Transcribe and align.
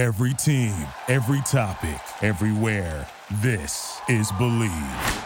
Every 0.00 0.32
team, 0.32 0.74
every 1.08 1.42
topic, 1.42 2.00
everywhere. 2.22 3.06
This 3.42 4.00
is 4.08 4.32
Believe. 4.38 5.24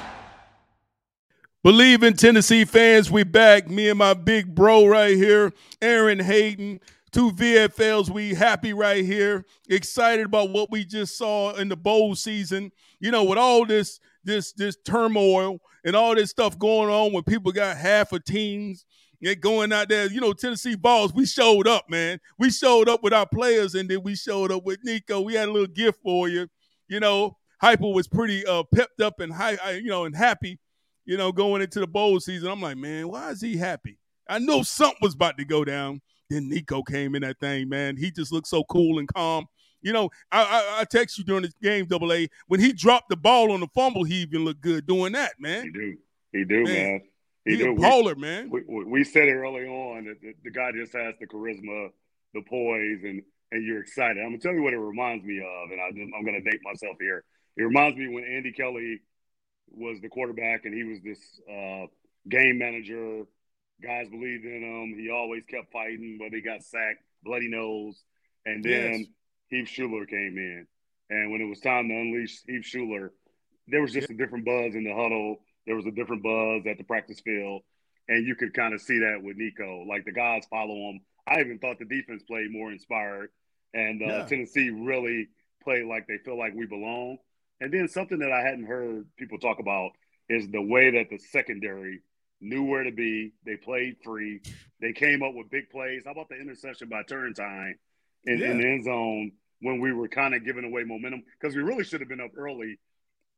Believe 1.63 2.03
in 2.03 2.15
Tennessee 2.15 2.65
fans, 2.65 3.09
we 3.09 3.23
back. 3.23 3.71
Me 3.71 3.89
and 3.89 3.97
my 3.97 4.15
big 4.15 4.53
bro 4.53 4.85
right 4.87 5.17
here, 5.17 5.53
Aaron 5.81 6.19
Hayden. 6.19 6.81
Two 7.13 7.31
VFLs, 7.31 8.11
we 8.11 8.35
happy 8.35 8.73
right 8.73 9.05
here. 9.05 9.45
Excited 9.69 10.27
about 10.27 10.51
what 10.51 10.73
we 10.73 10.85
just 10.85 11.17
saw 11.17 11.55
in 11.55 11.69
the 11.69 11.77
bowl 11.77 12.17
season. 12.17 12.73
You 12.99 13.13
know, 13.13 13.23
with 13.23 13.39
all 13.39 13.65
this 13.65 14.01
this 14.25 14.51
this 14.55 14.77
turmoil 14.85 15.61
and 15.85 15.95
all 15.95 16.17
this 16.17 16.31
stuff 16.31 16.59
going 16.59 16.91
on 16.91 17.13
when 17.13 17.23
people 17.23 17.53
got 17.53 17.77
half 17.77 18.13
of 18.13 18.25
teams 18.25 18.87
Get 19.25 19.41
going 19.41 19.73
out 19.73 19.89
there. 19.89 20.07
You 20.07 20.21
know, 20.21 20.35
Tennessee 20.35 20.75
Vols, 20.75 21.15
we 21.15 21.25
showed 21.25 21.67
up, 21.67 21.89
man. 21.89 22.21
We 22.39 22.51
showed 22.51 22.91
up 22.91 23.03
with 23.03 23.15
our 23.15 23.27
players, 23.27 23.75
and 23.75 23.89
then 23.89 24.03
we 24.03 24.17
showed 24.17 24.53
up 24.53 24.65
with 24.67 24.81
Nico. 24.85 25.23
We 25.23 25.33
had 25.33 25.49
a 25.49 25.51
little 25.51 25.67
gift 25.67 26.01
for 26.03 26.29
you. 26.29 26.47
You 26.89 27.01
know, 27.01 27.39
Heupel 27.63 27.95
was 27.95 28.07
pretty 28.07 28.45
uh 28.45 28.65
pepped 28.75 29.01
up 29.01 29.21
and 29.21 29.33
high, 29.33 29.57
you 29.83 29.89
know, 29.89 30.05
and 30.05 30.15
happy, 30.15 30.59
you 31.07 31.17
know, 31.17 31.33
going 31.33 31.63
into 31.63 31.81
the 31.81 31.87
bowl 31.87 32.21
season. 32.21 32.51
I'm 32.51 32.61
like, 32.61 32.77
man, 32.77 33.09
why 33.09 33.31
is 33.31 33.41
he 33.41 33.57
happy? 33.57 33.99
I 34.29 34.41
know 34.41 34.63
something 34.63 34.99
was 35.01 35.15
about 35.15 35.39
to 35.39 35.47
go 35.47 35.65
down. 35.65 36.03
Then 36.29 36.51
Nico 36.51 36.83
came 36.83 37.15
in 37.15 37.23
that 37.23 37.41
thing, 37.41 37.71
man. 37.71 37.97
He 37.97 38.11
just 38.11 38.31
looked 38.31 38.49
so 38.49 38.63
cool 38.65 38.99
and 38.99 39.09
calm. 39.09 39.47
You 39.81 39.95
know, 39.95 40.11
I, 40.33 40.43
I, 40.43 40.81
I 40.81 40.85
text 40.85 41.17
you 41.17 41.25
during 41.25 41.45
the 41.45 41.53
game, 41.63 41.87
Double 41.87 42.13
A. 42.13 42.29
When 42.49 42.61
he 42.61 42.75
dropped 42.75 43.09
the 43.09 43.17
ball 43.17 43.53
on 43.53 43.61
the 43.61 43.69
fumble, 43.75 44.05
he 44.05 44.17
even 44.17 44.45
looked 44.45 44.61
good 44.61 44.87
doing 44.87 45.13
that, 45.13 45.33
man. 45.39 45.65
He 45.65 45.71
do, 45.71 45.97
he 46.33 46.45
do, 46.45 46.65
man. 46.65 46.75
man. 46.75 47.01
He's 47.45 47.61
a 47.61 47.67
baller, 47.67 48.17
man. 48.17 48.51
We, 48.51 48.63
we, 48.85 49.05
said 49.05 49.29
it 49.29 49.35
early 49.35 49.67
on 49.67 50.07
that 50.07 50.21
the, 50.23 50.35
the, 50.45 50.51
guy 50.51 50.73
just 50.73 50.95
has 50.95 51.15
the 51.21 51.27
charisma, 51.27 51.91
the 52.33 52.41
poise, 52.49 53.03
and 53.03 53.23
and 53.53 53.65
you're 53.65 53.81
excited. 53.81 54.19
I'm 54.19 54.31
gonna 54.31 54.39
tell 54.39 54.55
you 54.55 54.63
what 54.63 54.73
it 54.73 54.79
reminds 54.79 55.25
me 55.25 55.39
of, 55.41 55.71
and 55.71 55.81
I, 55.81 55.89
am 55.89 56.25
gonna 56.25 56.41
date 56.41 56.61
myself 56.65 56.97
here. 56.99 57.23
It 57.57 57.63
reminds 57.63 57.99
me 57.99 58.09
when 58.09 58.25
Andy 58.25 58.53
Kelly 58.53 59.01
was 59.71 60.01
the 60.01 60.09
quarterback, 60.09 60.65
and 60.65 60.75
he 60.75 60.85
was 60.85 61.01
this 61.03 61.19
uh, 61.49 61.87
game 62.29 62.59
manager. 62.59 63.25
Guys 63.83 64.09
believed 64.09 64.45
in 64.47 64.63
him. 64.63 64.99
He 64.99 65.11
always 65.11 65.45
kept 65.45 65.71
fighting, 65.71 66.19
whether 66.19 66.37
he 66.37 66.43
got 66.43 66.63
sacked, 66.63 67.03
bloody 67.23 67.49
nose, 67.49 68.03
and 68.47 68.65
then 68.65 69.01
yes. 69.01 69.07
Heath 69.49 69.69
Shuler 69.69 70.09
came 70.09 70.39
in. 70.39 70.67
And 71.11 71.31
when 71.31 71.43
it 71.43 71.49
was 71.49 71.61
time 71.61 71.89
to 71.89 71.95
unleash 71.95 72.41
Heath 72.47 72.65
Shuler, 72.65 73.11
there 73.69 73.83
was 73.83 73.93
just 73.93 74.11
a 74.11 74.15
different 74.15 74.47
buzz 74.47 74.75
in 74.75 74.85
the 74.85 74.95
huddle 74.95 75.41
there 75.67 75.77
was 75.77 75.87
a 75.87 75.91
different 75.91 76.23
buzz 76.23 76.67
at 76.67 76.79
the 76.79 76.85
practice 76.85 77.21
field, 77.21 77.63
and 78.09 78.27
you 78.27 78.35
could 78.35 78.55
kind 78.55 78.75
of 78.75 78.81
see 78.81 78.99
that 79.01 79.23
with 79.23 79.37
Nico. 79.37 79.85
Like 79.89 80.05
the 80.05 80.13
guys 80.13 80.45
follow 80.51 80.75
him. 80.91 81.01
I 81.27 81.41
even 81.41 81.59
thought 81.59 81.79
the 81.79 81.85
defense 81.85 82.23
played 82.23 82.51
more 82.51 82.71
inspired, 82.71 83.31
and 83.73 84.03
uh, 84.03 84.07
yeah. 84.07 84.27
Tennessee 84.27 84.71
really 84.71 85.29
played 85.63 85.87
like 85.87 86.07
they 86.07 86.19
feel 86.25 86.39
like 86.39 86.55
we 86.55 86.67
belong. 86.67 87.19
And 87.61 87.73
then 87.73 87.89
something 87.89 88.19
that 88.19 88.33
I 88.33 88.43
hadn't 88.43 88.67
heard 88.67 89.07
people 89.17 89.39
talk 89.39 89.59
about 89.59 89.93
is 90.29 90.49
the 90.49 90.61
way 90.61 90.91
that 90.91 91.09
the 91.09 91.19
secondary 91.19 92.01
knew 92.41 92.65
where 92.65 92.85
to 92.85 92.93
be. 92.93 93.33
They 93.47 93.57
played 93.57 93.97
free. 94.05 94.41
They 94.81 94.93
came 94.93 95.23
up 95.23 95.35
with 95.35 95.51
big 95.51 95.71
plays. 95.71 96.03
How 96.05 96.13
about 96.13 96.29
the 96.29 96.37
interception 96.37 96.89
by 96.89 97.03
Turrentine 97.05 97.77
in, 98.25 98.39
yeah. 98.39 98.51
in 98.51 98.59
the 98.59 98.67
end 98.67 98.85
zone 98.85 99.33
when 99.61 99.81
we 99.81 99.93
were 99.93 100.09
kind 100.09 100.35
of 100.35 100.45
giving 100.45 100.65
away 100.65 100.85
momentum? 100.85 101.23
Because 101.41 101.57
we 101.57 101.63
really 101.63 101.85
should 101.85 102.01
have 102.01 102.09
been 102.09 102.21
up 102.21 102.33
early 102.37 102.79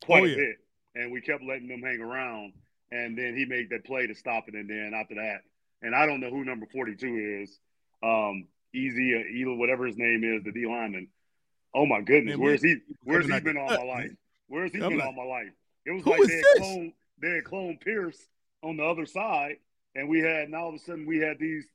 quite 0.04 0.22
oh, 0.22 0.26
yeah. 0.26 0.34
a 0.34 0.36
bit 0.36 0.56
and 0.96 1.12
we 1.12 1.20
kept 1.20 1.44
letting 1.44 1.68
them 1.68 1.82
hang 1.82 2.00
around. 2.00 2.52
And 2.90 3.18
then 3.18 3.36
he 3.36 3.44
made 3.44 3.70
that 3.70 3.84
play 3.84 4.06
to 4.06 4.14
stop 4.14 4.44
it. 4.48 4.54
And 4.54 4.68
then 4.68 4.92
after 4.94 5.16
that, 5.16 5.42
and 5.82 5.94
I 5.94 6.06
don't 6.06 6.20
know 6.20 6.30
who 6.30 6.44
number 6.44 6.66
42 6.72 7.42
is, 7.42 7.58
um, 8.02 8.46
Easy, 8.74 9.42
Ela, 9.42 9.56
whatever 9.56 9.86
his 9.86 9.96
name 9.96 10.22
is, 10.24 10.44
the 10.44 10.52
D 10.52 10.66
lineman. 10.66 11.08
Oh 11.74 11.86
my 11.86 12.00
goodness, 12.00 12.36
where's 12.36 12.62
he? 12.62 12.76
Where's 13.04 13.26
he 13.26 13.40
been 13.40 13.56
all 13.56 13.68
my 13.68 13.82
life? 13.82 14.10
Where's 14.48 14.72
he 14.72 14.78
been 14.78 15.00
all 15.00 15.12
my 15.12 15.24
life? 15.24 15.52
It 15.84 15.92
was 15.92 16.06
like 16.06 16.22
they 16.22 16.36
had, 16.36 16.44
cloned, 16.58 16.92
they 17.20 17.28
had 17.30 17.44
cloned 17.44 17.80
Pearce 17.80 18.18
on 18.62 18.76
the 18.76 18.84
other 18.84 19.06
side, 19.06 19.56
and 19.94 20.08
we 20.08 20.20
had 20.20 20.50
now 20.50 20.64
all 20.64 20.68
of 20.70 20.74
a 20.74 20.78
sudden 20.78 21.06
we 21.06 21.18
had 21.18 21.38
these, 21.38 21.66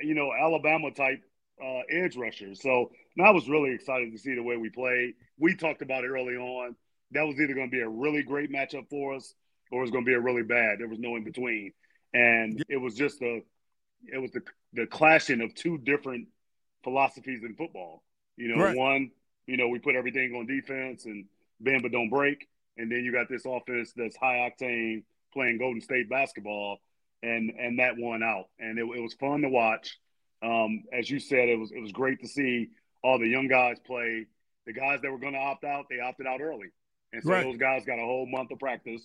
you 0.00 0.14
know, 0.14 0.30
Alabama 0.32 0.90
type 0.90 1.22
uh, 1.62 1.80
edge 1.90 2.16
rushers. 2.16 2.60
So 2.60 2.90
I 3.22 3.30
was 3.30 3.48
really 3.48 3.72
excited 3.72 4.12
to 4.12 4.18
see 4.18 4.34
the 4.34 4.42
way 4.42 4.56
we 4.56 4.70
played. 4.70 5.14
We 5.38 5.56
talked 5.56 5.82
about 5.82 6.04
it 6.04 6.08
early 6.08 6.36
on 6.36 6.76
that 7.12 7.22
was 7.22 7.40
either 7.40 7.54
going 7.54 7.70
to 7.70 7.76
be 7.76 7.80
a 7.80 7.88
really 7.88 8.22
great 8.22 8.52
matchup 8.52 8.88
for 8.88 9.14
us 9.14 9.34
or 9.70 9.80
it 9.80 9.82
was 9.82 9.90
going 9.90 10.04
to 10.04 10.08
be 10.08 10.14
a 10.14 10.20
really 10.20 10.42
bad. 10.42 10.78
There 10.78 10.88
was 10.88 10.98
no 10.98 11.16
in 11.16 11.24
between, 11.24 11.72
and 12.14 12.62
it 12.68 12.76
was 12.76 12.94
just 12.94 13.20
a, 13.22 13.42
it 14.06 14.18
was 14.18 14.30
the 14.32 14.42
the 14.72 14.86
clashing 14.86 15.40
of 15.40 15.54
two 15.54 15.78
different 15.78 16.28
philosophies 16.84 17.42
in 17.42 17.54
football. 17.54 18.02
You 18.36 18.54
know, 18.54 18.62
right. 18.62 18.76
one, 18.76 19.10
you 19.46 19.56
know, 19.56 19.68
we 19.68 19.78
put 19.78 19.94
everything 19.94 20.34
on 20.34 20.46
defense 20.46 21.04
and 21.04 21.26
bend 21.60 21.82
but 21.82 21.92
don't 21.92 22.10
break, 22.10 22.48
and 22.76 22.90
then 22.90 23.04
you 23.04 23.12
got 23.12 23.28
this 23.28 23.44
offense 23.44 23.92
that's 23.96 24.16
high 24.16 24.50
octane 24.50 25.04
playing 25.32 25.58
Golden 25.58 25.80
State 25.80 26.08
basketball, 26.08 26.78
and 27.22 27.50
and 27.58 27.78
that 27.78 27.94
won 27.98 28.22
out, 28.22 28.46
and 28.58 28.78
it, 28.78 28.82
it 28.82 29.02
was 29.02 29.14
fun 29.14 29.42
to 29.42 29.48
watch. 29.48 29.98
Um, 30.42 30.84
as 30.92 31.10
you 31.10 31.18
said, 31.18 31.48
it 31.48 31.58
was 31.58 31.72
it 31.72 31.80
was 31.80 31.92
great 31.92 32.20
to 32.20 32.28
see 32.28 32.68
all 33.02 33.18
the 33.18 33.28
young 33.28 33.48
guys 33.48 33.76
play. 33.86 34.26
The 34.66 34.72
guys 34.74 35.00
that 35.02 35.10
were 35.10 35.18
going 35.18 35.32
to 35.32 35.38
opt 35.38 35.64
out, 35.64 35.86
they 35.88 35.98
opted 35.98 36.26
out 36.26 36.42
early. 36.42 36.68
And 37.12 37.22
so 37.22 37.30
right. 37.30 37.44
those 37.44 37.56
guys 37.56 37.84
got 37.84 37.98
a 37.98 38.04
whole 38.04 38.26
month 38.26 38.50
of 38.50 38.58
practice 38.58 39.02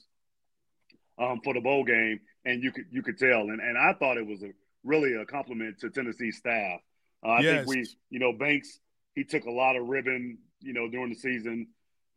um, 1.18 1.42
for 1.44 1.54
the 1.54 1.62
bowl 1.62 1.84
game, 1.84 2.20
and 2.46 2.64
you 2.64 2.72
could 2.72 2.86
you 2.92 3.02
could 3.02 3.18
tell. 3.18 3.42
And 3.42 3.62
and 3.62 3.78
I 3.78 3.94
thought 3.94 4.18
it 4.18 4.28
was 4.28 4.44
a 4.44 4.52
really 4.84 5.14
a 5.14 5.26
compliment 5.26 5.80
to 5.80 5.90
Tennessee 5.90 6.32
staff. 6.32 6.80
Uh, 7.26 7.30
I 7.30 7.40
yes. 7.40 7.66
think 7.66 7.68
we, 7.68 7.88
you 8.10 8.20
know, 8.20 8.34
Banks 8.34 8.80
he 9.16 9.24
took 9.24 9.46
a 9.46 9.52
lot 9.52 9.76
of 9.76 9.88
ribbon, 9.88 10.40
you 10.60 10.74
know, 10.74 10.90
during 10.90 11.10
the 11.10 11.16
season, 11.16 11.68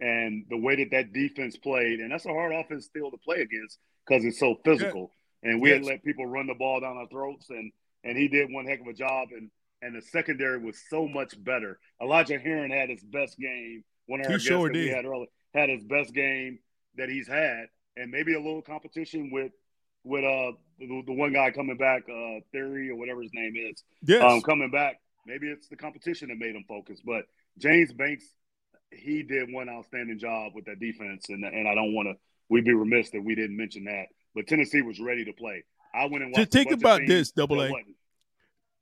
and 0.01 0.45
the 0.49 0.57
way 0.57 0.77
that 0.77 0.91
that 0.91 1.13
defense 1.13 1.57
played, 1.57 2.01
and 2.01 2.11
that's 2.11 2.27
a 2.27 2.31
hard 2.31 2.53
offense 2.53 2.87
still 2.87 3.11
to 3.11 3.19
play 3.19 3.41
against 3.41 3.79
because 4.07 4.25
it's 4.25 4.41
so 4.41 4.57
physical. 4.65 5.11
Yeah. 5.43 5.51
And 5.51 5.61
we 5.61 5.71
yes. 5.71 5.79
had 5.79 5.87
let 5.87 6.05
people 6.05 6.27
run 6.27 6.47
the 6.47 6.55
ball 6.55 6.81
down 6.81 6.97
our 6.97 7.09
throats, 7.09 7.51
and 7.51 7.71
and 8.05 8.17
he 8.17 8.29
did 8.29 8.49
one 8.51 8.67
heck 8.67 8.81
of 8.81 8.87
a 8.87 8.93
job. 8.93 9.29
And 9.33 9.51
and 9.83 9.95
the 9.95 10.03
secondary 10.03 10.59
was 10.59 10.81
so 10.89 11.07
much 11.07 11.33
better. 11.43 11.79
Elijah 12.03 12.39
Herron 12.39 12.71
had 12.71 12.89
his 12.89 13.05
best 13.05 13.39
game. 13.39 13.85
One 14.07 14.21
of 14.21 14.27
our 14.27 14.33
he 14.33 14.37
guests 14.39 14.49
sure 14.49 14.69
that 14.69 14.75
we 14.75 14.89
had 14.89 15.05
early 15.05 15.29
had 15.57 15.69
his 15.69 15.85
best 15.85 16.15
game 16.15 16.59
that 16.97 17.09
he's 17.09 17.27
had, 17.29 17.67
and 17.97 18.11
maybe 18.11 18.35
a 18.35 18.41
little 18.41 18.63
competition 18.63 19.31
with 19.33 19.53
with 20.05 20.25
uh 20.25 20.53
the, 20.79 21.03
the 21.07 21.13
one 21.13 21.33
guy 21.33 21.51
coming 21.51 21.77
back, 21.77 22.03
uh 22.09 22.41
Theory 22.53 22.91
or 22.91 22.97
whatever 22.97 23.23
his 23.23 23.33
name 23.33 23.55
is, 23.57 23.83
yes. 24.03 24.23
um, 24.23 24.43
coming 24.43 24.71
back. 24.71 25.01
Maybe 25.27 25.49
it's 25.49 25.69
the 25.69 25.77
competition 25.77 26.29
that 26.29 26.39
made 26.39 26.55
him 26.55 26.65
focus, 26.69 27.01
but 27.05 27.25
James 27.59 27.93
Banks, 27.93 28.25
he 28.93 29.23
did 29.23 29.53
one 29.53 29.69
outstanding 29.69 30.19
job 30.19 30.53
with 30.55 30.67
that 30.67 30.79
defense, 30.79 31.27
and 31.29 31.45
and 31.45 31.67
I 31.67 31.75
don't 31.75 31.95
want 31.95 32.09
to. 32.09 32.15
We'd 32.49 32.65
be 32.65 32.75
remiss 32.75 33.11
that 33.11 33.25
we 33.25 33.35
didn't 33.35 33.57
mention 33.57 33.85
that. 33.85 34.07
But 34.35 34.47
Tennessee 34.47 34.83
was 34.83 35.01
ready 35.01 35.25
to 35.25 35.33
play. 35.33 35.65
I 35.93 36.05
went 36.05 36.23
and 36.23 36.33
watched. 36.33 36.53
Just 36.53 36.53
think 36.53 36.71
about 36.71 37.01
this, 37.07 37.33
Double 37.33 37.61
A. 37.61 37.73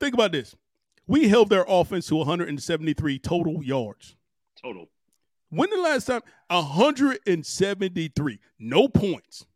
Think 0.00 0.14
about 0.14 0.32
this. 0.32 0.54
We 1.06 1.28
held 1.28 1.48
their 1.48 1.64
offense 1.68 2.06
to 2.08 2.16
173 2.16 3.18
total 3.20 3.62
yards. 3.62 4.16
Total. 4.60 4.88
When 5.54 5.70
the 5.70 5.76
last 5.76 6.06
time? 6.06 6.22
173. 6.48 8.38
No 8.58 8.88
points. 8.88 9.46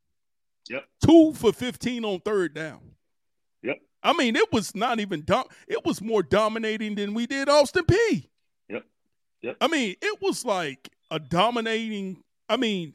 Yep. 0.71 0.85
Two 1.05 1.33
for 1.35 1.53
15 1.53 2.05
on 2.05 2.21
third 2.21 2.55
down. 2.55 2.81
Yep. 3.63 3.79
I 4.03 4.13
mean, 4.13 4.37
it 4.37 4.53
was 4.53 4.75
not 4.75 5.01
even 5.01 5.25
dom- 5.25 5.49
it 5.67 5.85
was 5.85 6.01
more 6.01 6.23
dominating 6.23 6.95
than 6.95 7.15
we 7.15 7.27
did 7.27 7.49
Austin 7.49 7.85
Peay. 7.85 8.29
Yep. 8.69 8.85
Yep. 9.43 9.57
I 9.61 9.67
mean, 9.67 9.97
it 10.01 10.23
was 10.23 10.45
like 10.45 10.89
a 11.11 11.19
dominating. 11.19 12.23
I 12.49 12.57
mean, 12.57 12.95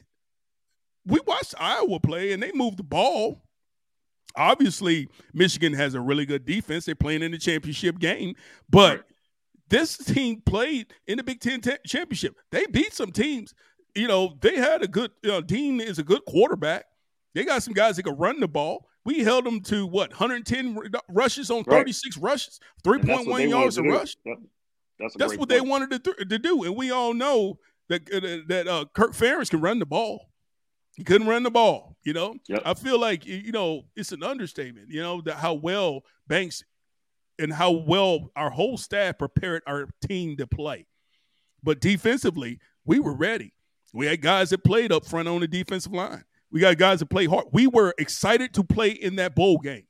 we 1.04 1.20
watched 1.26 1.54
Iowa 1.58 2.00
play 2.00 2.32
and 2.32 2.42
they 2.42 2.52
moved 2.52 2.78
the 2.78 2.84
ball. 2.84 3.42
Obviously, 4.36 5.08
Michigan 5.32 5.74
has 5.74 5.94
a 5.94 6.00
really 6.00 6.26
good 6.26 6.44
defense. 6.44 6.86
They're 6.86 6.94
playing 6.94 7.22
in 7.22 7.30
the 7.32 7.38
championship 7.38 7.98
game, 7.98 8.34
but 8.68 8.96
right 8.96 9.04
this 9.68 9.96
team 9.96 10.42
played 10.44 10.92
in 11.06 11.18
the 11.18 11.24
Big 11.24 11.40
Ten 11.40 11.60
t- 11.60 11.76
championship. 11.86 12.34
They 12.50 12.66
beat 12.66 12.92
some 12.92 13.12
teams. 13.12 13.54
You 13.94 14.08
know, 14.08 14.36
they 14.40 14.56
had 14.56 14.82
a 14.82 14.88
good 14.88 15.10
you 15.22 15.30
know, 15.30 15.40
Dean 15.40 15.80
is 15.80 15.98
a 15.98 16.02
good 16.02 16.24
quarterback. 16.26 16.84
They 17.34 17.44
got 17.44 17.62
some 17.62 17.74
guys 17.74 17.96
that 17.96 18.04
could 18.04 18.18
run 18.18 18.40
the 18.40 18.48
ball. 18.48 18.86
We 19.04 19.22
held 19.22 19.44
them 19.44 19.60
to 19.62 19.86
what 19.86 20.10
110 20.10 20.78
rushes 21.08 21.50
on 21.50 21.64
36 21.64 22.16
right. 22.16 22.30
rushes, 22.30 22.60
3.1 22.84 23.50
yards 23.50 23.76
a 23.76 23.82
rush. 23.82 24.16
Yep. 24.24 24.38
That's, 24.98 25.14
That's 25.16 25.30
what 25.32 25.48
point. 25.48 25.50
they 25.50 25.60
wanted 25.60 25.90
to, 25.90 25.98
th- 25.98 26.28
to 26.28 26.38
do, 26.38 26.64
and 26.64 26.76
we 26.76 26.90
all 26.90 27.12
know 27.12 27.58
that 27.88 28.02
uh, 28.12 28.44
that 28.48 28.68
uh, 28.68 28.84
Kirk 28.94 29.12
Ferentz 29.12 29.50
can 29.50 29.60
run 29.60 29.78
the 29.78 29.86
ball. 29.86 30.30
He 30.94 31.02
couldn't 31.02 31.26
run 31.26 31.42
the 31.42 31.50
ball. 31.50 31.96
You 32.04 32.12
know, 32.12 32.36
yep. 32.48 32.62
I 32.64 32.74
feel 32.74 32.98
like 32.98 33.26
you 33.26 33.52
know 33.52 33.82
it's 33.96 34.12
an 34.12 34.22
understatement. 34.22 34.88
You 34.90 35.02
know 35.02 35.20
that 35.22 35.36
how 35.36 35.54
well 35.54 36.02
Banks 36.28 36.62
and 37.38 37.52
how 37.52 37.70
well 37.72 38.30
our 38.36 38.50
whole 38.50 38.76
staff 38.76 39.18
prepared 39.18 39.62
our 39.66 39.88
team 40.06 40.36
to 40.36 40.46
play. 40.46 40.86
But 41.62 41.80
defensively, 41.80 42.58
we 42.84 43.00
were 43.00 43.14
ready. 43.16 43.52
We 43.92 44.06
had 44.06 44.20
guys 44.20 44.50
that 44.50 44.64
played 44.64 44.92
up 44.92 45.06
front 45.06 45.28
on 45.28 45.40
the 45.40 45.48
defensive 45.48 45.92
line. 45.92 46.24
We 46.50 46.60
got 46.60 46.76
guys 46.78 47.00
that 47.00 47.06
played 47.06 47.30
hard. 47.30 47.46
We 47.52 47.66
were 47.66 47.94
excited 47.98 48.54
to 48.54 48.64
play 48.64 48.90
in 48.90 49.16
that 49.16 49.34
bowl 49.34 49.58
game. 49.58 49.86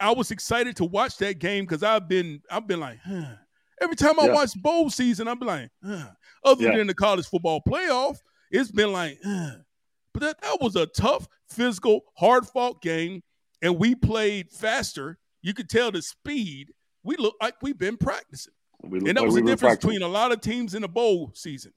I 0.00 0.12
was 0.12 0.30
excited 0.30 0.76
to 0.76 0.84
watch 0.84 1.16
that 1.18 1.38
game 1.40 1.64
because 1.64 1.82
I've 1.82 2.08
been 2.08 2.40
I've 2.50 2.66
been 2.66 2.80
like, 2.80 2.98
huh. 3.04 3.34
Every 3.80 3.94
time 3.96 4.18
I 4.18 4.26
Yeah. 4.26 4.32
watch 4.34 4.60
bowl 4.60 4.90
season, 4.90 5.28
I'm 5.28 5.38
like, 5.38 5.70
"Ugh." 5.84 6.08
other 6.44 6.64
Yeah. 6.64 6.76
than 6.76 6.86
the 6.88 6.94
college 6.94 7.26
football 7.26 7.60
playoff, 7.66 8.16
it's 8.50 8.70
been 8.72 8.92
like, 8.92 9.18
"Ugh." 9.24 9.52
but 10.14 10.20
that, 10.22 10.40
that 10.40 10.60
was 10.60 10.74
a 10.76 10.86
tough, 10.86 11.28
physical, 11.48 12.00
hard 12.16 12.46
fought 12.46 12.80
game, 12.82 13.22
and 13.62 13.78
we 13.78 13.94
played 13.94 14.50
faster. 14.50 15.18
You 15.42 15.54
could 15.54 15.68
tell 15.68 15.90
the 15.90 16.02
speed. 16.02 16.72
We 17.04 17.16
look 17.16 17.36
like 17.40 17.54
we've 17.62 17.78
been 17.78 17.96
practicing, 17.96 18.52
We, 18.82 18.98
and 18.98 19.06
that 19.08 19.16
like 19.16 19.24
was 19.26 19.34
the 19.36 19.40
difference 19.42 19.60
practicing. 19.60 19.90
between 19.90 20.02
a 20.02 20.08
lot 20.12 20.32
of 20.32 20.40
teams 20.40 20.74
in 20.74 20.82
the 20.82 20.88
bowl 20.88 21.30
season. 21.34 21.72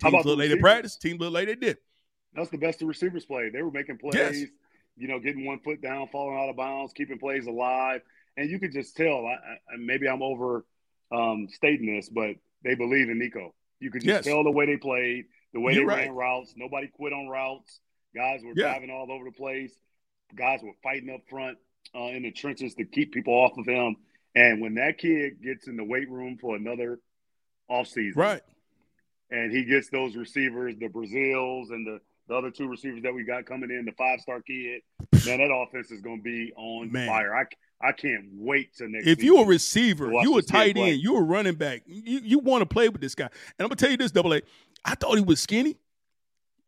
Teams 0.00 0.24
look 0.24 0.38
like 0.38 0.48
they 0.48 0.56
practiced. 0.56 1.00
Teams 1.02 1.20
look 1.20 1.32
like 1.32 1.46
they 1.46 1.54
did. 1.54 1.76
That's 2.34 2.50
the 2.50 2.56
best 2.58 2.78
the 2.78 2.86
receivers 2.86 3.26
played. 3.26 3.52
They 3.52 3.62
were 3.62 3.70
making 3.70 3.98
plays, 3.98 4.14
Yes. 4.14 4.44
you 4.96 5.06
know, 5.06 5.20
getting 5.20 5.44
one 5.44 5.60
foot 5.60 5.82
down, 5.82 6.08
falling 6.08 6.36
out 6.38 6.48
of 6.48 6.56
bounds, 6.56 6.92
keeping 6.94 7.18
plays 7.18 7.46
alive, 7.46 8.00
and 8.36 8.50
you 8.50 8.58
could 8.58 8.72
just 8.72 8.96
tell. 8.96 9.26
I, 9.26 9.32
I, 9.34 9.76
maybe 9.78 10.08
I'm 10.08 10.22
over 10.22 10.64
um, 11.12 11.46
stating 11.52 11.94
this, 11.94 12.08
but 12.08 12.36
they 12.64 12.74
believe 12.74 13.10
in 13.10 13.18
Nico. 13.18 13.54
You 13.80 13.90
could 13.90 14.00
just 14.02 14.08
Yes. 14.08 14.24
tell 14.24 14.42
the 14.44 14.50
way 14.50 14.64
they 14.64 14.78
played, 14.78 15.26
the 15.52 15.60
way 15.60 15.74
You're 15.74 15.82
they 15.82 15.86
right. 15.94 16.06
ran 16.06 16.14
routes. 16.16 16.54
Nobody 16.56 16.88
quit 16.88 17.12
on 17.12 17.28
routes. 17.28 17.80
Guys 18.16 18.40
were 18.42 18.54
Yeah. 18.56 18.70
driving 18.70 18.90
all 18.90 19.12
over 19.12 19.26
the 19.26 19.32
place. 19.32 19.76
Guys 20.34 20.60
were 20.62 20.72
fighting 20.82 21.10
up 21.10 21.20
front 21.28 21.58
uh, 21.94 22.04
in 22.06 22.22
the 22.22 22.30
trenches 22.32 22.74
to 22.74 22.84
keep 22.84 23.12
people 23.12 23.34
off 23.34 23.56
of 23.58 23.66
him. 23.66 23.96
And 24.34 24.60
when 24.62 24.74
that 24.76 24.98
kid 24.98 25.42
gets 25.42 25.66
in 25.68 25.76
the 25.76 25.84
weight 25.84 26.08
room 26.10 26.38
for 26.40 26.56
another 26.56 26.98
offseason, 27.70 28.16
Right. 28.16 28.40
and 29.30 29.52
he 29.52 29.64
gets 29.64 29.90
those 29.90 30.16
receivers, 30.16 30.74
the 30.78 30.88
Brazzells 30.88 31.70
and 31.70 31.86
the, 31.86 32.00
the 32.28 32.34
other 32.34 32.50
two 32.50 32.68
receivers 32.68 33.02
that 33.02 33.12
we 33.14 33.24
got 33.24 33.44
coming 33.46 33.70
in, 33.70 33.84
the 33.84 33.92
five 33.92 34.20
star 34.20 34.40
kid, 34.42 34.80
man, 35.26 35.38
that 35.38 35.52
offense 35.52 35.90
is 35.90 36.00
going 36.00 36.18
to 36.18 36.22
be 36.22 36.52
on 36.56 36.90
Man. 36.90 37.08
fire. 37.08 37.34
I, 37.34 37.44
I 37.86 37.92
can't 37.92 38.26
wait 38.32 38.74
to 38.76 38.88
next. 38.88 39.06
If 39.06 39.22
you 39.22 39.38
a 39.38 39.46
receiver, 39.46 40.10
you 40.12 40.38
a 40.38 40.42
tight 40.42 40.76
end, 40.76 41.00
you 41.00 41.16
a 41.16 41.20
running 41.22 41.56
back, 41.56 41.82
you, 41.86 42.20
you 42.22 42.38
want 42.38 42.62
to 42.62 42.66
play 42.66 42.88
with 42.88 43.00
this 43.00 43.14
guy. 43.14 43.24
And 43.24 43.32
I'm 43.58 43.66
gonna 43.66 43.76
tell 43.76 43.90
you 43.90 43.96
this, 43.96 44.12
double 44.12 44.32
A. 44.34 44.42
I 44.84 44.94
thought 44.94 45.16
he 45.16 45.22
was 45.22 45.40
skinny, 45.40 45.76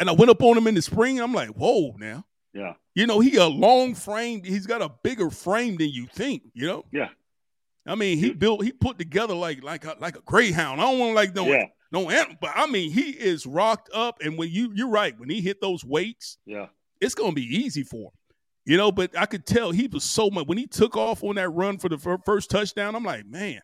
and 0.00 0.10
I 0.10 0.12
went 0.12 0.30
up 0.30 0.42
on 0.42 0.58
him 0.58 0.66
in 0.66 0.74
the 0.74 0.82
spring. 0.82 1.20
I'm 1.20 1.32
like, 1.32 1.50
whoa, 1.50 1.94
now. 1.98 2.24
yeah, 2.52 2.74
You 2.94 3.06
know, 3.06 3.20
he 3.20 3.37
a 3.37 3.46
long 3.46 3.94
frame. 3.94 4.44
He's 4.44 4.67
got 4.67 4.81
a 4.82 4.88
bigger 5.02 5.31
frame 5.31 5.76
than 5.76 5.88
you 5.88 6.06
think. 6.06 6.43
You 6.55 6.67
know. 6.67 6.85
Yeah. 6.93 7.08
I 7.87 7.96
mean, 7.96 8.19
he 8.19 8.32
built. 8.32 8.64
He 8.64 8.73
put 8.73 8.99
together 8.99 9.35
like 9.35 9.62
like 9.62 9.85
a, 9.85 9.96
like 10.00 10.17
a 10.17 10.20
greyhound. 10.23 10.81
I 10.81 10.85
don't 10.85 10.99
want 10.99 11.14
like 11.14 11.35
no 11.35 11.46
yeah, 11.46 11.67
no 11.93 12.08
animal, 12.08 12.37
but 12.41 12.52
I 12.55 12.67
mean, 12.67 12.91
he 12.93 13.11
is 13.11 13.46
rocked 13.46 13.91
up. 13.93 14.19
And 14.23 14.38
when 14.38 14.50
you 14.50 14.73
you're 14.75 14.88
right, 14.88 15.19
when 15.19 15.29
he 15.29 15.41
hit 15.43 15.61
those 15.61 15.85
weights, 15.85 16.38
yeah, 16.46 16.67
it's 17.00 17.14
gonna 17.14 17.32
be 17.32 17.43
easy 17.43 17.82
for 17.82 18.05
him. 18.06 18.11
You 18.64 18.79
know, 18.79 18.91
but 18.91 19.19
I 19.19 19.26
could 19.26 19.44
tell 19.44 19.70
he 19.73 19.87
was 19.88 20.05
so 20.05 20.31
much 20.31 20.46
when 20.46 20.56
he 20.56 20.67
took 20.67 20.96
off 20.96 21.23
on 21.23 21.35
that 21.35 21.50
run 21.50 21.76
for 21.76 21.91
the 21.91 21.99
fir- 21.99 22.17
first 22.25 22.49
touchdown. 22.49 22.94
I'm 22.94 23.05
like, 23.05 23.26
man, 23.26 23.61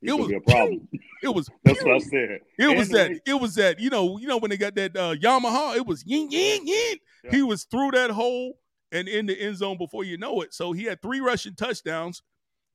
it 0.00 0.08
gonna 0.08 0.22
was 0.24 0.32
a 0.32 0.40
problem. 0.40 0.88
it 1.22 1.28
was 1.32 1.48
That's 1.64 1.80
what 1.84 1.94
I 1.94 1.98
said. 1.98 2.40
It 2.58 2.76
was 2.76 2.88
And 2.88 2.90
the 2.90 2.98
that. 2.98 3.10
way- 3.10 3.20
It 3.26 3.34
was 3.40 3.54
that. 3.54 3.78
You 3.78 3.90
know. 3.90 4.18
You 4.18 4.26
know 4.26 4.38
when 4.38 4.50
they 4.50 4.56
got 4.56 4.74
that 4.74 4.96
uh, 4.96 5.14
Yamaha. 5.14 5.76
It 5.76 5.86
was 5.86 6.02
yin 6.04 6.32
yin 6.32 6.66
yin. 6.66 6.96
Yeah. 7.22 7.30
He 7.30 7.42
was 7.44 7.62
through 7.62 7.92
that 7.92 8.10
hole 8.10 8.58
and 8.92 9.08
in 9.08 9.26
the 9.26 9.40
end 9.40 9.56
zone 9.56 9.78
before 9.78 10.04
you 10.04 10.16
know 10.18 10.42
it. 10.42 10.54
So 10.54 10.72
he 10.72 10.84
had 10.84 11.02
three 11.02 11.20
rushing 11.20 11.54
touchdowns, 11.54 12.22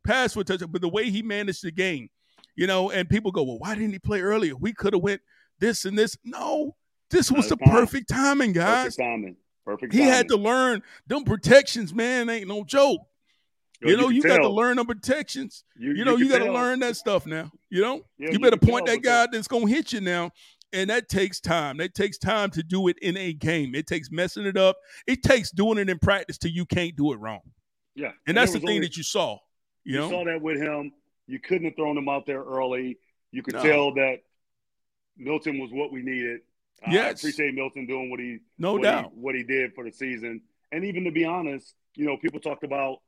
pass 0.06 0.34
for 0.34 0.44
touchdown. 0.44 0.72
But 0.72 0.81
the 0.81 0.90
way 0.90 1.10
he 1.10 1.22
managed 1.22 1.64
the 1.64 1.72
game, 1.72 2.10
you 2.56 2.68
know, 2.68 2.90
and 2.90 3.08
people 3.08 3.31
go, 3.31 3.44
well, 3.44 3.60
why 3.60 3.75
didn't 3.75 3.92
he 3.92 4.00
play 4.00 4.19
earlier? 4.19 4.56
We 4.56 4.74
could 4.74 4.94
have 4.94 5.04
went 5.04 5.22
this 5.60 5.86
and 5.86 5.98
this. 5.98 6.18
No, 6.25 6.75
this 7.10 7.31
was 7.31 7.48
the 7.48 7.56
time. 7.56 7.69
perfect 7.69 8.10
timing, 8.10 8.52
guys. 8.52 8.96
Perfect 8.96 8.98
timing. 8.98 9.36
Perfect. 9.64 9.94
He 9.94 10.00
timing. 10.00 10.14
had 10.14 10.28
to 10.30 10.38
learn 10.38 10.81
them 11.06 11.24
protections, 11.24 11.94
man. 11.94 12.30
Ain't 12.30 12.48
no 12.48 12.63
joke. 12.63 13.02
Yo, 13.81 13.90
You 13.90 13.98
know, 13.98 14.10
you 14.10 14.24
got 14.24 14.38
to 14.38 14.50
learn 14.50 14.78
them 14.78 14.88
protections. 14.88 15.63
You, 15.78 15.94
You 15.94 16.04
know, 16.06 16.16
you, 16.16 16.30
got 16.30 16.40
to 16.40 16.52
learn 16.52 16.80
that 16.80 16.96
stuff 16.96 17.28
now. 17.28 17.52
You 17.70 17.81
know, 17.81 18.02
you 18.18 18.40
better 18.40 18.58
point 18.58 18.88
that 18.88 19.04
guy 19.04 19.28
that's 19.31 19.48
gonna 19.48 19.68
hit 19.68 19.94
you 19.94 20.02
now, 20.02 20.31
and 20.74 20.90
that 20.90 21.10
takes 21.10 21.40
time. 21.40 21.78
That 21.78 21.94
takes 21.96 22.18
time 22.18 22.50
to 22.52 22.64
do 22.64 22.88
it 22.88 22.98
in 23.00 23.18
a 23.18 23.34
game. 23.34 23.74
It 23.75 23.88
takes 23.88 24.12
messing 24.12 24.46
it 24.46 24.58
up. 24.58 24.78
It 25.08 25.24
takes 25.24 25.52
doing 25.52 25.78
it 25.78 25.90
in 25.90 26.00
practice 26.00 26.38
till 26.38 26.52
you 26.52 26.66
can't 26.66 26.96
do 26.96 27.14
it 27.14 27.18
wrong. 27.19 27.42
Yeah, 27.96 28.12
And 28.28 28.36
there 28.38 28.44
that's 28.44 28.54
the 28.54 28.60
thing 28.60 28.69
only- 28.69 28.80
that 28.81 28.98
you 28.98 29.04
saw. 29.04 29.40
You 29.84 29.94
You 29.94 30.00
know, 30.02 30.10
saw 30.10 30.25
that 30.25 30.42
with 30.42 30.60
him. 30.62 30.92
You 31.28 31.40
couldn't 31.40 31.66
have 31.66 31.75
thrown 31.75 31.98
him 31.98 32.08
out 32.10 32.25
there 32.25 32.44
early. 32.44 32.98
You 33.31 33.42
could 33.44 33.56
No. 33.56 33.64
tell 33.64 33.94
that 33.96 34.24
Milton 35.18 35.60
was 35.60 35.72
what 35.72 35.92
we 35.92 36.02
needed. 36.02 36.42
I 36.86 36.94
Yes. 36.94 37.22
appreciate 37.22 37.56
Milton 37.56 37.86
doing 37.88 38.10
what 38.10 38.20
he 38.20 38.40
no 38.58 38.74
what 38.74 38.84
doubt. 38.84 39.12
he, 39.13 39.20
what 39.20 39.36
he 39.36 39.44
did 39.44 39.74
for 39.74 39.84
the 39.84 39.92
season. 39.92 40.42
And 40.72 40.86
even 40.86 41.04
to 41.06 41.12
be 41.12 41.25
honest, 41.25 41.74
you 41.96 42.06
know, 42.06 42.18
people 42.18 42.40
talked 42.40 42.63
about 42.63 43.02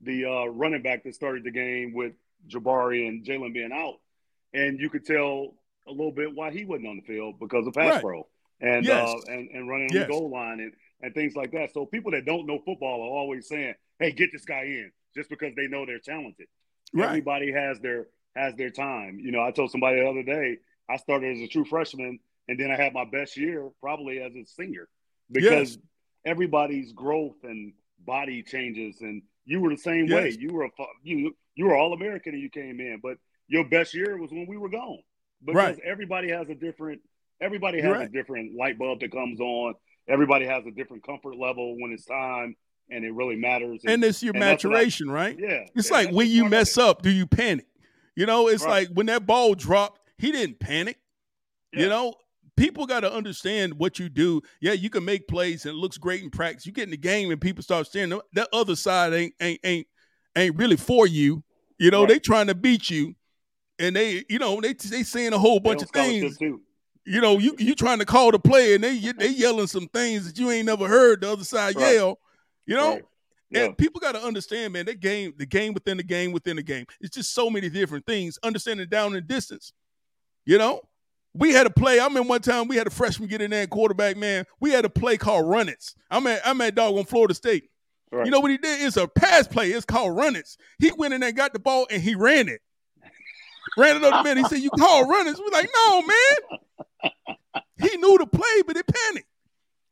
the 0.00 0.24
uh, 0.26 0.44
running 0.46 0.82
back 0.82 1.02
that 1.04 1.14
started 1.14 1.42
the 1.42 1.50
game 1.50 1.92
with 1.92 2.12
Jabari 2.48 3.08
and 3.08 3.24
Jalen 3.24 3.52
being 3.52 3.72
out, 3.72 4.00
and 4.52 4.78
you 4.78 4.88
could 4.90 5.04
tell 5.04 5.54
a 5.86 5.90
little 5.90 6.12
bit 6.12 6.34
why 6.34 6.50
he 6.50 6.64
wasn't 6.64 6.88
on 6.88 6.96
the 6.96 7.02
field 7.02 7.38
because 7.38 7.66
of 7.66 7.74
pass 7.74 7.94
Right. 7.94 8.02
pro 8.02 8.26
and 8.60 8.84
Yes. 8.84 9.08
uh, 9.08 9.32
and 9.32 9.50
and 9.50 9.68
running 9.68 9.88
on 9.90 9.94
Yes. 9.94 10.06
the 10.06 10.12
goal 10.12 10.30
line 10.30 10.60
and 10.60 10.72
and 11.02 11.14
things 11.14 11.36
like 11.36 11.50
that. 11.52 11.72
So 11.74 11.84
people 11.84 12.10
that 12.12 12.24
don't 12.24 12.46
know 12.46 12.58
football 12.58 13.02
are 13.02 13.10
always 13.18 13.46
saying, 13.48 13.74
"Hey, 13.98 14.12
get 14.12 14.32
this 14.32 14.44
guy 14.46 14.62
in," 14.64 14.90
just 15.14 15.28
because 15.28 15.54
they 15.54 15.68
know 15.68 15.84
they're 15.84 15.98
talented. 15.98 16.46
Right. 16.94 17.08
Everybody 17.08 17.52
has 17.52 17.78
their 17.80 18.08
has 18.34 18.54
their 18.56 18.70
time. 18.70 19.18
You 19.20 19.30
know, 19.30 19.42
I 19.42 19.50
told 19.50 19.70
somebody 19.70 20.00
the 20.00 20.08
other 20.08 20.22
day 20.22 20.58
I 20.88 20.96
started 20.96 21.36
as 21.36 21.42
a 21.42 21.48
true 21.48 21.64
freshman, 21.64 22.18
and 22.48 22.58
then 22.58 22.70
I 22.70 22.76
had 22.76 22.92
my 22.94 23.04
best 23.04 23.36
year 23.36 23.68
probably 23.80 24.20
as 24.20 24.34
a 24.34 24.44
senior 24.44 24.88
because 25.30 25.78
everybody's 26.24 26.92
growth 26.92 27.36
and 27.44 27.72
body 28.04 28.42
changes. 28.42 29.00
And 29.00 29.22
you 29.44 29.60
were 29.60 29.70
the 29.70 29.76
same 29.76 30.08
way. 30.08 30.30
You 30.38 30.48
were 30.52 30.64
a 30.64 30.70
you 31.02 31.36
you 31.54 31.66
were 31.66 31.76
all 31.76 31.92
American 31.92 32.34
and 32.34 32.42
you 32.42 32.50
came 32.50 32.80
in, 32.80 33.00
but 33.02 33.18
your 33.48 33.64
best 33.68 33.94
year 33.94 34.16
was 34.16 34.30
when 34.32 34.46
we 34.46 34.56
were 34.56 34.68
gone 34.68 35.02
because 35.44 35.56
Right. 35.56 35.78
everybody 35.84 36.30
has 36.30 36.48
a 36.48 36.54
different 36.54 37.00
everybody 37.40 37.78
has 37.82 37.84
You're 37.84 38.02
a 38.02 38.08
different 38.08 38.54
light 38.56 38.78
bulb 38.78 39.00
that 39.00 39.12
comes 39.12 39.40
on. 39.40 39.74
Everybody 40.08 40.46
has 40.46 40.64
a 40.66 40.70
different 40.70 41.04
comfort 41.04 41.36
level 41.36 41.76
when 41.78 41.92
it's 41.92 42.06
time, 42.06 42.56
and 42.88 43.04
it 43.04 43.12
really 43.12 43.36
matters. 43.36 43.82
And 43.86 44.02
it's 44.02 44.22
your 44.22 44.32
and 44.34 44.40
what 44.40 44.46
I- 44.48 44.50
maturation, 44.52 45.10
right? 45.10 45.38
yeah, 45.38 45.66
It's 45.74 45.90
yeah, 45.90 45.96
like 45.96 46.10
when 46.12 46.28
you 46.30 46.48
mess 46.48 46.78
up, 46.78 47.02
do 47.02 47.10
you 47.10 47.26
panic? 47.26 47.66
You 48.14 48.24
know, 48.24 48.48
it's 48.48 48.64
Right. 48.64 48.88
like 48.88 48.96
when 48.96 49.04
that 49.06 49.26
ball 49.26 49.54
dropped, 49.54 50.00
he 50.16 50.32
didn't 50.32 50.58
panic. 50.60 50.98
You 51.72 51.90
know, 51.90 52.14
people 52.56 52.86
got 52.86 53.00
to 53.00 53.12
understand 53.12 53.74
what 53.74 53.98
you 53.98 54.08
do. 54.08 54.40
Yeah, 54.62 54.72
you 54.72 54.88
can 54.88 55.04
make 55.04 55.28
plays 55.28 55.66
and 55.66 55.74
it 55.74 55.78
looks 55.78 55.98
great 55.98 56.22
in 56.22 56.30
practice. 56.30 56.64
You 56.64 56.72
get 56.72 56.84
in 56.84 56.90
the 56.90 56.96
game 56.96 57.30
and 57.30 57.38
people 57.38 57.62
start 57.62 57.86
saying 57.86 58.08
"No, 58.08 58.22
that 58.32 58.48
other 58.50 58.76
side 58.76 59.12
ain't 59.12 59.34
ain't 59.42 59.60
ain't 59.62 59.86
ain't 60.34 60.56
really 60.56 60.76
for 60.76 61.06
you. 61.06 61.44
You 61.78 61.90
know, 61.90 62.00
Right. 62.00 62.08
they 62.08 62.18
trying 62.18 62.46
to 62.46 62.54
beat 62.54 62.88
you, 62.88 63.14
and 63.78 63.94
they 63.96 64.24
you 64.28 64.38
know 64.38 64.60
they 64.60 64.72
they 64.72 65.02
saying 65.02 65.32
a 65.32 65.38
whole 65.38 65.60
bunch 65.60 65.82
of 65.82 65.90
things. 65.90 66.36
too. 66.38 66.60
You 67.04 67.20
know, 67.20 67.38
you 67.38 67.54
you 67.58 67.74
trying 67.74 68.00
to 68.00 68.04
call 68.04 68.32
the 68.32 68.38
play 68.38 68.74
and 68.74 68.82
they 68.82 68.98
they 69.12 69.28
yelling 69.28 69.68
some 69.68 69.86
things 69.88 70.26
that 70.26 70.38
you 70.38 70.50
ain't 70.50 70.66
never 70.66 70.88
heard 70.88 71.20
the 71.20 71.30
other 71.30 71.44
side 71.44 71.76
Right. 71.76 71.94
yell. 71.94 72.18
You 72.66 72.74
know, 72.74 72.90
Right. 72.94 73.04
Yeah. 73.50 73.64
and 73.66 73.78
people 73.78 74.00
got 74.00 74.12
to 74.12 74.22
understand, 74.22 74.72
man, 74.72 74.86
that 74.86 74.98
game, 74.98 75.32
the 75.36 75.46
game 75.46 75.72
within 75.72 75.98
the 75.98 76.02
game 76.02 76.32
within 76.32 76.56
the 76.56 76.64
game. 76.64 76.84
It's 77.00 77.14
just 77.14 77.32
so 77.32 77.48
many 77.48 77.68
different 77.68 78.04
things. 78.06 78.40
Understanding 78.42 78.88
down 78.88 79.14
and 79.14 79.24
distance. 79.28 79.72
You 80.44 80.58
know, 80.58 80.80
we 81.32 81.52
had 81.52 81.66
a 81.66 81.70
play. 81.70 82.00
I 82.00 82.04
remember 82.06 82.28
one 82.28 82.40
time 82.40 82.66
we 82.66 82.74
had 82.76 82.88
a 82.88 82.90
freshman 82.90 83.28
get 83.28 83.40
in 83.40 83.52
there, 83.52 83.68
quarterback, 83.68 84.16
man. 84.16 84.46
We 84.58 84.70
had 84.72 84.84
a 84.84 84.90
play 84.90 85.16
called 85.16 85.48
Run 85.48 85.68
It's. 85.68 85.94
I'm 86.10 86.26
at 86.26 86.40
I'm 86.44 86.60
at 86.60 86.74
dog 86.74 86.96
on 86.96 87.04
Florida 87.04 87.34
State. 87.34 87.70
Right. 88.10 88.24
You 88.24 88.32
know 88.32 88.40
what 88.40 88.50
he 88.50 88.56
did? 88.58 88.82
It's 88.84 88.96
a 88.96 89.06
pass 89.06 89.46
play. 89.46 89.70
It's 89.70 89.84
called 89.84 90.16
Run 90.16 90.34
It's. 90.34 90.56
He 90.80 90.90
went 90.90 91.14
in 91.14 91.20
there, 91.20 91.30
got 91.30 91.52
the 91.52 91.60
ball, 91.60 91.86
and 91.88 92.02
he 92.02 92.16
ran 92.16 92.48
it. 92.48 92.62
Ran 93.76 93.96
it 93.96 94.04
up 94.04 94.22
the 94.22 94.28
man. 94.28 94.36
He 94.36 94.44
said, 94.44 94.60
"You 94.60 94.70
call 94.78 95.08
runners?" 95.08 95.38
We're 95.38 95.50
like, 95.50 95.68
"No, 95.74 96.02
man." 96.02 97.12
he 97.78 97.96
knew 97.96 98.18
the 98.18 98.26
play, 98.26 98.62
but 98.66 98.76
he 98.76 98.82
panicked. 98.82 99.28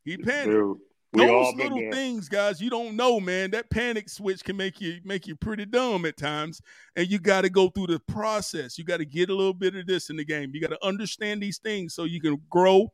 He 0.03 0.17
panicked 0.17 0.51
Dude, 0.51 0.77
those 1.15 1.55
little 1.55 1.91
things, 1.91 2.27
guys, 2.29 2.61
you 2.61 2.69
don't 2.69 2.95
know, 2.95 3.19
man. 3.19 3.51
That 3.51 3.69
panic 3.69 4.09
switch 4.09 4.43
can 4.43 4.57
make 4.57 4.81
you 4.81 4.99
make 5.03 5.27
you 5.27 5.35
pretty 5.35 5.65
dumb 5.65 6.05
at 6.05 6.17
times, 6.17 6.61
and 6.95 7.09
you 7.09 7.19
got 7.19 7.41
to 7.41 7.49
go 7.49 7.69
through 7.69 7.87
the 7.87 7.99
process. 7.99 8.77
You 8.77 8.83
got 8.83 8.97
to 8.97 9.05
get 9.05 9.29
a 9.29 9.35
little 9.35 9.53
bit 9.53 9.75
of 9.75 9.87
this 9.87 10.09
in 10.09 10.17
the 10.17 10.25
game. 10.25 10.51
You 10.53 10.61
got 10.61 10.71
to 10.71 10.85
understand 10.85 11.41
these 11.41 11.57
things 11.57 11.93
so 11.93 12.03
you 12.03 12.19
can 12.19 12.41
grow. 12.49 12.91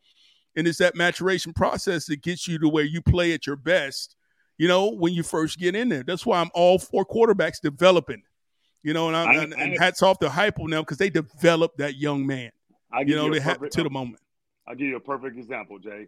And 0.55 0.67
it's 0.67 0.79
that 0.79 0.95
maturation 0.95 1.53
process 1.53 2.05
that 2.07 2.21
gets 2.21 2.48
you 2.48 2.60
to 2.60 2.67
where 2.67 2.83
you 2.83 3.01
play 3.01 3.33
at 3.33 3.48
your 3.48 3.55
best. 3.55 4.15
You 4.57 4.67
know, 4.67 4.91
when 4.91 5.13
you 5.13 5.24
first 5.24 5.57
get 5.57 5.75
in 5.75 5.89
there. 5.89 6.03
That's 6.03 6.25
why 6.25 6.39
I'm 6.39 6.51
all 6.53 6.77
for 6.77 7.05
quarterbacks 7.05 7.62
developing. 7.62 8.21
You 8.83 8.93
know, 8.93 9.07
and, 9.07 9.15
I'm, 9.15 9.27
I- 9.29 9.43
and, 9.43 9.53
and 9.53 9.77
I- 9.79 9.83
hats 9.83 10.01
off 10.01 10.19
to 10.19 10.27
Heupel 10.29 10.67
now 10.67 10.81
because 10.81 10.97
they 10.97 11.09
develop 11.09 11.77
that 11.77 11.95
young 11.97 12.25
man. 12.25 12.51
I 12.91 13.01
You 13.01 13.15
know, 13.15 13.25
you 13.25 13.31
they 13.33 13.38
a 13.38 13.41
have 13.41 13.57
perfect, 13.59 13.73
to 13.75 13.83
the 13.83 13.89
moment. 13.89 14.19
I'll 14.67 14.75
give 14.75 14.88
you 14.88 14.95
a 14.97 15.00
perfect 15.01 15.38
example, 15.38 15.79
Jay. 15.79 16.07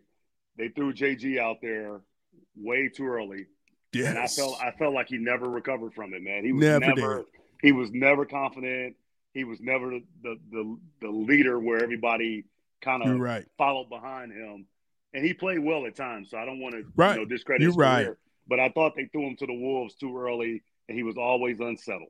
They 0.57 0.69
threw 0.69 0.93
JG 0.93 1.39
out 1.39 1.57
there 1.61 2.01
way 2.55 2.89
too 2.89 3.05
early, 3.07 3.45
Yes. 3.93 4.09
and 4.09 4.19
I 4.19 4.27
felt 4.27 4.61
I 4.61 4.71
felt 4.71 4.93
like 4.93 5.07
he 5.07 5.17
never 5.17 5.49
recovered 5.49 5.93
from 5.93 6.13
it, 6.13 6.21
man. 6.21 6.43
He 6.43 6.51
was 6.51 6.61
Never 6.61 6.85
never, 6.95 7.25
he 7.61 7.71
was 7.71 7.91
never 7.91 8.25
confident. 8.25 8.95
He 9.33 9.43
was 9.43 9.59
never 9.61 9.89
the 9.91 10.03
the 10.21 10.39
the, 10.51 10.77
the 11.01 11.09
leader 11.09 11.59
where 11.59 11.81
everybody 11.81 12.43
kind 12.81 13.01
of 13.01 13.19
right. 13.19 13.45
followed 13.57 13.89
behind 13.89 14.31
him, 14.31 14.65
and 15.13 15.25
he 15.25 15.33
played 15.33 15.59
well 15.59 15.85
at 15.87 15.95
times. 15.95 16.29
So 16.31 16.37
I 16.37 16.45
don't 16.45 16.59
want 16.59 16.75
to 16.75 16.83
Right. 16.95 17.15
you 17.15 17.21
know, 17.21 17.25
discredit 17.25 17.61
You're 17.61 17.71
his 17.71 17.77
right. 17.77 18.03
career, 18.05 18.17
but 18.47 18.59
I 18.59 18.69
thought 18.69 18.93
they 18.95 19.05
threw 19.05 19.25
him 19.27 19.35
to 19.37 19.45
the 19.47 19.53
wolves 19.53 19.95
too 19.95 20.15
early, 20.17 20.61
and 20.89 20.95
he 20.97 21.03
was 21.03 21.17
always 21.17 21.59
unsettled. 21.59 22.09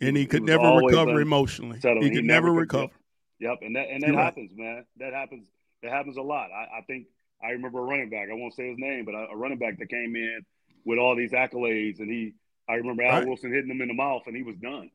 And 0.00 0.16
he, 0.16 0.22
he 0.22 0.26
could 0.26 0.42
never 0.42 0.68
recover 0.76 1.20
emotionally. 1.20 1.78
He, 1.80 1.88
he 1.88 2.10
could 2.10 2.24
never, 2.24 2.48
never 2.48 2.52
recover. 2.52 2.92
Yep, 3.38 3.58
and 3.62 3.76
that 3.76 3.88
and 3.90 4.02
that 4.02 4.08
You're 4.08 4.18
happens, 4.18 4.50
right. 4.56 4.64
man. 4.64 4.84
That 4.98 5.12
happens. 5.12 5.46
That 5.82 5.92
happens 5.92 6.16
a 6.16 6.22
lot. 6.22 6.50
I, 6.50 6.78
I, 6.78 6.80
think 6.86 7.06
I 7.42 7.50
remember 7.50 7.80
a 7.80 7.82
running 7.82 8.08
back. 8.08 8.28
I 8.30 8.34
won't 8.34 8.54
say 8.54 8.68
his 8.68 8.78
name, 8.78 9.04
but 9.04 9.14
a, 9.14 9.28
a 9.32 9.36
running 9.36 9.58
back 9.58 9.78
that 9.78 9.90
came 9.90 10.16
in 10.16 10.40
with 10.84 10.98
all 10.98 11.14
these 11.16 11.32
accolades, 11.32 12.00
and 12.00 12.10
he. 12.10 12.34
I 12.68 12.74
remember 12.74 13.04
Al 13.04 13.18
right. 13.18 13.28
Wilson 13.28 13.52
hitting 13.52 13.70
him 13.70 13.80
in 13.80 13.88
the 13.88 13.94
mouth, 13.94 14.22
and 14.26 14.34
he 14.34 14.42
was 14.42 14.56
done. 14.56 14.90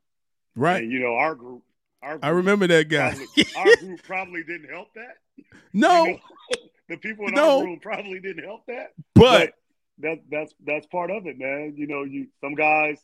Right. 0.55 0.83
And 0.83 0.91
you 0.91 0.99
know 0.99 1.15
our 1.15 1.35
group. 1.35 1.63
Our 2.01 2.13
group 2.13 2.25
I 2.25 2.29
remember 2.29 2.67
that 2.67 2.89
guy. 2.89 3.11
Probably, 3.11 3.45
our 3.55 3.75
group 3.77 4.03
probably 4.07 4.43
didn't 4.43 4.69
help 4.69 4.87
that. 4.95 5.17
No. 5.71 6.05
You 6.05 6.11
know, 6.13 6.19
the 6.89 6.97
people 6.97 7.27
in 7.27 7.35
no. 7.35 7.59
our 7.59 7.63
room 7.63 7.79
probably 7.79 8.19
didn't 8.19 8.43
help 8.43 8.65
that. 8.67 8.93
But, 9.13 9.23
but 9.23 9.53
that 9.99 10.19
that's 10.29 10.53
that's 10.65 10.87
part 10.87 11.11
of 11.11 11.27
it, 11.27 11.37
man. 11.37 11.75
You 11.77 11.87
know, 11.87 12.03
you 12.03 12.27
some 12.41 12.55
guys 12.55 12.99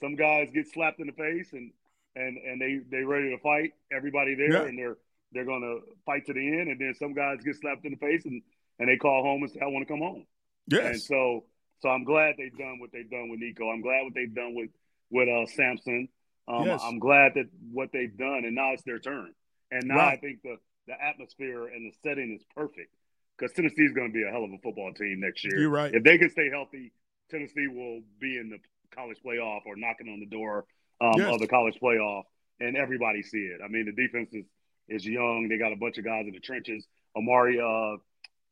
some 0.00 0.16
guys 0.16 0.48
get 0.52 0.66
slapped 0.72 1.00
in 1.00 1.06
the 1.06 1.12
face 1.12 1.52
and 1.52 1.72
and 2.14 2.38
and 2.38 2.60
they 2.60 2.80
they 2.90 3.04
ready 3.04 3.30
to 3.30 3.38
fight 3.38 3.72
everybody 3.92 4.34
there 4.34 4.52
yeah. 4.52 4.68
and 4.68 4.78
they're 4.78 4.96
they're 5.32 5.44
gonna 5.44 5.76
fight 6.04 6.26
to 6.26 6.32
the 6.32 6.40
end 6.40 6.68
and 6.68 6.80
then 6.80 6.94
some 6.98 7.14
guys 7.14 7.38
get 7.44 7.56
slapped 7.56 7.84
in 7.84 7.92
the 7.92 7.98
face 7.98 8.24
and 8.24 8.42
and 8.78 8.88
they 8.88 8.96
call 8.96 9.22
home 9.22 9.42
and 9.42 9.50
say 9.50 9.60
I 9.62 9.66
want 9.66 9.86
to 9.86 9.92
come 9.92 10.00
home. 10.00 10.26
Yes. 10.68 10.84
And 10.84 11.00
so 11.00 11.44
so 11.80 11.88
I'm 11.88 12.04
glad 12.04 12.34
they've 12.38 12.56
done 12.56 12.78
what 12.78 12.90
they've 12.92 13.10
done 13.10 13.28
with 13.28 13.40
Nico. 13.40 13.68
I'm 13.68 13.82
glad 13.82 14.04
what 14.04 14.14
they've 14.14 14.34
done 14.34 14.54
with 14.54 14.70
with 15.10 15.28
uh 15.28 15.46
Samson. 15.46 16.08
Um, 16.48 16.64
yes. 16.64 16.80
I'm 16.84 16.98
glad 16.98 17.32
that 17.34 17.46
what 17.72 17.90
they've 17.92 18.16
done 18.16 18.44
and 18.44 18.54
now 18.54 18.72
it's 18.72 18.82
their 18.84 18.98
turn. 18.98 19.32
And 19.70 19.88
now 19.88 19.96
right. 19.96 20.18
I 20.18 20.20
think 20.20 20.42
the 20.42 20.56
the 20.86 20.94
atmosphere 21.02 21.66
and 21.66 21.90
the 21.90 21.96
setting 22.02 22.34
is 22.38 22.44
perfect 22.54 22.94
because 23.36 23.54
Tennessee 23.54 23.82
is 23.82 23.92
going 23.92 24.08
to 24.08 24.12
be 24.12 24.22
a 24.22 24.30
hell 24.30 24.44
of 24.44 24.50
a 24.50 24.58
football 24.62 24.92
team 24.94 25.20
next 25.20 25.44
year. 25.44 25.60
You're 25.60 25.70
right. 25.70 25.92
If 25.92 26.04
they 26.04 26.16
can 26.18 26.30
stay 26.30 26.48
healthy, 26.50 26.92
Tennessee 27.30 27.66
will 27.66 28.00
be 28.20 28.38
in 28.38 28.50
the 28.50 28.58
college 28.94 29.18
playoff 29.24 29.60
or 29.66 29.76
knocking 29.76 30.08
on 30.08 30.20
the 30.20 30.26
door 30.26 30.64
um, 31.00 31.14
yes. 31.16 31.32
of 31.32 31.40
the 31.40 31.46
college 31.46 31.78
playoff, 31.82 32.24
and 32.60 32.76
everybody 32.76 33.22
see 33.22 33.38
it. 33.38 33.60
I 33.64 33.68
mean, 33.68 33.86
the 33.86 33.92
defense 33.92 34.30
is 34.32 34.44
is 34.88 35.04
young. 35.04 35.48
They 35.48 35.58
got 35.58 35.72
a 35.72 35.76
bunch 35.76 35.98
of 35.98 36.04
guys 36.04 36.24
in 36.26 36.32
the 36.32 36.40
trenches. 36.40 36.86
Amari 37.16 37.60
uh, 37.60 37.96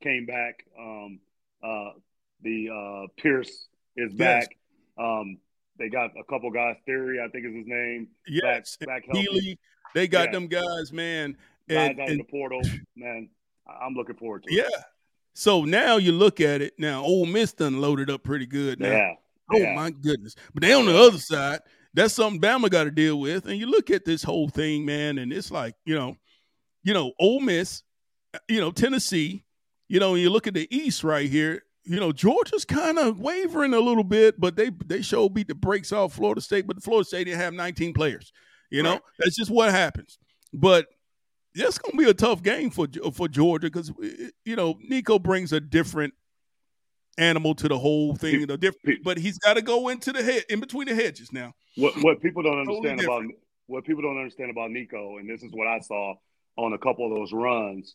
came 0.03 0.26
back. 0.26 0.64
Um, 0.79 1.21
uh, 1.62 1.91
the 2.43 2.69
uh, 2.71 3.07
Pearce 3.21 3.69
is 3.97 4.12
back. 4.14 4.49
Yes. 4.50 5.07
Um, 5.07 5.38
they 5.79 5.88
got 5.88 6.11
a 6.19 6.25
couple 6.25 6.50
guys. 6.50 6.76
Theory, 6.87 7.21
I 7.21 7.29
think 7.29 7.47
is 7.47 7.55
his 7.55 7.67
name. 7.67 8.09
Yes, 8.26 8.76
back, 8.76 9.07
back 9.07 9.17
Healy. 9.17 9.59
They 9.95 10.09
got 10.09 10.33
them 10.33 10.49
guys, 10.49 10.93
man. 10.93 11.37
Guys 11.69 11.91
and, 11.91 12.00
out 12.00 12.09
and, 12.09 12.21
the 12.21 12.25
portal, 12.25 12.61
man. 12.97 13.29
I'm 13.67 13.95
looking 13.95 14.17
forward 14.17 14.45
to 14.45 14.53
it. 14.53 14.57
Yeah. 14.57 14.83
So 15.33 15.64
now 15.64 15.97
you 15.97 16.12
look 16.12 16.41
at 16.41 16.62
it. 16.62 16.75
Now, 16.79 17.03
Ole 17.03 17.26
Miss 17.26 17.53
done 17.53 17.81
loaded 17.81 18.11
up 18.11 18.23
pretty 18.23 18.47
good. 18.47 18.81
Now. 18.81 18.91
Yeah. 18.91 19.14
Oh 19.53 19.59
yeah. 19.59 19.75
my 19.75 19.91
goodness! 19.91 20.35
But 20.53 20.63
they 20.63 20.73
on 20.73 20.87
the 20.87 20.97
other 20.97 21.19
side. 21.19 21.61
That's 21.93 22.15
something 22.15 22.41
Bama 22.41 22.71
got 22.71 22.85
to 22.85 22.91
deal 22.91 23.21
with. 23.21 23.47
And 23.47 23.59
you 23.59 23.67
look 23.67 23.91
at 23.91 24.05
this 24.05 24.23
whole 24.23 24.49
thing, 24.49 24.85
man, 24.85 25.19
and 25.19 25.33
it's 25.33 25.51
like 25.51 25.75
you 25.85 25.95
know, 25.95 26.17
you 26.83 26.95
know, 26.95 27.13
Ole 27.21 27.41
Miss, 27.41 27.83
uh, 28.35 28.39
you 28.49 28.61
know, 28.61 28.71
Tennessee. 28.71 29.45
You 29.89 30.01
know, 30.01 30.15
you 30.15 30.31
look 30.31 30.47
at 30.47 30.55
the 30.55 30.67
East 30.75 31.05
right 31.05 31.29
here. 31.29 31.63
You 31.85 32.01
know, 32.01 32.11
Georgia's 32.11 32.65
kind 32.65 32.99
of 32.99 33.21
wavering 33.21 33.75
a 33.75 33.81
little 33.81 34.05
bit, 34.05 34.41
but 34.41 34.57
they 34.57 34.71
they 34.87 35.03
show 35.03 35.29
beat 35.29 35.49
the 35.49 35.55
brakes 35.55 35.93
off 35.93 36.15
Florida 36.15 36.41
State. 36.41 36.67
But 36.67 36.77
the 36.77 36.83
Florida 36.83 37.07
State 37.07 37.25
didn't 37.25 37.41
have 37.41 37.55
19 37.55 37.93
players. 37.93 38.33
You 38.71 38.83
know, 38.83 38.93
right. 38.93 39.03
that's 39.19 39.37
just 39.37 39.51
what 39.51 39.71
happens. 39.71 40.19
But 40.53 40.87
it's 41.55 41.79
going 41.79 41.93
to 41.93 41.99
be 41.99 42.11
a 42.11 42.15
tough 42.15 42.43
game 42.43 42.71
for 42.71 42.87
for 43.13 43.29
Georgia 43.29 43.69
because 43.69 43.91
uh, 43.91 44.05
uh, 44.05 44.29
you 44.45 44.57
know 44.57 44.77
Nico 44.81 45.19
brings 45.19 45.53
a 45.53 45.61
different 45.61 46.15
animal 47.18 47.54
to 47.56 47.68
the 47.68 47.78
whole 47.78 48.14
thing. 48.14 48.40
You 48.40 48.47
know, 48.47 48.56
different, 48.56 49.02
but 49.02 49.18
he's 49.18 49.38
got 49.38 49.54
to 49.54 49.62
go 49.62 49.88
into 49.88 50.12
the 50.12 50.23
head 50.23 50.44
in 50.49 50.61
between 50.61 50.88
the 50.88 50.94
hedges 50.94 51.33
now. 51.33 51.54
What 51.76 51.94
what 52.02 52.21
people 52.21 52.42
don't 52.42 52.59
understand 52.59 53.00
totally 53.00 53.25
about 53.26 53.35
what 53.66 53.85
people 53.85 54.02
don't 54.02 54.18
understand 54.18 54.50
about 54.50 54.71
Nico, 54.71 55.18
and 55.18 55.28
this 55.28 55.42
is 55.42 55.52
what 55.52 55.66
I 55.66 55.80
saw 55.80 56.14
on 56.56 56.73
a 56.73 56.78
couple 56.78 57.06
of 57.06 57.18
those 57.18 57.33
runs. 57.33 57.94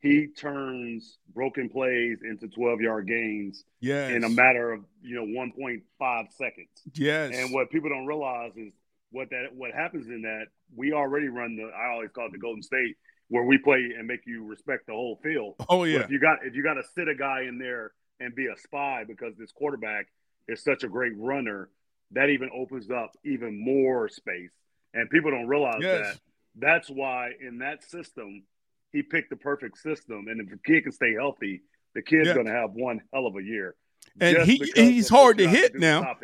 He 0.00 0.28
turns 0.28 1.18
broken 1.34 1.68
plays 1.68 2.18
into 2.22 2.48
12 2.48 2.80
yard 2.80 3.08
gains 3.08 3.64
yes. 3.80 4.12
in 4.12 4.24
a 4.24 4.28
matter 4.28 4.72
of 4.72 4.84
you 5.02 5.16
know 5.16 5.24
1.5 5.24 6.32
seconds. 6.32 6.68
Yes. 6.92 7.34
And 7.34 7.52
what 7.52 7.70
people 7.70 7.88
don't 7.88 8.06
realize 8.06 8.52
is 8.56 8.72
what 9.10 9.30
that 9.30 9.54
what 9.54 9.72
happens 9.72 10.06
in 10.08 10.22
that 10.22 10.46
we 10.74 10.92
already 10.92 11.28
run 11.28 11.56
the 11.56 11.70
I 11.74 11.92
always 11.92 12.10
call 12.14 12.26
it 12.26 12.32
the 12.32 12.38
Golden 12.38 12.62
State 12.62 12.96
where 13.28 13.44
we 13.44 13.58
play 13.58 13.90
and 13.98 14.06
make 14.06 14.20
you 14.26 14.44
respect 14.44 14.86
the 14.86 14.92
whole 14.92 15.18
field. 15.22 15.54
Oh 15.68 15.84
yeah. 15.84 15.98
But 15.98 16.04
if 16.06 16.10
you 16.10 16.20
got 16.20 16.38
if 16.44 16.54
you 16.54 16.62
got 16.62 16.74
to 16.74 16.82
sit 16.94 17.08
a 17.08 17.14
guy 17.14 17.42
in 17.42 17.58
there 17.58 17.92
and 18.20 18.34
be 18.34 18.46
a 18.46 18.56
spy 18.58 19.04
because 19.06 19.34
this 19.36 19.52
quarterback 19.52 20.06
is 20.48 20.62
such 20.62 20.84
a 20.84 20.88
great 20.88 21.12
runner, 21.16 21.68
that 22.12 22.30
even 22.30 22.50
opens 22.54 22.90
up 22.90 23.12
even 23.24 23.62
more 23.62 24.08
space. 24.08 24.50
And 24.94 25.10
people 25.10 25.30
don't 25.30 25.48
realize 25.48 25.80
yes. 25.80 26.06
that. 26.06 26.20
That's 26.58 26.88
why 26.88 27.32
in 27.40 27.58
that 27.58 27.84
system, 27.84 28.44
he 28.92 29.02
picked 29.02 29.30
the 29.30 29.36
perfect 29.36 29.78
system. 29.78 30.26
And 30.28 30.40
if 30.40 30.48
the 30.48 30.58
kid 30.64 30.84
can 30.84 30.92
stay 30.92 31.14
healthy, 31.14 31.62
the 31.94 32.02
kid's 32.02 32.28
yeah. 32.28 32.34
going 32.34 32.46
to 32.46 32.52
have 32.52 32.70
one 32.72 33.02
hell 33.12 33.26
of 33.26 33.36
a 33.36 33.42
year. 33.42 33.74
And 34.20 34.38
he 34.38 34.62
he's 34.74 35.08
hard 35.08 35.38
to 35.38 35.48
hit 35.48 35.74
now. 35.74 36.14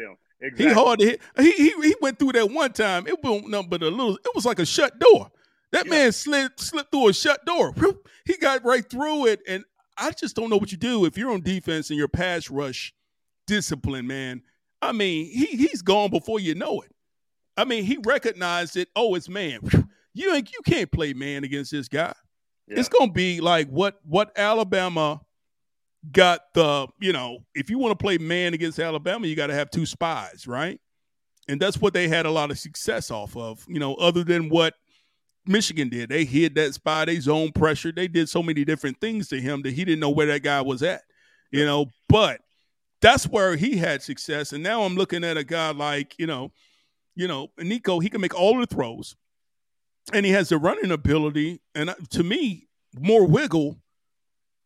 Exactly. 0.40 0.66
He 0.66 0.72
hard 0.72 0.98
to 1.00 1.04
hit. 1.04 1.20
He, 1.38 1.52
he 1.52 1.70
he 1.82 1.94
went 2.00 2.18
through 2.18 2.32
that 2.32 2.50
one 2.50 2.72
time. 2.72 3.06
It 3.06 3.22
wasn't 3.22 3.50
nothing 3.50 3.68
but 3.68 3.82
a 3.82 3.88
little. 3.88 4.16
It 4.16 4.34
was 4.34 4.46
like 4.46 4.58
a 4.58 4.64
shut 4.64 4.98
door. 4.98 5.30
That 5.72 5.86
yeah. 5.86 5.90
man 5.90 6.12
slid 6.12 6.52
slipped 6.58 6.90
through 6.90 7.08
a 7.08 7.12
shut 7.12 7.44
door. 7.44 7.74
He 8.24 8.36
got 8.38 8.64
right 8.64 8.88
through 8.88 9.26
it, 9.26 9.40
and 9.46 9.64
I 9.96 10.10
just 10.10 10.36
don't 10.36 10.50
know 10.50 10.56
what 10.56 10.72
you 10.72 10.78
do 10.78 11.04
if 11.04 11.16
you're 11.16 11.32
on 11.32 11.42
defense 11.42 11.90
and 11.90 11.98
your 11.98 12.08
pass 12.08 12.50
rush 12.50 12.92
discipline, 13.46 14.06
man. 14.06 14.42
I 14.80 14.92
mean, 14.92 15.26
he 15.26 15.46
he's 15.46 15.82
gone 15.82 16.10
before 16.10 16.40
you 16.40 16.54
know 16.54 16.80
it. 16.80 16.92
I 17.56 17.64
mean, 17.64 17.84
he 17.84 17.98
recognized 18.04 18.76
it. 18.76 18.88
Oh, 18.96 19.14
it's 19.14 19.28
man. 19.28 19.60
You 20.14 20.34
ain't 20.34 20.52
you 20.52 20.60
can't 20.66 20.92
play 20.92 21.14
man 21.14 21.42
against 21.42 21.70
this 21.70 21.88
guy. 21.88 22.14
Yeah. 22.68 22.80
It's 22.80 22.90
gonna 22.90 23.10
be 23.10 23.40
like 23.40 23.68
what 23.70 23.98
what 24.04 24.30
Alabama 24.36 25.22
got 26.10 26.52
the, 26.54 26.88
you 27.00 27.12
know, 27.12 27.44
if 27.54 27.70
you 27.70 27.78
want 27.78 27.96
to 27.96 28.02
play 28.02 28.18
man 28.18 28.54
against 28.54 28.78
Alabama, 28.78 29.26
you 29.26 29.36
got 29.36 29.48
to 29.48 29.54
have 29.54 29.70
two 29.70 29.86
spies, 29.86 30.46
right? 30.46 30.80
And 31.48 31.60
that's 31.60 31.80
what 31.80 31.94
they 31.94 32.08
had 32.08 32.26
a 32.26 32.30
lot 32.30 32.50
of 32.50 32.58
success 32.58 33.10
off 33.10 33.36
of, 33.36 33.64
you 33.68 33.78
know, 33.78 33.94
other 33.94 34.24
than 34.24 34.48
what 34.48 34.74
Michigan 35.46 35.88
did. 35.88 36.08
They 36.08 36.24
hid 36.24 36.54
that 36.54 36.74
spy, 36.74 37.04
they 37.04 37.18
zone 37.20 37.52
pressure. 37.52 37.92
They 37.92 38.08
did 38.08 38.28
so 38.28 38.42
many 38.42 38.64
different 38.64 39.00
things 39.00 39.28
to 39.28 39.40
him 39.40 39.62
that 39.62 39.72
he 39.72 39.84
didn't 39.84 40.00
know 40.00 40.10
where 40.10 40.26
that 40.26 40.42
guy 40.42 40.60
was 40.60 40.82
at, 40.82 41.02
you 41.50 41.64
know. 41.64 41.86
But 42.08 42.40
that's 43.00 43.26
where 43.26 43.56
he 43.56 43.76
had 43.76 44.02
success. 44.02 44.52
And 44.52 44.62
now 44.62 44.84
I'm 44.84 44.94
looking 44.94 45.24
at 45.24 45.36
a 45.36 45.44
guy 45.44 45.70
like, 45.72 46.14
you 46.18 46.26
know, 46.26 46.52
you 47.14 47.28
know, 47.28 47.48
Nico, 47.58 47.98
he 47.98 48.08
can 48.08 48.20
make 48.20 48.34
all 48.34 48.58
the 48.58 48.66
throws 48.66 49.16
and 50.12 50.24
he 50.24 50.32
has 50.32 50.48
the 50.48 50.58
running 50.58 50.90
ability. 50.90 51.60
And 51.74 51.90
uh, 51.90 51.94
to 52.10 52.22
me, 52.22 52.68
more 52.98 53.26
wiggle 53.26 53.78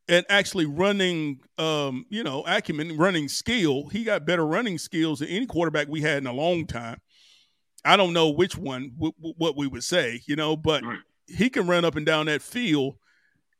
and 0.09 0.25
actually 0.29 0.67
running, 0.67 1.41
um, 1.59 2.07
you 2.09 2.23
know, 2.23 2.45
acumen, 2.47 2.97
running 2.97 3.29
skill. 3.29 3.89
He 3.89 4.05
got 4.05 4.27
better 4.27 4.47
running 4.47 4.79
skills 4.79 5.19
than 5.19 5.29
any 5.29 5.47
quarterback 5.47 5.89
we 5.89 6.01
had 6.03 6.19
in 6.19 6.27
a 6.27 6.33
long 6.33 6.67
time. 6.67 7.01
I 7.87 7.97
don't 7.97 8.13
know 8.13 8.31
which 8.31 8.57
one, 8.57 8.93
w- 8.97 9.13
w- 9.19 9.35
what 9.39 9.57
we 9.57 9.67
would 9.67 9.85
say, 9.85 10.21
you 10.27 10.37
know, 10.37 10.57
but 10.57 10.83
right. 10.83 10.99
he 11.27 11.49
can 11.49 11.67
run 11.67 11.85
up 11.85 11.97
and 11.97 12.05
down 12.05 12.27
that 12.27 12.43
field. 12.43 12.97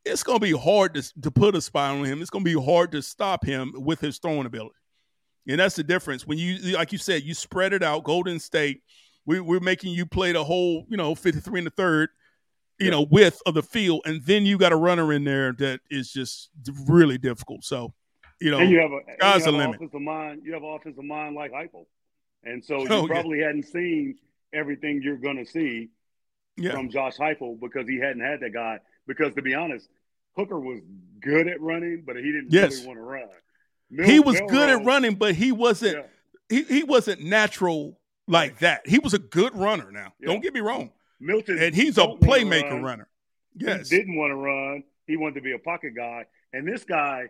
It's 0.05 0.23
going 0.23 0.39
to 0.39 0.45
be 0.45 0.57
hard 0.57 0.95
to, 0.95 1.21
to 1.23 1.31
put 1.31 1.57
a 1.57 1.61
spy 1.61 1.91
on 1.91 2.05
him. 2.05 2.21
It's 2.21 2.31
going 2.31 2.45
to 2.45 2.51
be 2.59 2.65
hard 2.65 2.93
to 2.93 3.03
stop 3.03 3.45
him 3.45 3.73
with 3.77 4.01
his 4.01 4.19
throwing 4.19 4.47
ability. 4.47 4.75
And 5.49 5.61
that's 5.61 5.77
the 5.77 5.85
difference. 5.85 6.27
When 6.27 6.39
you, 6.39 6.77
like 6.77 6.93
you 6.93 6.99
said, 6.99 7.23
you 7.23 7.35
spread 7.35 7.73
it 7.73 7.83
out. 7.83 8.05
Golden 8.05 8.39
State, 8.39 8.83
we, 9.25 9.41
we're 9.41 9.61
making 9.61 9.93
you 9.93 10.07
play 10.07 10.33
the 10.33 10.45
whole, 10.45 10.87
you 10.89 10.97
know, 10.97 11.15
53 11.15 11.61
and 11.61 11.67
the 11.67 11.71
third 11.71 12.11
you 12.79 12.91
know, 12.91 13.07
width 13.11 13.41
of 13.47 13.55
the 13.55 13.63
field, 13.63 14.03
and 14.05 14.23
then 14.25 14.45
you 14.45 14.59
got 14.59 14.73
a 14.73 14.77
runner 14.77 15.13
in 15.13 15.25
there 15.25 15.53
that 15.55 15.81
is 15.91 16.13
just 16.13 16.51
really 16.87 17.19
difficult. 17.19 17.65
So, 17.65 17.95
you 18.41 18.51
know, 18.51 18.59
and 18.59 18.71
you 18.71 18.81
have 18.81 18.91
a 18.91 19.01
sky's 19.15 19.45
the 19.45 19.53
limit. 19.53 19.77
Offensive 19.77 20.01
mind, 20.01 20.43
you 20.45 20.53
have 20.53 20.63
offensive 20.63 21.05
mind 21.05 21.35
like 21.35 21.53
Heupel, 21.53 21.87
and 22.47 22.65
so 22.65 22.79
you 22.79 22.89
oh, 22.91 23.07
probably 23.07 23.41
yeah. 23.41 23.47
hadn't 23.47 23.65
seen 23.65 24.17
everything 24.53 25.01
you're 25.03 25.17
going 25.17 25.37
to 25.37 25.47
see 25.47 25.91
yeah. 26.57 26.73
from 26.73 26.89
Josh 26.91 27.17
Heupel 27.17 27.61
because 27.61 27.89
he 27.89 27.99
hadn't 27.99 28.23
had 28.23 28.41
that 28.41 28.53
guy. 28.53 28.81
Because 29.07 29.35
to 29.35 29.43
be 29.43 29.55
honest, 29.55 29.89
Hooker 30.37 30.59
was 30.59 30.81
good 31.21 31.49
at 31.49 31.61
running, 31.61 32.03
but 32.07 32.17
he 32.17 32.23
didn't 32.23 32.53
yes. 32.53 32.75
really 32.75 32.87
want 32.87 32.99
to 32.99 33.03
run. 33.03 33.29
Mil- 33.91 34.07
he 34.07 34.21
was 34.21 34.41
good 34.49 34.69
at 34.69 34.85
running, 34.85 35.15
but 35.15 35.35
he 35.35 35.53
wasn't. 35.53 35.97
Yeah. 35.97 36.03
He, 36.49 36.63
he 36.63 36.83
wasn't 36.85 37.23
natural 37.23 37.99
like 38.29 38.59
that. 38.61 38.87
He 38.87 38.99
was 38.99 39.15
a 39.15 39.19
good 39.19 39.55
runner. 39.57 39.91
Now, 39.91 40.13
don't 40.23 40.41
get 40.41 40.55
me 40.55 40.61
wrong. 40.61 40.91
Milton 41.19 41.59
and 41.59 41.75
he's 41.75 41.99
a 41.99 42.07
playmaker 42.07 42.71
run. 42.71 42.83
runner. 42.83 43.09
Yes, 43.57 43.89
he 43.89 43.97
didn't 43.97 44.17
want 44.17 44.31
to 44.31 44.37
run. 44.37 44.85
He 45.07 45.17
wanted 45.17 45.37
to 45.37 45.41
be 45.41 45.53
a 45.53 45.59
pocket 45.59 45.95
guy. 45.97 46.27
And 46.53 46.69
this 46.69 46.85
guy, 46.85 47.25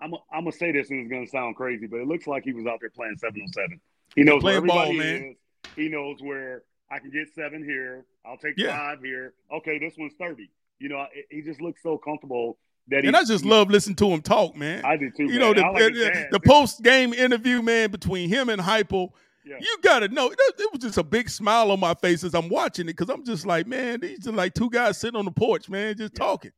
I'm 0.00 0.14
I'm 0.32 0.44
gonna 0.44 0.52
say 0.52 0.72
this, 0.72 0.90
and 0.90 1.00
it's 1.00 1.10
gonna 1.10 1.26
sound 1.26 1.56
crazy, 1.56 1.86
but 1.86 2.00
it 2.00 2.08
looks 2.08 2.26
like 2.26 2.44
he 2.44 2.52
was 2.52 2.66
out 2.66 2.80
there 2.80 2.90
playing 2.90 3.16
seven 3.18 3.42
on 3.42 3.48
seven. 3.52 3.80
He 4.14 4.24
knows 4.24 4.42
where 4.42 4.56
everybody 4.56 4.98
ball, 4.98 5.06
is. 5.06 5.36
He 5.76 5.88
knows 5.88 6.18
where 6.20 6.62
I 6.90 6.98
can 6.98 7.10
get 7.10 7.28
seven 7.34 7.64
here. 7.64 8.04
I'll 8.24 8.38
take 8.38 8.54
yeah. 8.56 8.76
five 8.76 9.00
here. 9.00 9.34
Okay, 9.52 9.78
this 9.78 9.94
one's 9.98 10.14
thirty. 10.18 10.50
You 10.78 10.88
know, 10.88 11.06
he 11.30 11.42
just 11.42 11.60
looks 11.60 11.82
so 11.82 11.98
comfortable 11.98 12.58
that. 12.88 13.04
And 13.04 13.16
I 13.16 13.24
just 13.24 13.44
he, 13.44 13.50
love 13.50 13.70
listening 13.70 13.96
to 13.96 14.06
him 14.06 14.22
talk, 14.22 14.56
man. 14.56 14.84
I 14.84 14.96
do 14.96 15.10
too. 15.10 15.24
You 15.24 15.38
man. 15.38 15.40
know, 15.40 15.54
the, 15.54 15.60
like 15.62 15.94
the, 15.94 16.28
the 16.32 16.40
post 16.40 16.82
game 16.82 17.12
interview, 17.12 17.62
man, 17.62 17.90
between 17.90 18.28
him 18.28 18.48
and 18.48 18.60
Heupel, 18.60 19.10
Yeah. 19.44 19.56
You 19.60 19.78
gotta 19.82 20.08
know. 20.08 20.30
It, 20.30 20.38
it 20.58 20.72
was 20.72 20.82
just 20.82 20.98
a 20.98 21.02
big 21.02 21.28
smile 21.30 21.70
on 21.70 21.80
my 21.80 21.94
face 21.94 22.24
as 22.24 22.34
I'm 22.34 22.48
watching 22.48 22.86
it 22.86 22.96
because 22.96 23.08
I'm 23.08 23.24
just 23.24 23.46
like, 23.46 23.66
man, 23.66 24.00
these 24.00 24.26
are 24.26 24.32
like 24.32 24.54
two 24.54 24.70
guys 24.70 24.98
sitting 24.98 25.18
on 25.18 25.24
the 25.24 25.30
porch, 25.30 25.68
man, 25.68 25.96
just 25.96 26.14
Yeah. 26.14 26.24
talking. 26.24 26.52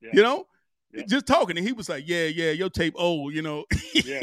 Yeah. 0.00 0.10
You 0.14 0.22
know, 0.22 0.46
Yeah. 0.92 1.04
just 1.08 1.26
talking. 1.26 1.56
And 1.56 1.66
he 1.66 1.72
was 1.72 1.88
like, 1.88 2.04
yeah, 2.06 2.26
yeah, 2.26 2.50
your 2.50 2.68
tape 2.70 2.94
old. 2.96 3.34
You 3.34 3.42
know, 3.42 3.64
Yeah. 3.94 4.20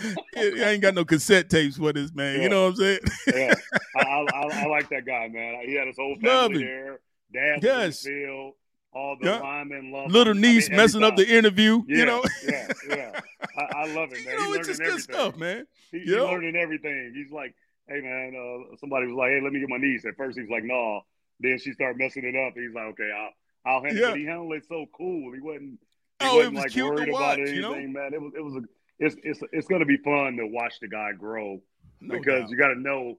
I 0.36 0.62
ain't 0.70 0.82
got 0.82 0.94
no 0.94 1.04
cassette 1.04 1.48
tapes 1.48 1.76
for 1.76 1.92
this, 1.92 2.12
man. 2.12 2.36
Yeah. 2.36 2.42
You 2.42 2.48
know 2.48 2.62
what 2.64 2.68
I'm 2.70 2.76
saying? 2.76 2.98
yeah. 3.34 3.54
I, 3.96 4.00
I, 4.00 4.62
I, 4.62 4.66
like 4.66 4.88
that 4.90 5.04
guy, 5.06 5.28
man. 5.28 5.62
He 5.66 5.74
had 5.74 5.86
his 5.86 5.96
whole 5.96 6.16
family 6.22 6.64
there. 6.64 7.00
Dad 7.32 7.62
Yes. 7.62 8.02
field. 8.04 8.54
All 8.94 9.16
the 9.18 9.26
Yeah. 9.26 9.38
linemen 9.40 9.90
love 9.90 10.10
Little 10.10 10.32
him. 10.32 10.38
I 10.38 10.40
mean, 10.42 10.54
niece 10.56 10.68
messing 10.70 11.02
up 11.02 11.16
the 11.16 11.26
interview. 11.26 11.82
Yeah, 11.88 11.96
You 11.96 12.06
know, 12.06 12.22
yeah, 12.46 12.68
yeah. 12.90 13.20
I, 13.58 13.62
I 13.84 13.94
love 13.94 14.12
it, 14.12 14.22
man. 14.24 14.34
you 14.34 14.38
know, 14.38 14.46
He's 14.48 14.56
it's 14.58 14.68
just 14.68 14.80
learning 14.80 14.96
good 14.96 15.00
everything. 15.00 15.14
stuff, 15.14 15.36
man. 15.38 15.66
He, 15.92 15.98
he's 16.00 16.10
learning 16.10 16.56
everything. 16.56 17.12
He's 17.14 17.32
like, 17.32 17.54
hey, 17.88 18.00
man, 18.02 18.34
uh, 18.36 18.76
somebody 18.76 19.06
was 19.06 19.16
like, 19.16 19.30
hey, 19.30 19.40
let 19.42 19.52
me 19.52 19.60
get 19.60 19.70
my 19.70 19.78
niece. 19.78 20.04
At 20.04 20.16
first, 20.16 20.36
he 20.36 20.42
was 20.42 20.50
like, 20.50 20.64
no. 20.64 21.00
Then 21.40 21.58
she 21.58 21.72
started 21.72 21.96
messing 21.98 22.24
it 22.24 22.36
up. 22.36 22.52
He's 22.54 22.74
like, 22.74 22.84
okay, 22.92 23.10
I'll, 23.16 23.76
I'll 23.76 23.82
handle 23.84 24.10
it. 24.12 24.18
He 24.18 24.26
handled 24.26 24.52
it 24.52 24.64
so 24.68 24.84
cool. 24.94 25.32
He 25.32 25.40
wasn't, 25.40 25.78
Oh, 26.24 26.34
it 26.34 26.36
wasn't 26.38 26.54
was 26.54 26.62
like 26.64 26.72
cute 26.72 26.84
to 26.86 26.90
worried 26.94 27.08
about 27.08 27.20
watch, 27.20 27.38
anything, 27.38 27.56
you 27.56 27.62
know? 27.62 27.70
man. 28.00 28.14
It 28.14 28.20
was, 28.20 28.32
it 28.36 28.44
was 28.44 28.54
a, 28.56 28.60
it's, 28.98 29.16
it's, 29.22 29.40
it's 29.52 29.68
going 29.68 29.80
to 29.80 29.86
be 29.86 29.96
fun 29.98 30.36
to 30.36 30.46
watch 30.46 30.74
the 30.80 30.88
guy 30.88 31.12
grow 31.18 31.60
No 32.00 32.14
because 32.16 32.42
doubt. 32.42 32.50
you 32.50 32.56
got 32.56 32.68
to 32.68 32.80
know, 32.80 33.18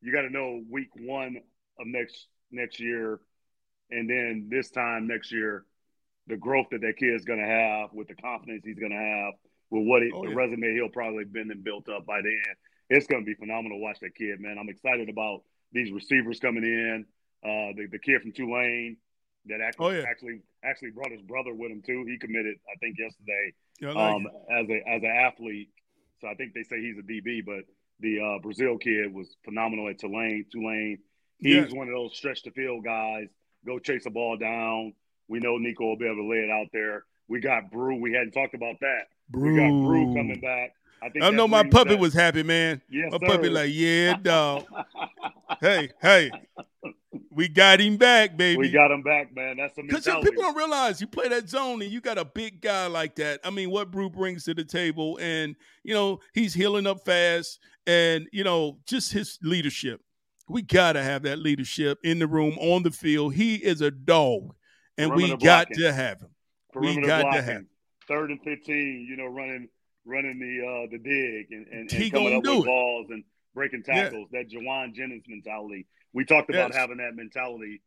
you 0.00 0.12
got 0.12 0.22
to 0.22 0.30
know 0.30 0.62
week 0.70 0.90
one 1.00 1.36
of 1.80 1.86
next 1.86 2.26
next 2.52 2.78
year, 2.78 3.20
and 3.90 4.08
then 4.08 4.48
this 4.50 4.70
time 4.70 5.06
next 5.08 5.32
year, 5.32 5.64
the 6.26 6.36
growth 6.36 6.66
that 6.70 6.80
that 6.82 6.96
kid's 6.96 7.24
going 7.24 7.40
to 7.40 7.46
have 7.46 7.92
with 7.92 8.08
the 8.08 8.14
confidence 8.14 8.62
he's 8.64 8.78
going 8.78 8.92
to 8.92 8.96
have 8.96 9.34
with 9.70 9.86
what 9.86 10.02
he, 10.02 10.10
Oh, 10.14 10.22
the 10.22 10.30
yeah. 10.30 10.36
resume 10.36 10.74
he'll 10.74 10.88
probably 10.88 11.24
been 11.24 11.50
and 11.50 11.64
built 11.64 11.88
up 11.88 12.06
by 12.06 12.20
then. 12.22 12.54
It's 12.90 13.06
going 13.06 13.22
to 13.22 13.26
be 13.26 13.34
phenomenal 13.34 13.78
to 13.78 13.82
watch 13.82 13.98
that 14.02 14.14
kid, 14.14 14.40
man. 14.40 14.56
I'm 14.58 14.68
excited 14.68 15.08
about 15.08 15.42
these 15.72 15.90
receivers 15.90 16.38
coming 16.38 16.62
in. 16.64 17.06
Uh, 17.42 17.72
the, 17.76 17.88
the 17.90 17.98
kid 17.98 18.22
from 18.22 18.32
Tulane 18.32 18.96
that 19.46 19.60
actually, 19.60 19.86
Oh, 19.86 19.90
yeah. 19.90 20.04
actually 20.08 20.40
actually 20.64 20.90
brought 20.90 21.10
his 21.12 21.22
brother 21.22 21.54
with 21.54 21.70
him 21.70 21.82
too. 21.84 22.04
He 22.08 22.18
committed, 22.18 22.56
I 22.72 22.76
think, 22.78 22.96
yesterday 22.98 23.52
Yeah, 23.80 23.92
like 23.92 24.14
um, 24.14 24.26
as 24.50 24.68
a 24.68 24.88
as 24.88 25.02
an 25.02 25.10
athlete. 25.26 25.68
So 26.20 26.28
I 26.28 26.34
think 26.34 26.54
they 26.54 26.62
say 26.62 26.80
he's 26.80 26.96
a 26.98 27.02
DB, 27.02 27.44
but 27.44 27.64
the 28.00 28.18
uh, 28.20 28.38
Brazzell 28.46 28.80
kid 28.80 29.12
was 29.12 29.36
phenomenal 29.44 29.88
at 29.88 29.98
Tulane. 29.98 30.46
Tulane, 30.50 30.98
he's 31.38 31.54
Yeah. 31.54 31.78
one 31.78 31.88
of 31.88 31.94
those 31.94 32.16
stretch 32.16 32.42
the 32.42 32.50
field 32.50 32.84
guys. 32.84 33.28
Go 33.66 33.78
chase 33.78 34.04
the 34.04 34.10
ball 34.10 34.36
down. 34.36 34.94
We 35.28 35.38
know 35.40 35.56
Nico 35.58 35.84
will 35.84 35.96
be 35.96 36.04
able 36.06 36.16
to 36.16 36.28
lay 36.28 36.38
it 36.38 36.50
out 36.50 36.66
there. 36.72 37.04
We 37.28 37.40
got 37.40 37.70
Brew. 37.70 38.00
We 38.00 38.12
hadn't 38.12 38.32
talked 38.32 38.54
about 38.54 38.76
that. 38.80 39.04
We 39.32 39.56
got 39.56 39.68
Brew 39.68 39.86
Brew. 39.86 40.14
coming 40.14 40.40
back. 40.40 40.72
I 41.02 41.08
think 41.10 41.24
I 41.24 41.30
know 41.30 41.46
my 41.48 41.62
puppy 41.62 41.90
that- 41.90 41.98
was 41.98 42.14
happy, 42.14 42.42
man. 42.42 42.80
Yes, 42.90 43.12
My 43.12 43.18
sir. 43.18 43.26
puppy 43.26 43.48
like, 43.50 43.70
yeah, 43.72 44.14
dog. 44.22 44.64
hey, 45.60 45.90
hey, 46.00 46.30
we 47.30 47.48
got 47.48 47.80
him 47.80 47.96
back, 47.96 48.36
baby. 48.36 48.58
we 48.58 48.70
got 48.70 48.90
him 48.90 49.02
back, 49.02 49.34
man. 49.34 49.56
That's 49.56 49.74
the 49.74 49.82
Because 49.82 50.04
people 50.04 50.42
don't 50.42 50.56
realize 50.56 51.00
you 51.00 51.06
play 51.06 51.28
that 51.28 51.48
zone 51.48 51.82
and 51.82 51.90
you 51.90 52.00
got 52.00 52.18
a 52.18 52.24
big 52.24 52.60
guy 52.60 52.86
like 52.86 53.16
that. 53.16 53.40
I 53.44 53.50
mean, 53.50 53.70
what 53.70 53.90
Brew 53.90 54.10
brings 54.10 54.44
to 54.44 54.54
the 54.54 54.64
table, 54.64 55.18
and 55.20 55.56
you 55.82 55.94
know 55.94 56.20
he's 56.32 56.54
healing 56.54 56.86
up 56.86 57.04
fast, 57.04 57.60
and 57.86 58.28
you 58.32 58.44
know 58.44 58.78
just 58.86 59.12
his 59.12 59.38
leadership. 59.42 60.00
We 60.48 60.62
gotta 60.62 61.02
have 61.02 61.22
that 61.22 61.38
leadership 61.38 61.98
in 62.04 62.18
the 62.18 62.26
room, 62.26 62.56
on 62.58 62.82
the 62.82 62.90
field. 62.90 63.34
He 63.34 63.56
is 63.56 63.80
a 63.80 63.90
dog, 63.90 64.54
and 64.98 65.14
we 65.14 65.30
got 65.30 65.68
blocking. 65.68 65.76
to 65.78 65.92
have 65.92 66.20
him. 66.20 66.28
perimeter 66.72 67.06
got 67.06 67.18
to 67.18 67.22
blocking, 67.24 67.42
have- 67.42 67.64
third 68.08 68.30
and 68.30 68.40
fifteen. 68.42 69.06
You 69.08 69.16
know, 69.16 69.26
running 69.26 69.68
running 70.04 70.38
the 70.38 70.66
uh, 70.66 70.86
the 70.90 70.98
dig 70.98 71.46
and, 71.50 71.66
and, 71.68 71.90
He 71.90 72.04
and 72.04 72.12
coming 72.12 72.36
up 72.36 72.44
do 72.44 72.50
with 72.56 72.60
it. 72.60 72.66
balls 72.66 73.06
and 73.10 73.24
breaking 73.54 73.84
Yeah. 73.86 74.04
tackles. 74.04 74.28
That 74.32 74.48
Jauan 74.50 74.94
Jennings 74.94 75.24
mentality. 75.28 75.86
We 76.12 76.24
talked 76.24 76.50
about 76.50 76.70
Yes. 76.70 76.76
having 76.76 76.98
that 76.98 77.14
mentality, 77.16 77.80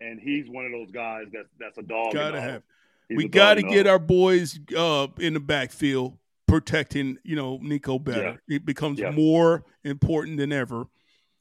and 0.00 0.20
he's 0.20 0.48
one 0.48 0.64
of 0.66 0.72
those 0.72 0.90
guys 0.90 1.26
that's 1.32 1.48
that's 1.58 1.78
a 1.78 1.82
dog. 1.82 2.12
Gotta 2.14 2.40
have. 2.40 2.62
He's 3.08 3.18
we 3.18 3.28
got 3.28 3.54
to 3.54 3.62
get 3.62 3.86
our 3.86 3.98
boys 3.98 4.58
uh, 4.74 5.08
in 5.18 5.34
the 5.34 5.40
backfield 5.40 6.16
protecting, 6.46 7.18
you 7.22 7.36
know, 7.36 7.58
Nico 7.60 7.98
better. 7.98 8.40
It 8.48 8.64
becomes 8.64 8.98
Yeah. 8.98 9.10
more 9.10 9.64
important 9.82 10.38
than 10.38 10.52
ever. 10.52 10.86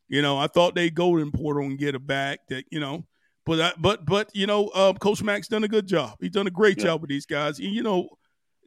You 0.09 0.21
know, 0.21 0.37
I 0.37 0.47
thought 0.47 0.75
they'd 0.75 0.93
go 0.93 1.17
to 1.17 1.31
Portal 1.31 1.63
and 1.63 1.77
get 1.77 1.95
a 1.95 1.99
back 1.99 2.47
that, 2.49 2.65
you 2.69 2.81
know, 2.81 3.05
but 3.45 3.61
I, 3.61 3.73
but 3.79 4.05
but 4.05 4.29
you 4.35 4.45
know, 4.45 4.67
uh, 4.69 4.93
Coach 4.93 5.23
Mack's 5.23 5.47
done 5.47 5.63
a 5.63 5.67
good 5.69 5.87
job. 5.87 6.17
He's 6.19 6.31
done 6.31 6.47
a 6.47 6.51
great 6.51 6.77
Yeah. 6.77 6.85
job 6.85 7.01
with 7.01 7.09
these 7.09 7.25
guys. 7.25 7.59
And, 7.59 7.69
you 7.69 7.81
know, 7.83 8.09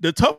the 0.01 0.13
tough 0.13 0.39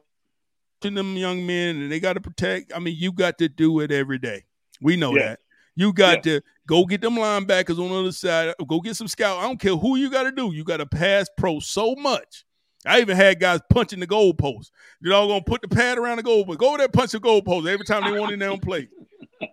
to 0.82 0.90
them 0.90 1.16
young 1.16 1.46
men 1.46 1.76
and 1.76 1.92
they 1.92 2.00
got 2.00 2.14
to 2.14 2.22
protect. 2.22 2.74
I 2.76 2.80
mean, 2.80 2.96
you 2.98 3.12
got 3.12 3.38
to 3.38 3.48
do 3.50 3.80
it 3.82 3.92
every 3.92 4.18
day. 4.18 4.46
We 4.82 4.96
know 4.96 5.16
Yeah. 5.16 5.30
that. 5.30 5.40
You 5.76 5.94
got 5.94 6.24
to 6.24 6.42
go 6.66 6.86
get 6.86 7.02
them 7.02 7.16
linebackers 7.16 7.78
on 7.80 7.90
the 7.90 7.96
other 8.00 8.12
side. 8.12 8.54
Go 8.68 8.80
get 8.82 8.96
some 8.96 9.08
scout. 9.08 9.38
I 9.38 9.44
don't 9.44 9.60
care 9.60 9.76
who 9.76 9.96
you 9.96 10.10
got 10.10 10.24
to 10.24 10.32
do. 10.32 10.52
You 10.54 10.64
got 10.64 10.78
to 10.78 10.88
pass 10.88 11.28
pro 11.38 11.60
so 11.60 11.94
much. 11.96 12.46
I 12.86 13.02
even 13.02 13.16
had 13.18 13.40
guys 13.40 13.60
punching 13.70 14.00
the 14.00 14.08
goalpost. 14.08 14.72
They're 15.02 15.14
all 15.14 15.28
gonna 15.28 15.42
put 15.44 15.62
the 15.62 15.68
pad 15.68 15.98
around 15.98 16.18
the 16.18 16.24
goal, 16.24 16.46
but 16.46 16.58
go 16.58 16.70
over 16.70 16.78
there, 16.78 16.88
punch 16.88 17.12
the 17.12 17.20
goalpost 17.20 17.68
every 17.68 17.86
time 17.86 18.04
they 18.12 18.18
want 18.18 18.32
in 18.32 18.40
their 18.40 18.50
own 18.52 18.60
play. 18.60 18.88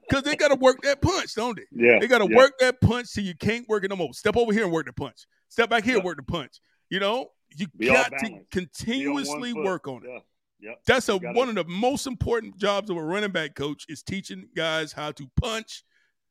Because 0.09 0.23
they 0.23 0.35
got 0.37 0.49
to 0.49 0.55
work 0.55 0.81
that 0.83 1.01
punch, 1.03 1.35
don't 1.35 1.57
they? 1.57 1.65
Yeah, 1.73 1.99
They 1.99 2.07
got 2.07 2.19
to 2.19 2.29
yeah. 2.31 2.37
work 2.37 2.53
that 2.61 2.81
punch 2.81 3.13
till 3.13 3.25
you 3.25 3.35
can't 3.35 3.69
work 3.69 3.85
it 3.85 3.91
no 3.91 3.97
more. 3.97 4.15
Step 4.15 4.37
over 4.37 4.51
here 4.53 4.65
and 4.65 4.73
work 4.73 4.87
the 4.87 4.93
punch. 4.95 5.27
Step 5.49 5.69
back 5.69 5.85
here, 5.85 5.97
Yeah. 5.99 6.03
work 6.05 6.17
the 6.17 6.23
punch. 6.23 6.61
You 6.91 7.01
know, 7.01 7.31
you 7.57 7.67
Be 7.77 7.87
got 7.89 8.11
to. 8.19 8.27
On 8.27 8.47
continuously 8.51 9.53
work 9.53 9.87
on 9.89 10.05
it. 10.05 10.11
Yeah. 10.11 10.19
Yep. 10.64 10.81
That's 10.87 11.09
a, 11.09 11.18
gotta- 11.18 11.37
one 11.38 11.48
of 11.50 11.55
the 11.57 11.64
most 11.64 12.07
important 12.07 12.57
jobs 12.57 12.88
of 12.90 12.96
a 12.96 13.03
running 13.03 13.31
back 13.31 13.55
coach 13.55 13.85
is 13.88 14.03
teaching 14.03 14.48
guys 14.57 14.92
how 14.92 15.12
to 15.12 15.31
punch. 15.40 15.85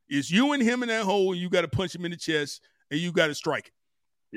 It's 0.10 0.30
you 0.32 0.54
and 0.54 0.62
him 0.62 0.82
in 0.84 0.90
that 0.90 1.04
hole, 1.06 1.32
and 1.34 1.40
you 1.42 1.50
got 1.50 1.62
to 1.62 1.68
punch 1.68 1.96
him 1.96 2.04
in 2.06 2.12
the 2.12 2.18
chest, 2.18 2.62
and 2.92 3.00
you 3.00 3.12
got 3.12 3.28
to 3.28 3.36
strike 3.36 3.68
it. 3.68 3.74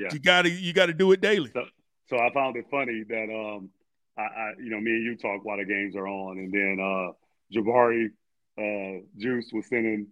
Yeah. 0.01 0.07
You 0.13 0.19
got 0.19 0.43
to 0.43 0.49
you 0.51 0.71
got 0.73 0.85
to 0.85 0.93
do 0.93 1.11
it 1.11 1.21
daily. 1.21 1.49
So, 1.53 1.65
so 2.09 2.17
I 2.19 2.31
found 2.33 2.55
it 2.55 2.65
funny 2.69 3.03
that 3.09 3.23
um, 3.33 3.69
I, 4.17 4.21
I 4.21 4.51
you 4.59 4.69
know 4.69 4.79
me 4.79 4.91
and 4.91 5.03
you 5.03 5.17
talk 5.17 5.43
while 5.43 5.57
the 5.57 5.65
games 5.65 5.95
are 5.95 6.07
on, 6.07 6.37
and 6.37 6.53
then 6.53 6.77
uh, 6.79 7.11
Jabari 7.53 8.07
uh, 8.59 9.01
Juice 9.17 9.49
was 9.51 9.67
sending 9.67 10.07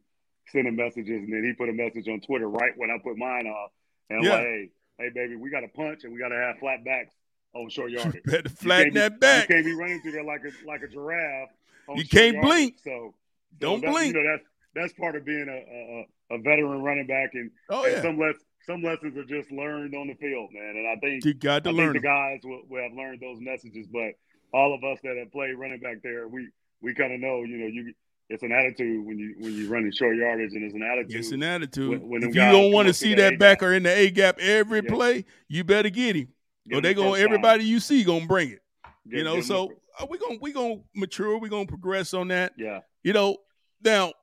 sending 0.48 0.76
messages, 0.76 1.24
and 1.24 1.32
then 1.32 1.43
he 1.43 1.54
put 1.54 1.69
a 1.69 1.74
message 1.74 2.08
on 2.08 2.19
Twitter 2.21 2.50
right 2.50 2.74
when 2.76 2.89
I 2.91 2.98
put 3.04 3.17
mine 3.17 3.48
on, 3.48 3.67
and 4.10 4.19
I'm 4.19 4.26
Yeah. 4.26 4.32
like, 4.34 4.41
hey, 4.43 4.69
hey, 5.00 5.10
baby, 5.13 5.36
we 5.36 5.50
got 5.50 5.62
to 5.62 5.67
punch 5.69 6.04
and 6.04 6.13
we 6.13 6.19
got 6.19 6.30
to 6.30 6.36
have 6.36 6.58
flat 6.60 6.84
backs 6.84 7.13
on 7.56 7.70
short 7.70 7.89
yardage. 7.91 8.22
better 8.26 8.41
You 8.50 8.56
flatten 8.56 8.94
can't 8.94 8.94
be- 8.94 9.00
that 9.00 9.20
back. 9.20 9.50
You 9.50 9.56
can't 9.56 9.65
be 9.65 9.74
running 9.74 10.02
through 10.02 10.12
there 10.12 10.24
like 10.24 10.41
a 10.46 10.68
like 10.68 10.82
a 10.84 10.88
giraffe. 10.88 11.50
You 11.96 12.08
can't 12.08 12.36
yardage. 12.36 12.41
blink. 12.41 12.76
So, 12.84 12.89
so 12.89 13.13
Don't 13.60 13.82
that- 13.82 13.91
blink. 13.91 14.15
You 14.15 14.22
know 14.24 14.30
that's 14.32 14.46
that's 14.76 14.94
part 14.94 15.15
of 15.15 15.26
being 15.26 15.48
a 15.50 16.34
a, 16.34 16.36
a 16.36 16.38
veteran 16.41 16.82
running 16.84 17.08
back, 17.08 17.32
and, 17.34 17.50
Oh 17.70 17.84
and 17.86 17.94
yeah, 17.94 18.02
some 18.02 18.20
less 18.20 18.36
some 18.65 18.82
lessons 18.84 19.15
are 19.18 19.24
just 19.26 19.52
learned 19.52 19.94
on 19.96 20.08
the 20.08 20.15
field, 20.15 20.50
man. 20.54 20.76
And 20.76 20.88
I 20.88 20.96
think 21.00 21.24
you 21.24 21.34
got 21.34 21.63
to 21.63 21.70
I 21.70 21.74
learn. 21.74 21.94
the 21.94 22.00
guys 22.00 22.39
will, 22.44 22.62
will 22.70 22.82
have 22.84 22.94
learned 22.94 23.22
those 23.22 23.38
messages, 23.39 23.88
but 23.88 24.13
all 24.54 24.74
of 24.74 24.84
us 24.84 25.00
that 25.04 25.15
have 25.18 25.32
played 25.32 25.54
running 25.56 25.80
back 25.80 25.98
there, 26.04 26.28
we 26.28 26.50
we 26.82 26.94
kind 26.94 27.13
of 27.13 27.20
know, 27.20 27.44
you 27.44 27.58
know, 27.58 27.68
you 27.68 27.94
it's 28.28 28.41
an 28.41 28.52
attitude 28.52 29.06
when 29.06 29.20
you 29.20 29.36
when 29.39 29.54
you're 29.54 29.70
running 29.70 29.91
short 29.91 30.18
yardage, 30.18 30.54
and 30.54 30.63
it's 30.63 30.74
an 30.74 30.82
attitude. 30.82 31.15
It's 31.15 31.32
an 31.32 31.44
attitude. 31.44 31.89
when- 32.02 32.10
when 32.10 32.24
if 32.24 32.30
you 32.36 32.41
don't 32.41 32.72
want 32.72 32.88
to 32.88 32.94
see 32.94 33.13
that 33.13 33.34
A-gap. 33.34 33.39
back 33.39 33.63
or 33.63 33.72
in 33.74 33.84
the 33.84 33.96
A 33.96 34.10
gap 34.10 34.39
every 34.39 34.82
Yeah. 34.84 34.89
play, 34.94 35.26
you 35.48 35.63
better 35.63 35.89
get 35.91 36.15
him. 36.15 36.30
Give 36.67 36.78
Or 36.80 36.82
they 36.82 36.93
them 36.93 37.04
going 37.04 37.13
first 37.13 37.19
down. 37.19 37.34
everybody 37.34 37.63
you 37.65 37.80
see 37.80 38.04
gonna 38.04 38.25
bring 38.25 38.49
it. 38.51 38.62
Give- 39.10 39.19
you 39.19 39.23
know, 39.23 39.41
so 39.41 39.67
the- 39.99 40.04
uh, 40.04 40.08
we 40.10 40.17
gonna 40.17 40.38
we 40.41 40.51
gonna 40.51 40.82
mature. 40.95 41.38
We 41.38 41.49
gonna 41.49 41.67
progress 41.67 42.13
on 42.13 42.30
that. 42.30 42.54
yeah, 42.58 42.80
You 43.04 43.13
know, 43.13 43.38
now 43.84 44.13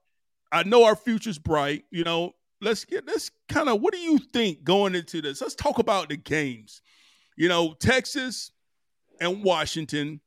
I 0.51 0.65
know 0.65 0.85
our 0.85 0.97
future's 0.97 1.39
bright. 1.39 1.85
You 1.91 2.05
know, 2.05 2.33
let's 2.61 2.85
get 2.85 3.07
let's 3.07 3.31
kind 3.49 3.69
of 3.69 3.81
what 3.81 3.93
do 3.95 3.99
you 4.01 4.19
think 4.19 4.65
going 4.65 4.95
into 4.95 5.23
this? 5.23 5.41
Let's 5.41 5.55
talk 5.55 5.79
about 5.79 6.09
the 6.09 6.17
games. 6.17 6.83
You 7.37 7.49
know, 7.49 7.75
Texas 7.75 8.51
and 9.21 9.43
Washington. 9.45 10.21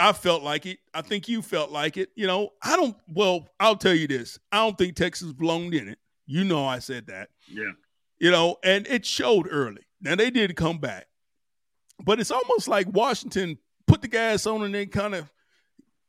I 0.00 0.12
felt 0.14 0.42
like 0.42 0.64
it. 0.64 0.78
I 0.94 1.02
think 1.02 1.28
you 1.28 1.42
felt 1.42 1.70
like 1.70 1.98
it. 1.98 2.08
You 2.14 2.26
know, 2.26 2.50
I 2.62 2.76
don't. 2.76 2.96
Well, 3.08 3.46
I'll 3.60 3.76
tell 3.76 3.92
you 3.94 4.06
this. 4.06 4.38
I 4.50 4.58
don't 4.58 4.78
think 4.78 4.96
Texas 4.96 5.32
belonged 5.34 5.74
in 5.74 5.88
it. 5.88 5.98
You 6.24 6.44
know, 6.44 6.64
I 6.64 6.78
said 6.78 7.08
that. 7.08 7.28
yeah, 7.46 7.72
You 8.18 8.30
know, 8.30 8.56
and 8.64 8.86
it 8.86 9.04
showed 9.04 9.48
early. 9.50 9.82
Now 10.00 10.14
they 10.14 10.30
did 10.30 10.56
come 10.56 10.78
back, 10.78 11.08
but 12.04 12.20
it's 12.20 12.30
almost 12.30 12.68
like 12.68 12.86
Washington 12.92 13.58
put 13.86 14.02
the 14.02 14.08
gas 14.08 14.46
on 14.46 14.62
and 14.62 14.74
then 14.74 14.88
kind 14.88 15.14
of, 15.14 15.30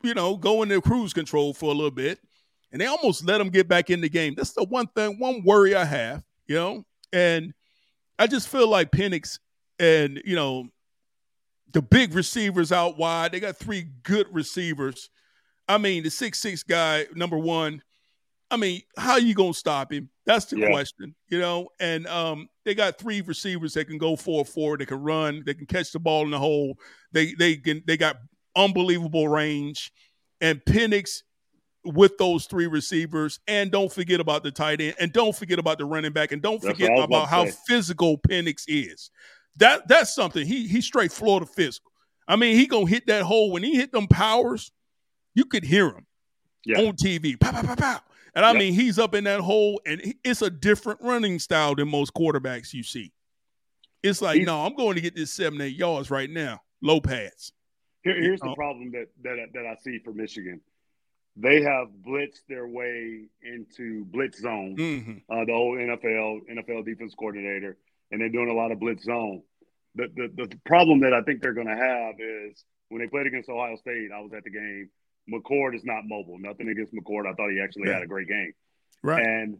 you 0.03 0.13
know, 0.13 0.35
go 0.35 0.63
into 0.63 0.81
cruise 0.81 1.13
control 1.13 1.53
for 1.53 1.65
a 1.65 1.75
little 1.75 1.91
bit, 1.91 2.19
and 2.71 2.81
they 2.81 2.85
almost 2.85 3.25
let 3.25 3.37
them 3.37 3.49
get 3.49 3.67
back 3.67 3.89
in 3.89 4.01
the 4.01 4.09
game. 4.09 4.33
That's 4.35 4.53
the 4.53 4.63
one 4.63 4.87
thing, 4.87 5.19
one 5.19 5.43
worry 5.43 5.75
I 5.75 5.85
have. 5.85 6.23
You 6.47 6.55
know, 6.55 6.85
and 7.11 7.53
I 8.19 8.27
just 8.27 8.49
feel 8.49 8.67
like 8.67 8.91
Penix 8.91 9.39
and 9.79 10.21
you 10.25 10.35
know 10.35 10.67
the 11.71 11.81
big 11.81 12.13
receivers 12.13 12.71
out 12.71 12.97
wide. 12.97 13.31
They 13.31 13.39
got 13.39 13.57
three 13.57 13.87
good 14.03 14.27
receivers. 14.33 15.09
I 15.67 15.77
mean, 15.77 16.03
the 16.03 16.09
six 16.09 16.39
six 16.39 16.63
guy, 16.63 17.05
number 17.15 17.37
one. 17.37 17.81
I 18.53 18.57
mean, 18.57 18.81
how 18.97 19.17
you 19.17 19.33
gonna 19.33 19.53
stop 19.53 19.91
him? 19.91 20.09
That's 20.25 20.45
the 20.45 20.59
Yeah. 20.59 20.67
question, 20.69 21.15
you 21.27 21.39
know. 21.39 21.69
And 21.79 22.05
um, 22.07 22.47
they 22.65 22.75
got 22.75 22.99
three 22.99 23.21
receivers 23.21 23.73
that 23.73 23.85
can 23.85 23.97
go 23.97 24.15
four 24.15 24.45
four. 24.45 24.77
They 24.77 24.85
can 24.85 25.01
run. 25.01 25.41
They 25.45 25.55
can 25.55 25.65
catch 25.65 25.91
the 25.91 25.99
ball 25.99 26.23
in 26.23 26.29
the 26.31 26.37
hole. 26.39 26.77
They 27.11 27.33
they 27.33 27.55
can 27.55 27.81
they 27.87 27.97
got 27.97 28.17
unbelievable 28.55 29.27
range. 29.27 29.91
And 30.39 30.63
Penix, 30.65 31.23
with 31.83 32.17
those 32.17 32.45
three 32.45 32.67
receivers, 32.67 33.39
and 33.47 33.71
don't 33.71 33.91
forget 33.91 34.19
about 34.19 34.43
the 34.43 34.51
tight 34.51 34.79
end, 34.81 34.95
and 34.99 35.11
don't 35.11 35.35
forget 35.35 35.57
about 35.57 35.79
the 35.79 35.85
running 35.85 36.13
back, 36.13 36.31
and 36.31 36.41
don't 36.41 36.61
That's 36.61 36.73
forget 36.73 36.91
what 36.91 36.97
I 36.97 36.99
was 37.01 37.05
about 37.05 37.17
about 37.23 37.29
how 37.29 37.45
say. 37.45 37.57
physical 37.67 38.17
Penix 38.19 38.63
is. 38.67 39.09
That 39.57 39.87
that's 39.87 40.13
something. 40.13 40.45
He 40.45 40.67
he's 40.67 40.85
straight 40.85 41.11
Florida 41.11 41.45
physical. 41.47 41.91
I 42.27 42.35
mean, 42.35 42.55
he 42.55 42.67
gonna 42.67 42.87
hit 42.87 43.07
that 43.07 43.23
hole 43.23 43.51
when 43.51 43.63
he 43.63 43.75
hit 43.75 43.91
them 43.91 44.07
powers. 44.07 44.71
You 45.33 45.45
could 45.45 45.63
hear 45.63 45.87
him 45.87 46.05
Yeah. 46.65 46.79
on 46.81 46.95
TV. 46.95 47.35
Pow, 47.39 47.51
pow, 47.51 47.63
pow, 47.63 47.75
pow. 47.75 47.99
And 48.35 48.45
I 48.45 48.51
Yep. 48.51 48.59
mean, 48.59 48.73
he's 48.73 48.97
up 48.97 49.13
in 49.15 49.25
that 49.25 49.41
hole, 49.41 49.79
and 49.85 50.01
it's 50.23 50.41
a 50.41 50.49
different 50.49 50.99
running 51.01 51.37
style 51.39 51.75
than 51.75 51.87
most 51.89 52.13
quarterbacks 52.13 52.73
you 52.73 52.83
see. 52.83 53.11
It's 54.01 54.21
like, 54.21 54.35
He's- 54.37 54.47
no, 54.47 54.65
I'm 54.65 54.75
going 54.75 54.95
to 54.95 55.01
get 55.01 55.15
this 55.15 55.31
seven, 55.33 55.61
eight 55.61 55.75
yards 55.75 56.09
right 56.11 56.29
now. 56.29 56.61
Low 56.81 56.99
pads. 56.99 57.53
Here, 58.03 58.19
here's 58.19 58.41
Oh. 58.43 58.49
the 58.49 58.55
problem 58.55 58.91
that, 58.91 59.07
that 59.21 59.37
that 59.53 59.65
I 59.65 59.75
see 59.81 59.99
for 59.99 60.11
Michigan. 60.13 60.59
They 61.35 61.61
have 61.61 61.87
blitzed 62.05 62.45
their 62.47 62.67
way 62.67 63.27
into 63.41 64.05
blitz 64.05 64.39
zone. 64.41 64.75
hmm 64.77 65.17
uh, 65.33 65.45
the 65.45 65.53
old 65.53 65.77
NFL 65.79 66.41
NFL 66.49 66.83
defense 66.85 67.15
coordinator, 67.15 67.77
and 68.11 68.19
they're 68.19 68.29
doing 68.29 68.49
a 68.49 68.53
lot 68.53 68.71
of 68.71 68.79
blitz 68.79 69.03
zone. 69.03 69.41
The, 69.95 70.07
the 70.15 70.47
the 70.47 70.59
problem 70.65 70.99
that 71.01 71.13
I 71.13 71.21
think 71.21 71.41
they're 71.41 71.53
going 71.53 71.67
to 71.67 71.75
have 71.75 72.15
is 72.19 72.65
when 72.89 73.01
they 73.01 73.07
played 73.07 73.25
against 73.27 73.47
Ohio 73.49 73.75
State. 73.77 74.09
I 74.13 74.19
was 74.19 74.33
at 74.33 74.43
the 74.43 74.49
game. 74.51 74.89
McCord 75.31 75.75
is 75.75 75.83
not 75.85 76.03
mobile. 76.05 76.37
Nothing 76.39 76.69
against 76.69 76.93
McCord. 76.93 77.25
I 77.27 77.33
thought 77.33 77.49
he 77.51 77.59
actually 77.61 77.87
Yeah. 77.87 77.95
had 77.95 78.03
a 78.03 78.07
great 78.07 78.27
game. 78.27 78.53
Right. 79.01 79.23
And 79.25 79.57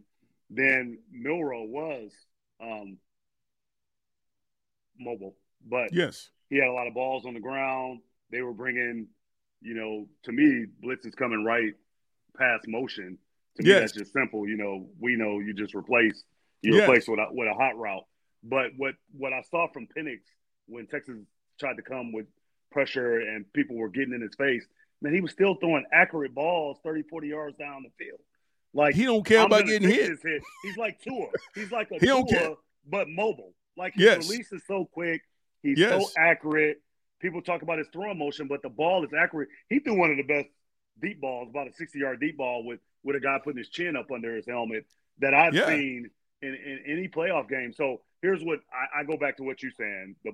then 0.50 0.98
Milroe 1.10 1.64
was 1.64 2.12
um, 2.60 2.98
mobile, 4.98 5.36
but 5.66 5.92
yes. 5.92 6.30
he 6.50 6.56
had 6.58 6.68
a 6.68 6.72
lot 6.72 6.86
of 6.86 6.94
balls 6.94 7.26
on 7.26 7.34
the 7.34 7.40
ground. 7.40 8.00
They 8.30 8.42
were 8.42 8.52
bringing, 8.52 9.08
you 9.60 9.74
know, 9.74 10.08
to 10.24 10.32
me, 10.32 10.66
blitz 10.80 11.04
is 11.06 11.14
coming 11.14 11.44
right 11.44 11.74
past 12.38 12.66
motion. 12.68 13.18
To 13.56 13.62
me, 13.62 13.70
Yes. 13.70 13.80
that's 13.80 13.92
just 13.92 14.12
simple. 14.12 14.48
You 14.48 14.56
know, 14.56 14.88
we 14.98 15.16
know 15.16 15.38
you 15.40 15.54
just 15.54 15.74
replace 15.74 16.24
you 16.62 16.74
Yes. 16.76 16.88
replace 16.88 17.08
with 17.08 17.18
a 17.20 17.26
with 17.30 17.48
a 17.48 17.54
hot 17.54 17.76
route. 17.76 18.04
But 18.42 18.72
what 18.76 18.94
what 19.12 19.32
I 19.32 19.42
saw 19.42 19.68
from 19.68 19.86
Penix 19.86 20.20
when 20.66 20.86
Texas 20.86 21.18
tried 21.60 21.76
to 21.76 21.82
come 21.82 22.12
with 22.12 22.26
pressure 22.72 23.20
and 23.20 23.50
people 23.52 23.76
were 23.76 23.88
getting 23.90 24.14
in 24.14 24.20
his 24.20 24.34
face, 24.34 24.66
man, 25.04 25.14
he 25.14 25.20
was 25.20 25.30
still 25.30 25.54
throwing 25.56 25.84
accurate 25.92 26.34
balls 26.34 26.78
30, 26.82 27.02
40 27.02 27.28
yards 27.28 27.56
down 27.56 27.84
the 27.84 28.04
field. 28.04 28.18
Like 28.72 28.94
He 28.96 29.04
don't 29.04 29.24
care 29.24 29.40
I'm 29.40 29.46
about 29.46 29.66
getting 29.66 29.88
hit. 29.88 30.18
hit. 30.20 30.42
He's 30.64 30.76
like 30.76 31.00
Tua. 31.00 31.26
He's 31.54 31.70
like 31.70 31.90
a 31.92 31.94
He 32.00 32.06
don't 32.06 32.28
Tua, 32.28 32.38
care. 32.38 32.54
but 32.88 33.08
mobile. 33.08 33.52
Like 33.76 33.94
his 33.94 34.02
Yes. 34.04 34.28
release 34.30 34.50
is 34.52 34.62
so 34.66 34.84
quick. 34.86 35.22
He's 35.62 35.78
Yes. 35.78 35.90
so 35.90 36.10
accurate. 36.20 36.78
People 37.20 37.40
talk 37.42 37.62
about 37.62 37.78
his 37.78 37.86
throwing 37.92 38.18
motion, 38.18 38.48
but 38.48 38.62
the 38.62 38.68
ball 38.68 39.04
is 39.04 39.12
accurate. 39.16 39.48
He 39.68 39.78
threw 39.78 39.94
one 39.94 40.10
of 40.10 40.16
the 40.16 40.24
best 40.24 40.48
deep 41.00 41.20
balls, 41.20 41.48
about 41.50 41.68
a 41.68 41.72
60 41.72 41.98
yard 41.98 42.18
deep 42.20 42.36
ball 42.36 42.64
with, 42.64 42.80
with 43.02 43.14
a 43.16 43.20
guy 43.20 43.38
putting 43.44 43.58
his 43.58 43.68
chin 43.68 43.96
up 43.96 44.10
under 44.10 44.34
his 44.34 44.46
helmet 44.46 44.86
that 45.18 45.34
I've 45.34 45.54
Yeah. 45.54 45.66
seen 45.68 46.10
in, 46.42 46.54
in 46.54 46.80
any 46.86 47.08
playoff 47.08 47.48
game. 47.48 47.72
So 47.72 48.00
here's 48.22 48.42
what 48.42 48.60
I, 48.72 49.00
I 49.00 49.04
go 49.04 49.16
back 49.16 49.36
to 49.36 49.42
what 49.44 49.62
you're 49.62 49.72
saying. 49.72 50.16
The 50.24 50.32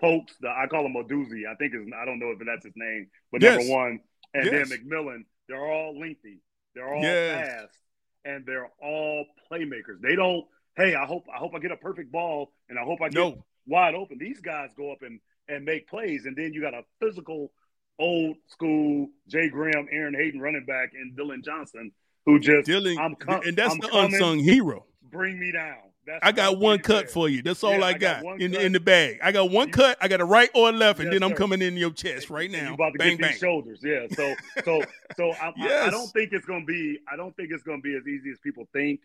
Pokes, 0.00 0.34
the 0.40 0.48
I 0.48 0.66
call 0.70 0.86
him 0.86 0.94
Oduzzi. 0.94 1.46
I 1.46 1.54
think 1.56 1.74
is 1.74 1.82
I 2.00 2.04
don't 2.06 2.18
know 2.20 2.30
if 2.30 2.38
that's 2.46 2.64
his 2.64 2.72
name, 2.76 3.08
but 3.32 3.42
Yes. 3.42 3.58
number 3.58 3.72
one. 3.74 4.00
And 4.34 4.44
Yes. 4.46 4.68
then 4.68 4.78
McMillan, 4.78 5.24
they're 5.48 5.64
all 5.64 5.98
lengthy. 5.98 6.38
They're 6.74 6.92
all 6.92 7.02
Yes. 7.02 7.48
fast 7.62 7.78
and 8.24 8.46
they're 8.46 8.70
all 8.80 9.26
playmakers. 9.50 10.00
They 10.00 10.14
don't, 10.14 10.46
hey, 10.76 10.94
I 10.94 11.04
hope 11.06 11.24
I 11.32 11.38
hope 11.38 11.54
I 11.54 11.58
get 11.58 11.72
a 11.72 11.76
perfect 11.76 12.12
ball 12.12 12.52
and 12.68 12.78
I 12.78 12.82
hope 12.82 13.00
I 13.00 13.08
get 13.08 13.14
No. 13.18 13.44
wide 13.66 13.94
open. 13.94 14.18
These 14.18 14.40
guys 14.40 14.72
go 14.74 14.92
up 14.92 15.02
and 15.02 15.20
and 15.48 15.64
make 15.64 15.88
plays, 15.88 16.26
and 16.26 16.36
then 16.36 16.52
you 16.52 16.60
got 16.60 16.74
a 16.74 16.84
physical, 17.00 17.52
old 17.98 18.36
school 18.46 19.08
Jay 19.26 19.48
Graham, 19.48 19.88
Aaron 19.90 20.14
Hayden 20.14 20.40
running 20.40 20.64
back, 20.64 20.92
and 20.94 21.16
Dillon 21.16 21.42
Johnson 21.42 21.90
who 22.24 22.38
just 22.38 22.66
Dillon, 22.66 22.96
I'm 22.98 23.16
com- 23.16 23.42
and 23.44 23.56
that's 23.56 23.72
I'm 23.72 23.80
the 23.80 23.88
coming, 23.88 24.14
unsung 24.14 24.38
hero. 24.38 24.86
Bring 25.02 25.40
me 25.40 25.50
down. 25.50 25.89
That's 26.06 26.20
I 26.22 26.32
got 26.32 26.58
one 26.58 26.78
cut 26.80 27.06
said. 27.06 27.10
for 27.10 27.28
you. 27.28 27.42
That's 27.42 27.62
all 27.62 27.72
Yeah, 27.78 27.84
I 27.84 27.88
I 27.88 27.92
got 27.94 28.22
got, 28.22 28.40
in, 28.40 28.52
cut. 28.52 28.62
in 28.62 28.72
the 28.72 28.80
bag. 28.80 29.18
I 29.22 29.32
got 29.32 29.50
one 29.50 29.68
You- 29.68 29.72
cut. 29.74 29.98
I 30.00 30.08
got 30.08 30.20
a 30.20 30.24
right 30.24 30.50
or 30.54 30.70
a 30.70 30.72
left, 30.72 30.98
and 31.00 31.12
then 31.12 31.22
I'm 31.22 31.30
sir. 31.30 31.36
coming 31.36 31.62
in 31.62 31.76
your 31.76 31.90
chest 31.92 32.30
right 32.30 32.50
now. 32.50 32.68
You 32.68 32.74
about 32.74 32.92
to 32.94 32.98
bang 32.98 33.10
get 33.16 33.20
bang. 33.20 33.30
these 33.32 33.38
shoulders, 33.40 33.80
yeah. 33.82 34.06
So, 34.14 34.34
so, 34.64 34.82
so 35.16 35.30
I, 35.32 35.52
I, 35.60 35.86
I 35.86 35.90
don't 35.90 36.08
think 36.08 36.32
it's 36.32 36.46
going 36.46 36.62
to 36.62 36.66
be. 36.66 36.98
I 37.10 37.16
don't 37.16 37.36
think 37.36 37.50
it's 37.52 37.62
to 37.62 37.78
be 37.78 37.96
as 37.96 38.06
easy 38.08 38.30
as 38.30 38.38
people 38.38 38.66
think 38.72 39.00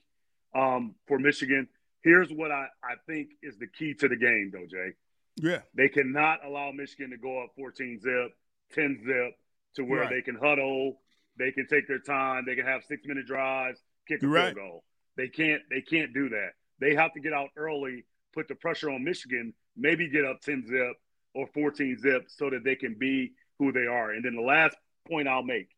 um, 0.56 0.96
for 1.08 1.20
Michigan. 1.20 1.68
Here's 2.04 2.32
what 2.32 2.52
I, 2.52 2.68
I 2.84 2.96
think 3.08 3.30
is 3.44 3.58
the 3.58 3.68
key 3.68 3.94
to 3.96 4.08
the 4.08 4.16
game, 4.16 4.52
though, 4.54 4.66
Jay. 4.70 4.94
Yeah. 5.38 5.60
They 5.76 5.90
cannot 5.90 6.46
allow 6.46 6.72
Michigan 6.72 7.10
to 7.12 7.18
go 7.18 7.44
up 7.44 7.50
14 7.58 8.00
zip, 8.00 8.32
10 8.74 9.02
zip 9.06 9.34
to 9.76 9.84
where 9.84 10.02
Right. 10.02 10.10
they 10.12 10.22
can 10.22 10.36
huddle, 10.36 11.02
they 11.38 11.52
can 11.52 11.68
take 11.68 11.88
their 11.88 12.00
time, 12.00 12.44
they 12.46 12.56
can 12.56 12.66
have 12.66 12.84
six 12.88 13.06
minute 13.06 13.26
drives, 13.26 13.80
kick 14.08 14.20
a 14.20 14.22
field 14.22 14.34
right. 14.34 14.56
goal. 14.56 14.84
They 15.18 15.28
can't. 15.28 15.62
They 15.70 15.82
can't 15.82 16.14
do 16.14 16.30
that. 16.30 16.52
They 16.80 16.96
have 16.96 17.14
to 17.14 17.20
get 17.20 17.34
out 17.34 17.50
early, 17.56 18.04
put 18.34 18.48
the 18.48 18.56
pressure 18.56 18.90
on 18.90 19.04
Michigan, 19.04 19.54
maybe 19.78 20.10
get 20.10 20.26
up 20.26 20.42
10 20.42 20.66
zip 20.68 20.94
or 21.34 21.48
14 21.54 21.98
zip 22.00 22.26
so 22.28 22.50
that 22.50 22.64
they 22.64 22.76
can 22.76 22.96
be 22.96 23.34
who 23.60 23.72
they 23.72 23.86
are. 23.88 24.12
And 24.12 24.24
then 24.24 24.36
the 24.36 24.42
last 24.42 24.76
point 25.08 25.28
I'll 25.28 25.44
make 25.44 25.70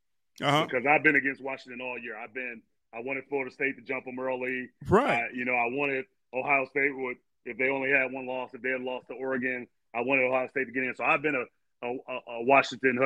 Uh 0.41 0.51
huh. 0.51 0.67
because 0.69 0.85
I've 0.85 1.03
been 1.03 1.15
against 1.15 1.41
Washington 1.41 1.81
all 1.81 1.97
year. 1.99 2.15
I've 2.17 2.33
been. 2.33 2.61
I 2.93 3.01
wanted 3.01 3.25
Florida 3.27 3.51
State 3.51 3.75
to 3.75 3.81
jump 3.83 4.05
them 4.05 4.17
early. 4.19 4.69
Right. 4.87 5.19
I, 5.23 5.27
you 5.33 5.43
know, 5.45 5.53
I 5.53 5.67
wanted 5.69 6.05
Ohio 6.33 6.65
State 6.69 6.95
would 6.95 7.17
if 7.45 7.57
they 7.57 7.69
only 7.69 7.91
had 7.91 8.11
one 8.11 8.25
loss. 8.25 8.53
If 8.53 8.61
they 8.61 8.69
had 8.69 8.81
lost 8.81 9.07
to 9.09 9.13
Oregon, 9.13 9.67
I 9.93 10.01
wanted 10.01 10.23
Ohio 10.23 10.47
State 10.47 10.65
to 10.65 10.71
get 10.71 10.83
in. 10.83 10.95
So 10.95 11.03
I've 11.03 11.21
been 11.21 11.35
a 11.35 11.85
a, 11.85 11.89
a 11.89 12.43
Washington 12.43 12.97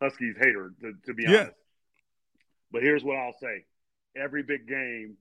Huskies 0.00 0.34
hater 0.38 0.72
to, 0.80 0.92
to 1.06 1.14
be 1.14 1.24
Yeah. 1.24 1.40
honest. 1.42 1.56
But 2.72 2.82
here's 2.82 3.04
what 3.04 3.16
I'll 3.16 3.36
say: 3.40 3.64
every 4.16 4.42
big 4.42 4.66
game, 4.66 5.16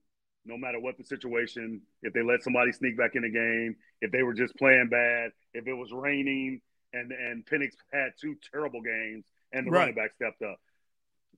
no 0.47 0.57
matter 0.57 0.79
what 0.79 0.97
the 0.97 1.03
situation, 1.03 1.81
if 2.01 2.13
they 2.13 2.23
let 2.23 2.41
somebody 2.41 2.71
sneak 2.71 2.97
back 2.97 3.15
in 3.15 3.23
the 3.23 3.29
game, 3.29 3.75
if 4.01 4.11
they 4.11 4.23
were 4.23 4.33
just 4.33 4.55
playing 4.55 4.87
bad, 4.89 5.31
if 5.53 5.67
it 5.67 5.73
was 5.73 5.91
raining, 5.91 6.61
and 6.93 7.11
and 7.11 7.45
Penix 7.45 7.73
had 7.91 8.11
two 8.19 8.35
terrible 8.51 8.81
games, 8.81 9.25
and 9.51 9.67
the 9.67 9.71
Right. 9.71 9.79
running 9.81 9.95
back 9.95 10.13
stepped 10.15 10.41
up. 10.41 10.59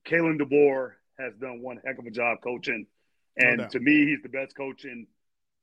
Kalen 0.04 0.40
DeBoer 0.40 0.92
has 1.18 1.34
done 1.36 1.60
one 1.60 1.80
heck 1.84 1.98
of 1.98 2.06
a 2.06 2.10
job 2.10 2.38
coaching, 2.42 2.86
and 3.36 3.58
doubt. 3.58 3.70
to 3.72 3.80
me, 3.80 4.06
he's 4.06 4.22
the 4.22 4.28
best 4.28 4.56
coach 4.56 4.84
in 4.84 5.06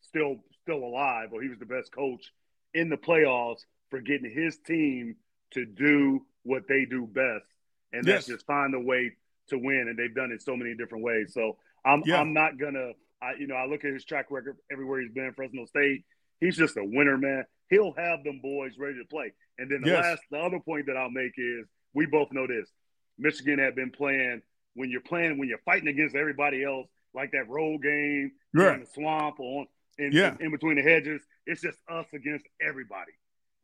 still 0.02 0.44
still 0.62 0.84
alive, 0.84 1.30
or 1.32 1.42
he 1.42 1.48
was 1.50 1.60
the 1.60 1.66
best 1.66 1.92
coach 1.92 2.32
in 2.74 2.90
the 2.90 2.98
playoffs 2.98 3.62
for 3.90 4.02
getting 4.02 4.30
his 4.30 4.58
team 4.60 5.16
to 5.52 5.66
do 5.66 6.26
what 6.44 6.68
they 6.68 6.86
do 6.86 7.08
best, 7.08 7.48
and 7.94 8.06
that's 8.06 8.28
just 8.28 8.46
find 8.46 8.76
a 8.76 8.80
way 8.80 9.14
to 9.48 9.58
win. 9.58 9.88
And 9.88 9.98
they've 9.98 10.14
done 10.14 10.32
it 10.32 10.42
so 10.42 10.56
many 10.58 10.76
different 10.76 11.04
ways. 11.06 11.34
So 11.34 11.58
I'm 11.86 12.04
Yeah. 12.06 12.20
I'm 12.20 12.34
not 12.34 12.58
gonna, 12.58 12.92
I 13.22 13.34
you 13.40 13.48
know, 13.48 13.56
I 13.56 13.66
look 13.66 13.84
at 13.86 13.94
his 13.94 14.06
track 14.06 14.28
record 14.30 14.58
everywhere 14.72 15.02
he's 15.02 15.12
been, 15.12 15.34
Fresno 15.34 15.66
State. 15.66 16.04
He's 16.40 16.56
just 16.58 16.78
a 16.78 16.84
winner, 16.84 17.18
man. 17.18 17.46
He'll 17.70 17.94
have 17.94 18.24
them 18.24 18.40
boys 18.42 18.74
ready 18.78 18.98
to 19.00 19.06
play. 19.10 19.34
And 19.58 19.70
then 19.72 19.82
the 19.82 19.90
Yes. 19.90 20.04
last, 20.04 20.22
the 20.32 20.38
other 20.38 20.60
point 20.60 20.86
that 20.86 20.96
I'll 20.98 21.10
make 21.10 21.34
is 21.38 21.66
we 21.94 22.06
both 22.06 22.32
know 22.32 22.46
this. 22.48 22.70
Michigan 23.18 23.58
had 23.60 23.76
been 23.76 23.90
playing 23.92 24.42
when 24.76 24.92
you're 24.92 25.02
playing 25.02 25.38
when 25.40 25.50
you're 25.50 25.58
fighting 25.66 25.88
against 25.88 26.16
everybody 26.16 26.64
else, 26.64 26.88
like 27.14 27.32
that 27.32 27.50
road 27.50 27.82
game 27.82 28.32
you're 28.54 28.74
in 28.74 28.82
the 28.82 28.86
swamp 28.86 29.40
or 29.40 29.62
on, 29.62 29.68
in, 29.98 30.12
Yeah. 30.12 30.36
in 30.40 30.52
between 30.52 30.76
the 30.76 30.84
hedges. 30.84 31.22
It's 31.48 31.62
just 31.62 31.80
us 31.90 32.06
against 32.14 32.46
everybody, 32.62 33.14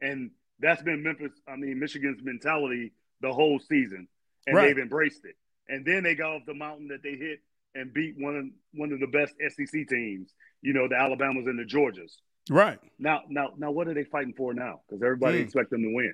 and 0.02 0.32
that's 0.60 0.82
been 0.82 1.04
Memphis. 1.04 1.32
I 1.48 1.56
mean, 1.56 1.78
Michigan's 1.80 2.24
mentality 2.24 2.94
the 3.22 3.32
whole 3.32 3.60
season, 3.60 4.08
and 4.48 4.56
Right. 4.56 4.68
they've 4.68 4.80
embraced 4.80 5.24
it. 5.26 5.36
And 5.68 5.86
then 5.86 6.02
they 6.04 6.16
got 6.16 6.36
off 6.38 6.46
the 6.48 6.54
mountain 6.56 6.88
that 6.88 7.04
they 7.04 7.16
hit 7.16 7.42
and 7.76 7.94
beat 7.94 8.16
one 8.18 8.36
of 8.36 8.46
one 8.74 8.92
of 8.92 9.00
the 9.00 9.08
best 9.08 9.34
SEC 9.50 9.88
teams. 9.88 10.34
You 10.62 10.74
know, 10.74 10.88
the 10.88 10.96
Alabamas 10.96 11.48
and 11.48 11.60
the 11.60 11.64
Georgias. 11.64 12.18
Right. 12.50 12.80
Now, 13.00 13.22
now, 13.30 13.50
now, 13.58 13.72
what 13.72 13.88
are 13.88 13.94
they 13.94 14.04
fighting 14.04 14.34
for 14.34 14.54
now? 14.54 14.82
Because 14.88 15.02
everybody 15.02 15.40
Mm. 15.40 15.44
expects 15.46 15.70
them 15.70 15.82
to 15.84 15.94
win, 15.94 16.14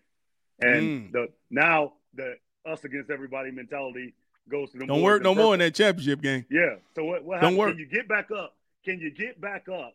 and 0.62 0.84
Mm. 0.84 1.12
the 1.12 1.28
now 1.50 1.94
the 2.14 2.36
us 2.66 2.84
against 2.84 3.10
everybody 3.10 3.52
mentality 3.52 4.14
goes 4.48 4.72
to 4.72 4.78
the 4.80 4.86
Don't 4.86 5.02
work 5.02 5.22
no 5.22 5.34
more 5.36 5.54
in 5.54 5.60
that 5.60 5.76
championship 5.76 6.22
game. 6.22 6.46
yeah. 6.50 6.76
So 6.96 7.04
what, 7.06 7.24
what 7.24 7.36
Don't 7.42 7.54
happens? 7.54 7.58
work. 7.58 7.70
Can 7.72 7.80
you 7.80 7.86
get 7.88 8.08
back 8.08 8.32
up? 8.32 8.56
Can 8.86 9.00
you 9.00 9.12
get 9.12 9.40
back 9.40 9.70
up 9.70 9.94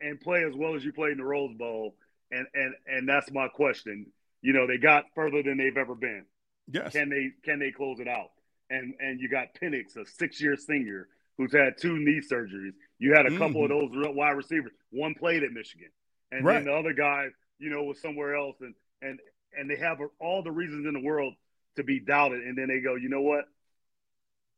and 0.00 0.20
play 0.20 0.44
as 0.44 0.54
well 0.54 0.74
as 0.74 0.84
you 0.84 0.92
played 0.92 1.12
in 1.12 1.18
the 1.18 1.24
Rose 1.24 1.54
Bowl? 1.56 1.96
And 2.30 2.46
and 2.54 2.74
and 2.86 3.08
that's 3.08 3.30
my 3.32 3.48
question. 3.48 4.06
You 4.42 4.52
know, 4.52 4.66
they 4.66 4.78
got 4.78 5.06
further 5.14 5.42
than 5.42 5.58
they've 5.58 5.76
ever 5.76 5.94
been. 5.94 6.24
Yes. 6.70 6.92
Can 6.92 7.08
they 7.08 7.32
can 7.42 7.58
they 7.58 7.70
close 7.72 8.00
it 8.00 8.08
out? 8.08 8.30
And 8.70 8.94
and 9.00 9.20
you 9.20 9.28
got 9.28 9.48
Penix, 9.60 9.96
a 9.96 10.06
six 10.06 10.40
year 10.40 10.56
senior 10.56 11.08
who's 11.36 11.52
had 11.52 11.74
two 11.78 11.98
knee 11.98 12.20
surgeries. 12.30 12.72
You 12.98 13.14
had 13.14 13.26
a 13.26 13.36
couple 13.36 13.64
of 13.64 13.70
those 13.70 13.90
real 13.94 14.14
wide 14.14 14.32
receivers. 14.36 14.72
One 14.90 15.14
played 15.14 15.42
at 15.42 15.50
Michigan, 15.52 15.88
and 16.30 16.40
Mm-hmm. 16.40 16.46
Right. 16.46 16.54
then 16.56 16.64
the 16.66 16.74
other 16.78 16.92
guy, 16.92 17.26
you 17.58 17.70
know, 17.70 17.82
was 17.82 18.00
somewhere 18.00 18.36
else. 18.36 18.56
And 18.60 18.74
and 19.02 19.18
and 19.58 19.68
they 19.68 19.76
have 19.76 19.98
all 20.20 20.42
the 20.42 20.52
reasons 20.52 20.86
in 20.86 20.94
the 20.94 21.00
world 21.00 21.34
to 21.76 21.82
be 21.82 21.98
doubted. 22.00 22.42
And 22.46 22.56
then 22.56 22.68
they 22.68 22.80
go, 22.80 22.94
you 22.94 23.08
know 23.08 23.22
what? 23.22 23.46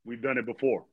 We've 0.04 0.20
done 0.20 0.38
it 0.38 0.46
before. 0.46 0.84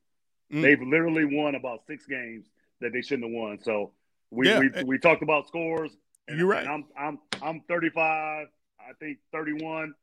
Mm. 0.54 0.62
They've 0.62 0.82
literally 0.82 1.26
won 1.26 1.56
about 1.56 1.82
six 1.88 2.06
games 2.06 2.46
that 2.82 2.94
they 2.94 3.02
shouldn't 3.02 3.26
have 3.30 3.34
won. 3.34 3.60
So 3.62 3.92
we 4.32 4.48
Yeah. 4.48 4.60
we, 4.60 4.84
we 4.84 4.98
talked 5.00 5.24
about 5.24 5.48
scores. 5.48 5.92
And, 6.28 6.38
You're 6.38 6.48
right. 6.48 6.66
and 6.66 6.70
I'm 6.70 6.86
I'm 6.98 7.20
I'm 7.42 7.62
35. 7.68 8.48
I 8.80 8.94
think 9.00 9.18
31. 9.34 9.94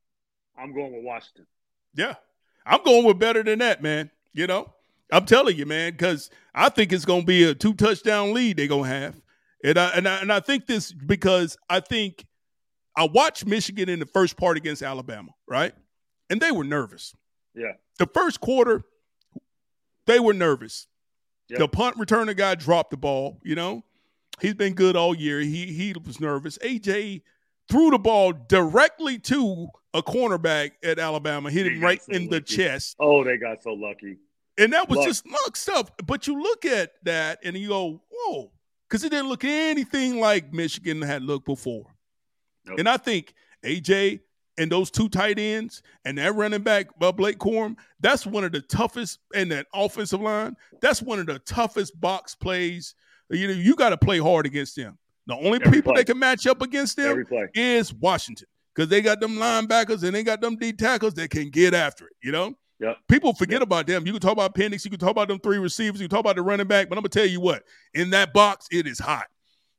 I'm 0.59 0.74
going 0.74 0.92
with 0.94 1.05
Washington. 1.05 1.46
Yeah. 1.94 2.14
I'm 2.66 2.83
going 2.83 3.05
with 3.05 3.18
better 3.18 3.42
than 3.42 3.61
that, 3.61 3.83
man. 3.83 4.11
You 4.33 4.46
know, 4.46 4.72
I'm 5.11 5.24
telling 5.24 5.57
you, 5.57 5.64
man, 5.64 5.92
because 5.92 6.31
I 6.55 6.68
think 6.68 6.92
it's 6.92 7.05
going 7.05 7.22
to 7.22 7.26
be 7.26 7.44
a 7.44 7.55
two 7.55 7.74
touchdown 7.74 8.35
lead 8.35 8.57
they're 8.57 8.66
going 8.66 8.85
to 8.85 8.90
have. 8.90 9.20
And 9.64 9.79
I, 9.79 9.88
and 9.90 10.09
I, 10.09 10.20
and 10.20 10.33
I 10.33 10.40
think 10.40 10.66
this 10.66 10.92
because 10.92 11.57
I 11.70 11.81
think 11.81 12.26
I 12.96 13.05
watched 13.05 13.46
Michigan 13.46 13.88
in 13.88 13.98
the 13.98 14.07
first 14.07 14.37
part 14.37 14.57
against 14.57 14.83
Alabama, 14.83 15.31
right? 15.48 15.72
And 16.29 16.40
they 16.40 16.50
were 16.52 16.64
nervous. 16.64 17.14
Yeah. 17.55 17.72
The 17.98 18.07
first 18.07 18.40
quarter, 18.40 18.83
they 20.07 20.20
were 20.20 20.35
nervous. 20.35 20.87
Yep. 21.48 21.59
The 21.61 21.68
punt 21.68 21.96
returner 21.96 22.37
guy 22.37 22.57
dropped 22.57 22.90
the 22.90 22.96
ball, 22.96 23.38
you 23.44 23.55
know? 23.55 23.83
He's 24.40 24.55
been 24.55 24.74
good 24.74 24.96
all 24.96 25.14
year. 25.14 25.40
He 25.40 25.72
he 25.72 25.94
was 26.05 26.20
nervous. 26.20 26.59
AJ 26.59 27.22
threw 27.70 27.90
the 27.90 27.98
ball 27.98 28.33
directly 28.33 29.18
to 29.20 29.68
a 29.96 30.02
cornerback 30.02 30.72
at 30.85 30.98
Alabama, 30.98 31.50
hit 31.50 31.66
him 31.66 31.80
right 31.80 32.02
so 32.02 32.12
in 32.12 32.28
the 32.28 32.40
chest. 32.40 32.96
Oh, 33.00 33.24
they 33.24 33.38
got 33.38 33.62
so 33.62 33.72
lucky. 33.72 34.18
And 34.59 34.72
that 34.74 34.88
was 34.88 34.98
Luck. 34.98 35.06
just 35.09 35.26
luck 35.26 35.56
stuff. 35.56 35.90
But 36.04 36.26
you 36.26 36.40
look 36.40 36.66
at 36.66 36.92
that 37.04 37.38
and 37.42 37.56
you 37.56 37.68
go, 37.68 38.02
whoa, 38.11 38.52
because 38.88 39.04
it 39.04 39.11
didn't 39.11 39.28
look 39.28 39.44
anything 39.44 40.20
like 40.20 40.52
Michigan 40.52 41.00
had 41.00 41.22
looked 41.22 41.46
before. 41.46 41.87
Nope. 42.66 42.78
And 42.78 42.88
I 42.88 42.98
think 42.98 43.35
AJ 43.64 44.20
and 44.59 44.70
those 44.70 44.90
two 44.90 45.09
tight 45.09 45.38
ends 45.38 45.82
and 46.04 46.18
that 46.18 46.35
running 46.35 46.62
back, 46.62 46.88
uh, 47.00 47.12
Blake 47.12 47.38
Corum, 47.38 47.76
that's 48.00 48.26
one 48.26 48.44
of 48.44 48.52
the 48.52 48.61
toughest, 48.61 49.18
and 49.35 49.50
that 49.52 49.66
offensive 49.74 50.20
line, 50.20 50.56
that's 50.82 51.00
one 51.00 51.18
of 51.18 51.26
the 51.26 51.38
toughest 51.40 51.98
box 51.98 52.35
plays. 52.35 52.94
You 53.30 53.48
know, 53.48 53.54
you 53.54 53.76
got 53.76 53.90
to 53.90 53.98
play 53.98 54.18
hard 54.18 54.44
against 54.44 54.76
them. 54.76 54.98
The 55.26 55.35
only 55.37 55.59
Every 55.62 55.78
people 55.78 55.92
play. 55.92 56.02
that 56.02 56.06
can 56.06 56.18
match 56.18 56.46
up 56.46 56.61
against 56.62 56.96
them 56.96 57.24
is 57.54 57.92
Washington 57.94 58.46
because 58.76 58.90
they 58.90 59.00
got 59.00 59.20
them 59.20 59.36
linebackers 59.36 60.02
and 60.04 60.14
they 60.14 60.22
got 60.22 60.40
them 60.42 60.56
D 60.56 60.72
tackles 60.72 61.14
that 61.14 61.30
can 61.30 61.48
get 61.50 61.72
after 61.74 62.06
it. 62.06 62.12
You 62.22 62.32
know, 62.32 62.54
Yep. 62.78 62.98
people 63.08 63.32
forget 63.32 63.62
about 63.62 63.86
them. 63.86 64.06
You 64.06 64.12
can 64.12 64.20
talk 64.20 64.32
about 64.32 64.54
Penix, 64.54 64.84
you 64.84 64.90
can 64.90 65.00
talk 65.00 65.10
about 65.10 65.28
them 65.28 65.38
three 65.38 65.56
receivers, 65.58 65.98
you 66.00 66.08
can 66.08 66.14
talk 66.16 66.20
about 66.20 66.36
the 66.36 66.42
running 66.42 66.66
back, 66.66 66.88
but 66.90 66.98
I'm 66.98 67.02
gonna 67.02 67.08
tell 67.08 67.24
you 67.26 67.40
what, 67.40 67.62
in 67.94 68.10
that 68.10 68.34
box, 68.34 68.66
it 68.70 68.86
is 68.86 68.98
hot. 68.98 69.26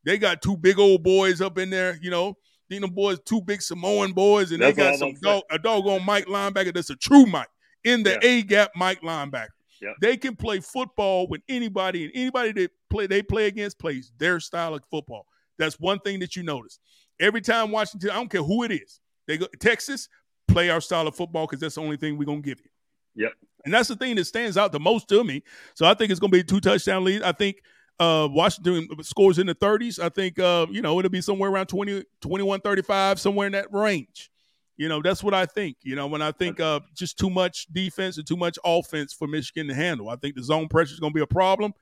They 0.03 0.17
got 0.17 0.41
two 0.41 0.57
big 0.57 0.79
old 0.79 1.03
boys 1.03 1.39
up 1.41 1.57
in 1.59 1.69
there. 1.69 1.99
You 2.01 2.09
know, 2.09 2.37
these 2.69 2.81
them 2.81 2.89
boys, 2.91 3.19
two 3.25 3.41
big 3.41 3.61
Samoan 3.61 4.13
boys, 4.13 4.51
and 4.51 4.61
That's 4.61 4.75
they 4.75 4.83
got 4.83 4.97
some 4.97 5.09
about 5.09 5.19
to 5.21 5.25
say. 5.25 5.31
dog, 5.31 5.43
a 5.51 5.59
doggone 5.59 6.05
Mike 6.05 6.25
linebacker 6.25 6.73
that's 6.73 6.89
a 6.89 6.95
true 6.95 7.25
Mike 7.25 7.49
in 7.83 8.03
the 8.03 8.11
Yeah. 8.21 8.29
A 8.29 8.41
gap 8.41 8.71
Mike 8.75 9.01
linebacker. 9.01 9.49
Yep. 9.81 9.95
They 10.01 10.17
can 10.17 10.35
play 10.35 10.59
football 10.59 11.27
with 11.27 11.41
anybody, 11.47 12.05
and 12.05 12.11
anybody 12.15 12.51
that 12.53 12.71
play 12.89 13.05
they 13.05 13.21
play 13.21 13.45
against 13.45 13.77
plays 13.77 14.11
their 14.17 14.39
style 14.39 14.73
of 14.73 14.81
football. 14.89 15.27
That's 15.59 15.79
one 15.79 15.99
thing 15.99 16.19
that 16.21 16.35
you 16.35 16.41
notice. 16.43 16.79
Every 17.19 17.41
time 17.41 17.71
Washington, 17.71 18.11
I 18.11 18.15
don't 18.15 18.29
care 18.29 18.43
who 18.43 18.63
it 18.63 18.71
is, 18.71 18.99
they 19.27 19.37
go 19.37 19.47
Texas 19.59 20.07
play 20.47 20.69
our 20.69 20.81
style 20.81 21.07
of 21.07 21.15
football 21.15 21.45
because 21.45 21.59
that's 21.59 21.75
the 21.75 21.81
only 21.81 21.97
thing 21.97 22.17
we're 22.17 22.25
gonna 22.25 22.41
give 22.41 22.59
you. 22.59 23.23
Yep. 23.25 23.33
And 23.65 23.73
that's 23.73 23.89
the 23.89 23.95
thing 23.95 24.15
that 24.15 24.25
stands 24.25 24.57
out 24.57 24.71
the 24.71 24.79
most 24.79 25.09
to 25.09 25.23
me. 25.23 25.43
So 25.75 25.85
I 25.85 25.93
think 25.93 26.11
it's 26.11 26.19
gonna 26.19 26.31
be 26.31 26.39
a 26.39 26.43
two 26.43 26.59
touchdown 26.59 27.03
lead. 27.03 27.21
I 27.21 27.31
think 27.31 27.57
uh 27.99 28.27
Washington 28.31 28.87
scores 29.01 29.39
in 29.39 29.47
the 29.47 29.55
30s. 29.55 29.99
I 29.99 30.09
think 30.09 30.39
uh, 30.39 30.67
you 30.69 30.81
know, 30.81 30.97
it'll 30.99 31.09
be 31.09 31.21
somewhere 31.21 31.49
around 31.49 31.67
20, 31.67 32.03
21, 32.21 32.61
35, 32.61 33.19
somewhere 33.19 33.47
in 33.47 33.53
that 33.53 33.67
range. 33.73 34.29
You 34.77 34.87
know, 34.87 35.01
that's 35.01 35.23
what 35.23 35.33
I 35.33 35.47
think. 35.47 35.77
You 35.81 35.95
know, 35.95 36.07
when 36.07 36.21
I 36.21 36.31
think 36.31 36.59
uh 36.59 36.79
just 36.93 37.17
too 37.17 37.29
much 37.29 37.65
defense 37.73 38.17
and 38.17 38.27
too 38.27 38.37
much 38.37 38.57
offense 38.63 39.13
for 39.13 39.27
Michigan 39.27 39.67
to 39.67 39.73
handle. 39.73 40.09
I 40.09 40.15
think 40.15 40.35
the 40.35 40.43
zone 40.43 40.67
pressure 40.67 40.93
is 40.93 40.99
gonna 40.99 41.13
be 41.13 41.21
a 41.21 41.27
problem. 41.27 41.73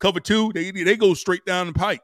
Cover 0.00 0.20
two, 0.20 0.52
they 0.52 0.70
they 0.70 0.96
go 0.96 1.14
straight 1.14 1.44
down 1.44 1.66
the 1.66 1.72
pipe. 1.72 2.00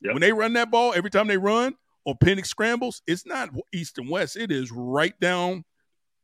Yep. 0.00 0.14
When 0.14 0.20
they 0.20 0.32
run 0.32 0.54
that 0.54 0.70
ball, 0.70 0.92
every 0.96 1.10
time 1.10 1.28
they 1.28 1.36
run 1.36 1.74
or 2.04 2.16
Penix 2.18 2.46
scrambles, 2.46 3.02
it's 3.06 3.26
not 3.26 3.50
east 3.72 3.98
and 3.98 4.08
west. 4.08 4.36
It 4.36 4.50
is 4.50 4.70
right 4.72 5.18
down 5.20 5.64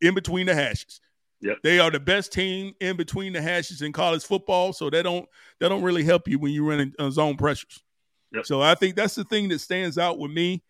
in 0.01 0.15
between 0.15 0.47
the 0.47 0.55
hashes. 0.55 1.01
Yep. 1.41 1.59
They 1.63 1.79
are 1.79 1.91
the 1.91 2.01
best 2.01 2.33
team 2.33 2.75
in 2.81 2.97
between 2.97 3.33
the 3.33 3.41
hashes 3.41 3.81
in 3.83 3.93
college 3.93 4.25
football, 4.25 4.73
so 4.73 4.91
they 4.91 5.03
don't 5.03 5.29
they 5.61 5.69
don't 5.69 5.83
really 5.83 6.03
help 6.05 6.27
you 6.27 6.39
when 6.39 6.53
you're 6.53 6.69
running 6.69 6.93
uh, 6.99 7.11
zone 7.11 7.37
pressures. 7.37 7.79
Yep. 8.35 8.45
So 8.47 8.61
I 8.61 8.75
think 8.75 8.97
that's 8.97 9.15
the 9.15 9.25
thing 9.25 9.49
that 9.51 9.61
stands 9.61 9.99
out 9.99 10.19
with 10.19 10.33
me, 10.33 10.63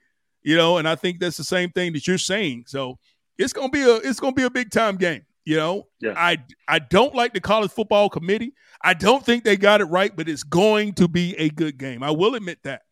you 0.43 0.57
know, 0.57 0.77
and 0.77 0.87
I 0.87 0.95
think 0.95 1.21
that's 1.21 1.39
the 1.39 1.45
same 1.45 1.71
thing 1.71 1.95
that 1.95 2.07
you're 2.07 2.19
saying. 2.19 2.65
So 2.67 2.99
it's 3.39 3.55
gonna 3.55 3.71
be 3.71 3.81
a 3.83 3.95
it's 3.97 4.21
gonna 4.21 4.35
be 4.35 4.43
a 4.43 4.51
big 4.51 4.71
time 4.71 4.97
game. 4.97 5.23
You 5.47 5.57
know, 5.57 5.89
Yeah. 6.01 6.13
I 6.15 6.37
I 6.69 6.79
don't 6.81 7.15
like 7.15 7.33
the 7.33 7.41
college 7.41 7.71
football 7.71 8.11
committee. 8.11 8.53
I 8.83 8.93
don't 8.93 9.25
think 9.25 9.45
they 9.45 9.57
got 9.57 9.81
it 9.81 9.87
right, 9.87 10.15
but 10.15 10.29
it's 10.29 10.43
going 10.43 10.93
to 10.95 11.09
be 11.09 11.35
a 11.39 11.49
good 11.49 11.79
game. 11.79 12.03
I 12.03 12.11
will 12.11 12.35
admit 12.35 12.59
that 12.65 12.83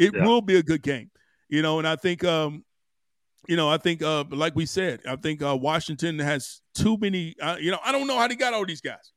it 0.00 0.12
Yeah. 0.12 0.26
will 0.26 0.40
be 0.42 0.56
a 0.56 0.62
good 0.64 0.82
game. 0.82 1.12
You 1.48 1.62
know, 1.62 1.78
and 1.78 1.86
I 1.86 1.96
think 1.96 2.24
um, 2.24 2.64
you 3.48 3.56
know, 3.56 3.68
I 3.68 3.76
think 3.76 4.02
uh, 4.02 4.24
like 4.30 4.54
we 4.56 4.66
said, 4.66 5.00
I 5.08 5.16
think 5.16 5.42
uh, 5.42 5.56
Washington 5.56 6.18
has 6.18 6.60
too 6.74 6.96
many. 6.98 7.34
Uh, 7.40 7.56
you 7.60 7.70
know, 7.70 7.78
I 7.84 7.92
don't 7.92 8.06
know 8.06 8.18
how 8.18 8.28
they 8.28 8.36
got 8.36 8.54
all 8.54 8.64
these 8.64 8.80
guys, 8.80 9.12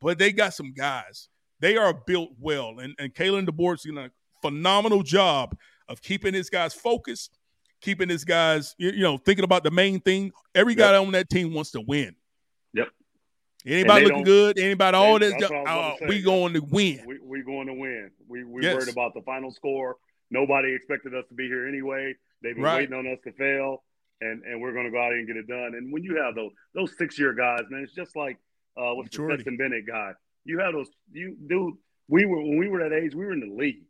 but 0.00 0.18
they 0.18 0.32
got 0.32 0.54
some 0.54 0.72
guys. 0.72 1.28
They 1.60 1.76
are 1.76 1.94
built 2.06 2.30
well, 2.38 2.78
and 2.78 2.94
and 2.98 3.14
Kalen 3.14 3.48
DeBoer's 3.48 3.82
doing 3.82 3.98
a 3.98 4.10
phenomenal 4.42 5.02
job 5.02 5.56
of 5.88 6.00
keeping 6.02 6.34
his 6.34 6.50
guys 6.50 6.74
focused, 6.74 7.38
keeping 7.80 8.08
his 8.08 8.24
guys, 8.24 8.74
you, 8.78 8.90
you 8.90 9.02
know, 9.02 9.18
thinking 9.18 9.44
about 9.44 9.64
the 9.64 9.70
main 9.70 10.00
thing. 10.00 10.32
Every 10.54 10.74
guy 10.74 10.96
on 10.96 11.12
that 11.12 11.28
team 11.28 11.52
wants 11.52 11.70
to 11.72 11.80
win. 11.80 12.14
Yep. 12.74 12.88
Anybody 13.66 14.04
looking 14.06 14.24
good? 14.24 14.58
Anybody 14.58 14.96
all 14.96 15.18
this? 15.18 15.32
that's 15.32 15.50
what 15.50 15.66
I 15.66 15.76
was 15.76 15.98
about 15.98 16.02
Uh, 16.02 16.06
we 16.08 16.22
going 16.22 16.52
to 16.54 16.60
win. 16.60 17.00
We 17.06 17.18
we 17.18 17.42
going 17.42 17.66
to 17.66 17.74
win. 17.74 18.10
We 18.28 18.44
we 18.44 18.62
Yes. 18.62 18.74
worried 18.74 18.88
about 18.90 19.14
the 19.14 19.22
final 19.22 19.50
score. 19.50 19.96
Nobody 20.34 20.74
expected 20.74 21.14
us 21.14 21.24
to 21.28 21.34
be 21.34 21.46
here 21.46 21.68
anyway. 21.68 22.12
They've 22.42 22.56
been 22.56 22.64
Right. 22.64 22.78
waiting 22.90 22.94
on 22.98 23.06
us 23.06 23.20
to 23.24 23.32
fail, 23.32 23.84
and 24.20 24.42
and 24.44 24.60
we're 24.60 24.72
going 24.72 24.86
to 24.86 24.90
go 24.90 25.00
out 25.00 25.12
and 25.12 25.26
get 25.26 25.36
it 25.36 25.46
done. 25.46 25.74
And 25.76 25.92
when 25.92 26.02
you 26.02 26.16
have 26.16 26.34
those 26.34 26.50
those 26.74 26.96
six 26.98 27.16
year 27.18 27.32
guys, 27.32 27.62
man, 27.70 27.82
it's 27.84 27.94
just 27.94 28.16
like 28.16 28.36
uh, 28.76 28.92
what's 28.94 29.10
the 29.16 29.22
Maturity. 29.22 29.42
Stetson 29.42 29.56
Bennett 29.56 29.86
guy. 29.86 30.12
You 30.44 30.58
have 30.58 30.72
those. 30.74 30.90
You 31.12 31.36
dude. 31.46 31.74
We 32.08 32.24
were 32.26 32.42
when 32.42 32.58
we 32.58 32.68
were 32.68 32.80
that 32.86 32.92
age. 32.92 33.14
We 33.14 33.24
were 33.24 33.32
in 33.32 33.40
the 33.40 33.54
league. 33.54 33.86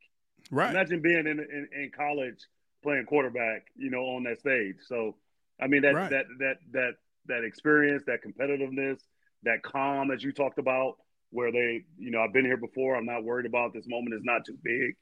Right. 0.51 0.71
Imagine 0.71 1.01
being 1.01 1.27
in, 1.27 1.41
in 1.41 1.69
in 1.75 1.91
college 1.97 2.39
playing 2.83 3.07
quarterback. 3.07 3.67
You 3.77 3.91
know, 3.91 4.03
on 4.03 4.25
that 4.25 4.39
stage. 4.39 4.77
So, 4.83 5.17
I 5.59 5.67
mean 5.67 5.83
that 5.83 5.95
Right. 5.95 6.11
that 6.11 6.27
that 6.41 6.57
that 6.73 6.93
that 7.27 7.43
experience, 7.45 8.03
that 8.07 8.21
competitiveness, 8.23 9.01
that 9.45 9.63
calm 9.63 10.11
as 10.11 10.23
you 10.23 10.31
talked 10.31 10.59
about, 10.59 10.97
where 11.31 11.51
they, 11.51 11.85
you 11.97 12.11
know, 12.11 12.21
I've 12.21 12.35
been 12.35 12.45
here 12.45 12.59
before. 12.59 12.95
I'm 12.97 13.07
not 13.07 13.25
worried 13.25 13.47
about 13.47 13.73
this 13.73 13.89
moment. 13.89 14.15
is 14.15 14.23
not 14.25 14.45
too 14.45 14.59
big. 14.63 14.95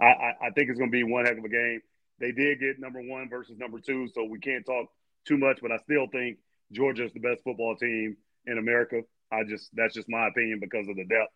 I, 0.00 0.06
I, 0.06 0.32
I 0.46 0.50
think 0.50 0.70
it's 0.70 0.78
going 0.78 0.90
to 0.90 0.96
be 0.96 1.04
one 1.04 1.26
heck 1.26 1.38
of 1.38 1.44
a 1.44 1.48
game. 1.48 1.80
They 2.18 2.32
did 2.32 2.60
get 2.60 2.78
number 2.78 3.00
one 3.00 3.28
versus 3.28 3.58
number 3.58 3.78
two, 3.80 4.08
so 4.14 4.24
we 4.24 4.38
can't 4.38 4.64
talk 4.64 4.86
too 5.26 5.38
much. 5.38 5.60
But 5.62 5.72
I 5.72 5.78
still 5.78 6.06
think 6.12 6.38
Georgia 6.72 7.04
is 7.04 7.12
the 7.12 7.20
best 7.20 7.42
football 7.44 7.76
team 7.76 8.16
in 8.46 8.58
America. 8.58 9.02
I 9.32 9.44
just 9.44 9.70
that's 9.74 9.94
just 9.94 10.08
my 10.08 10.28
opinion 10.28 10.58
because 10.60 10.88
of 10.88 10.96
the 10.96 11.04
depth. 11.04 11.32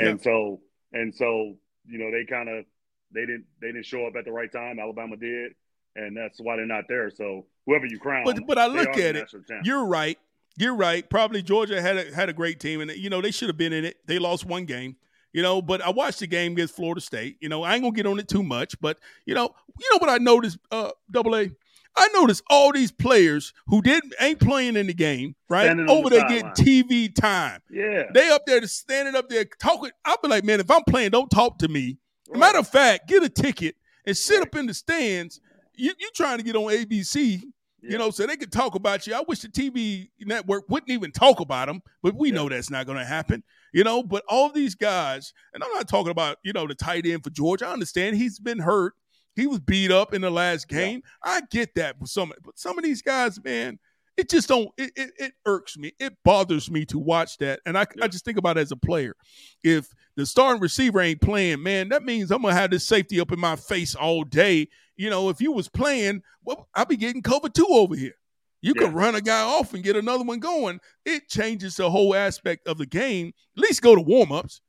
And 0.00 0.20
so 0.20 0.60
and 0.92 1.14
so 1.14 1.54
you 1.86 1.98
know 1.98 2.10
they 2.10 2.24
kind 2.24 2.48
of 2.48 2.64
they 3.12 3.20
didn't 3.20 3.44
they 3.60 3.68
didn't 3.68 3.86
show 3.86 4.06
up 4.06 4.16
at 4.16 4.24
the 4.24 4.32
right 4.32 4.50
time. 4.50 4.78
Alabama 4.78 5.16
did, 5.16 5.52
and 5.94 6.16
that's 6.16 6.40
why 6.40 6.56
they're 6.56 6.66
not 6.66 6.84
there. 6.88 7.10
So 7.10 7.46
whoever 7.66 7.86
you 7.86 7.98
crown, 7.98 8.24
But 8.24 8.46
but 8.46 8.58
I 8.58 8.66
look 8.66 8.96
at 8.96 9.16
it. 9.16 9.32
You're 9.62 9.84
right. 9.84 10.18
You're 10.56 10.74
right. 10.74 11.08
Probably 11.08 11.42
Georgia 11.42 11.80
had 11.80 11.96
a, 11.96 12.14
had 12.14 12.28
a 12.28 12.32
great 12.32 12.60
team, 12.60 12.80
and 12.80 12.90
you 12.92 13.10
know 13.10 13.20
they 13.20 13.30
should 13.30 13.48
have 13.48 13.58
been 13.58 13.72
in 13.72 13.84
it. 13.84 13.98
They 14.06 14.18
lost 14.18 14.44
one 14.44 14.64
game, 14.64 14.96
you 15.34 15.42
know. 15.42 15.60
But 15.60 15.82
I 15.82 15.90
watched 15.90 16.20
the 16.20 16.26
game 16.26 16.52
against 16.52 16.74
Florida 16.74 17.02
State. 17.02 17.36
You 17.42 17.50
know, 17.50 17.62
I 17.62 17.74
ain't 17.74 17.82
gonna 17.82 17.94
get 17.94 18.06
on 18.06 18.18
it 18.18 18.28
too 18.28 18.42
much, 18.42 18.80
but 18.80 18.98
you 19.26 19.34
know, 19.34 19.54
you 19.78 19.86
know 19.92 19.98
what 19.98 20.08
I 20.08 20.16
noticed, 20.16 20.56
uh, 20.70 20.92
Double 21.10 21.36
A. 21.36 21.50
I 21.96 22.08
noticed 22.08 22.42
all 22.50 22.72
these 22.72 22.90
players 22.90 23.52
who 23.68 23.80
didn't 23.80 24.14
ain't 24.20 24.40
playing 24.40 24.74
in 24.76 24.88
the 24.88 24.94
game, 24.94 25.36
right? 25.48 25.66
Standing 25.66 25.88
Over 25.88 26.08
the 26.10 26.16
there 26.16 26.28
getting 26.28 26.52
sideline. 26.56 26.84
TV 26.88 27.14
time. 27.14 27.60
yeah, 27.70 28.04
They 28.12 28.30
up 28.30 28.46
there 28.46 28.58
just 28.60 28.78
standing 28.78 29.14
up 29.14 29.28
there 29.28 29.44
talking. 29.60 29.90
I'll 30.04 30.16
be 30.20 30.26
like, 30.28 30.42
man, 30.42 30.58
if 30.58 30.70
I'm 30.72 30.82
playing, 30.88 31.10
don't 31.10 31.30
talk 31.30 31.58
to 31.58 31.68
me. 31.68 31.98
Right. 32.28 32.40
Matter 32.40 32.58
of 32.58 32.66
fact, 32.68 33.06
get 33.08 33.22
a 33.22 33.28
ticket 33.28 33.76
and 34.04 34.16
sit 34.16 34.38
Right. 34.38 34.48
up 34.48 34.56
in 34.56 34.66
the 34.66 34.74
stands. 34.74 35.40
You 35.76 35.92
you 36.00 36.10
trying 36.16 36.38
to 36.38 36.42
get 36.44 36.56
on 36.56 36.64
ABC, 36.64 37.42
Yeah. 37.84 37.92
you 37.92 37.98
know, 37.98 38.10
so 38.10 38.26
they 38.26 38.36
could 38.36 38.50
talk 38.52 38.74
about 38.74 39.06
you. 39.06 39.14
I 39.14 39.22
wish 39.26 39.40
the 39.40 39.48
TV 39.48 40.08
network 40.20 40.64
wouldn't 40.68 40.90
even 40.90 41.12
talk 41.12 41.40
about 41.40 41.66
them, 41.68 41.82
but 42.02 42.14
we 42.14 42.28
Yeah. 42.30 42.34
know 42.36 42.48
that's 42.48 42.70
not 42.70 42.86
going 42.86 42.98
to 42.98 43.04
happen, 43.04 43.42
you 43.72 43.84
know. 43.84 44.02
But 44.02 44.24
all 44.28 44.50
these 44.50 44.74
guys, 44.74 45.32
and 45.52 45.62
I'm 45.62 45.72
not 45.72 45.88
talking 45.88 46.10
about 46.10 46.38
you 46.42 46.52
know 46.52 46.66
the 46.66 46.74
tight 46.74 47.06
end 47.06 47.22
for 47.24 47.30
Georgia. 47.30 47.66
I 47.66 47.72
understand 47.72 48.16
he's 48.16 48.38
been 48.38 48.58
hurt. 48.60 48.94
He 49.36 49.46
was 49.46 49.60
beat 49.60 49.90
up 49.90 50.14
in 50.14 50.20
the 50.22 50.30
last 50.30 50.66
Yeah. 50.70 50.78
game. 50.78 51.02
I 51.22 51.42
get 51.50 51.74
that, 51.74 51.98
but 51.98 52.08
some 52.08 52.32
but 52.42 52.58
some 52.58 52.78
of 52.78 52.84
these 52.84 53.02
guys, 53.02 53.42
man, 53.42 53.78
it 54.16 54.30
just 54.30 54.48
don't. 54.48 54.68
It, 54.78 54.92
it, 54.96 55.10
it 55.18 55.32
irks 55.46 55.76
me. 55.76 55.92
It 55.98 56.14
bothers 56.24 56.70
me 56.70 56.84
to 56.86 56.98
watch 56.98 57.38
that, 57.38 57.60
and 57.66 57.76
I 57.76 57.86
Yeah. 57.96 58.04
I 58.04 58.08
just 58.08 58.24
think 58.24 58.38
about 58.38 58.56
it 58.56 58.60
as 58.62 58.72
a 58.72 58.76
player. 58.76 59.14
If 59.62 59.88
the 60.16 60.24
starting 60.26 60.60
receiver 60.62 61.00
ain't 61.00 61.20
playing, 61.20 61.62
man, 61.62 61.88
that 61.90 62.04
means 62.04 62.30
I'm 62.30 62.42
gonna 62.42 62.54
have 62.54 62.70
this 62.70 62.86
safety 62.86 63.20
up 63.20 63.32
in 63.32 63.40
my 63.40 63.56
face 63.56 63.94
all 63.94 64.24
day. 64.24 64.68
You 64.96 65.10
know, 65.10 65.28
if 65.28 65.40
you 65.40 65.50
was 65.52 65.68
playing, 65.68 66.22
well, 66.44 66.68
I'll 66.74 66.84
be 66.86 66.96
getting 66.96 67.22
cover 67.22 67.48
two 67.48 67.66
over 67.68 67.96
here. 67.96 68.14
You 68.62 68.72
Yeah. 68.76 68.82
could 68.86 68.94
run 68.94 69.14
a 69.16 69.20
guy 69.20 69.40
off 69.42 69.74
and 69.74 69.82
get 69.82 69.96
another 69.96 70.24
one 70.24 70.38
going. 70.38 70.80
It 71.04 71.28
changes 71.28 71.76
the 71.76 71.90
whole 71.90 72.14
aspect 72.14 72.66
of 72.68 72.78
the 72.78 72.86
game. 72.86 73.32
At 73.56 73.62
least 73.62 73.82
go 73.82 73.94
to 73.94 74.00
warm 74.00 74.30
ups. 74.32 74.60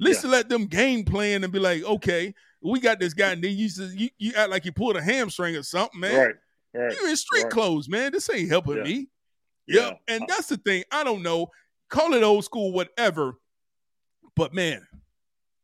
At 0.00 0.06
least 0.06 0.18
Yeah. 0.24 0.30
to 0.30 0.36
let 0.36 0.48
them 0.48 0.66
game 0.66 1.04
plan 1.04 1.44
and 1.44 1.52
be 1.52 1.58
like, 1.58 1.82
okay, 1.82 2.32
we 2.62 2.80
got 2.80 2.98
this 3.00 3.12
guy, 3.12 3.32
and 3.32 3.44
then 3.44 3.52
you, 3.54 3.68
you 3.94 4.08
you 4.18 4.32
act 4.34 4.50
like 4.50 4.64
you 4.64 4.72
pulled 4.72 4.96
a 4.96 5.02
hamstring 5.02 5.54
or 5.56 5.62
something, 5.62 6.00
man. 6.00 6.16
right, 6.16 6.34
right. 6.74 6.92
You 6.92 7.08
in 7.08 7.16
street 7.16 7.44
right. 7.44 7.52
clothes, 7.52 7.88
man. 7.88 8.12
This 8.12 8.28
ain't 8.30 8.48
helping 8.48 8.78
Yeah. 8.78 8.82
me. 8.82 9.08
Yeah. 9.66 9.86
Yep. 9.86 10.00
And 10.08 10.22
uh, 10.22 10.26
that's 10.28 10.48
the 10.48 10.56
thing. 10.58 10.84
I 10.90 11.04
don't 11.04 11.22
know. 11.22 11.48
call 11.88 12.14
it 12.14 12.22
old 12.22 12.44
school, 12.44 12.72
whatever. 12.72 13.38
But 14.36 14.52
man, 14.52 14.86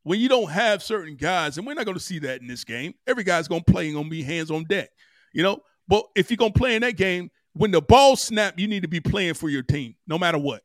when 0.05 0.21
you 0.21 0.29
don't 0.29 0.51
have 0.51 0.83
certain 0.83 1.17
guys, 1.17 1.59
and 1.59 1.67
we're 1.67 1.75
not 1.75 1.85
going 1.85 1.97
to 1.97 2.03
see 2.03 2.21
that 2.21 2.41
in 2.41 2.47
this 2.47 2.65
game, 2.65 2.95
every 3.07 3.25
guy's 3.25 3.49
going 3.49 3.63
to 3.65 3.73
play 3.73 3.87
and 3.87 3.95
going 3.95 4.07
to 4.07 4.11
be 4.11 4.23
hands 4.23 4.51
on 4.51 4.65
deck, 4.65 4.91
you 5.33 5.43
know. 5.43 5.61
But 5.89 6.07
if 6.15 6.31
you're 6.31 6.37
going 6.37 6.53
to 6.53 6.59
play 6.59 6.77
in 6.77 6.83
that 6.83 6.97
game, 6.97 7.31
when 7.53 7.73
the 7.73 7.83
ball 7.83 8.17
snap, 8.17 8.59
you 8.59 8.69
need 8.69 8.83
to 8.83 8.89
be 8.89 9.01
playing 9.01 9.35
for 9.35 9.49
your 9.49 9.63
team, 9.63 9.97
no 10.07 10.19
matter 10.19 10.39
what, 10.39 10.63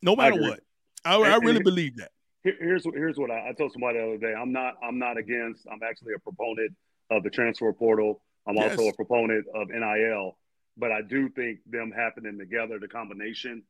no 0.00 0.16
matter 0.16 0.36
I 0.42 0.48
what. 0.48 0.60
I, 1.04 1.16
I 1.16 1.36
really 1.36 1.62
believe 1.62 1.98
that. 1.98 2.10
Here's 2.42 2.84
here's 2.94 3.16
what 3.16 3.30
I, 3.30 3.50
I 3.50 3.52
told 3.52 3.72
somebody 3.72 3.98
the 3.98 4.04
other 4.04 4.18
day. 4.18 4.34
I'm 4.34 4.52
not 4.52 4.74
I'm 4.82 4.98
not 4.98 5.16
against. 5.16 5.66
I'm 5.70 5.80
actually 5.82 6.14
a 6.14 6.18
proponent 6.18 6.72
of 7.10 7.22
the 7.22 7.30
transfer 7.30 7.72
portal. 7.72 8.22
I'm 8.46 8.56
yes. 8.56 8.72
also 8.72 8.88
a 8.88 8.92
proponent 8.92 9.46
of 9.54 9.68
NIL, 9.68 10.36
but 10.76 10.92
I 10.92 11.02
do 11.02 11.28
think 11.30 11.60
them 11.66 11.92
happening 11.94 12.38
together, 12.38 12.78
the 12.78 12.88
combination, 12.88 13.62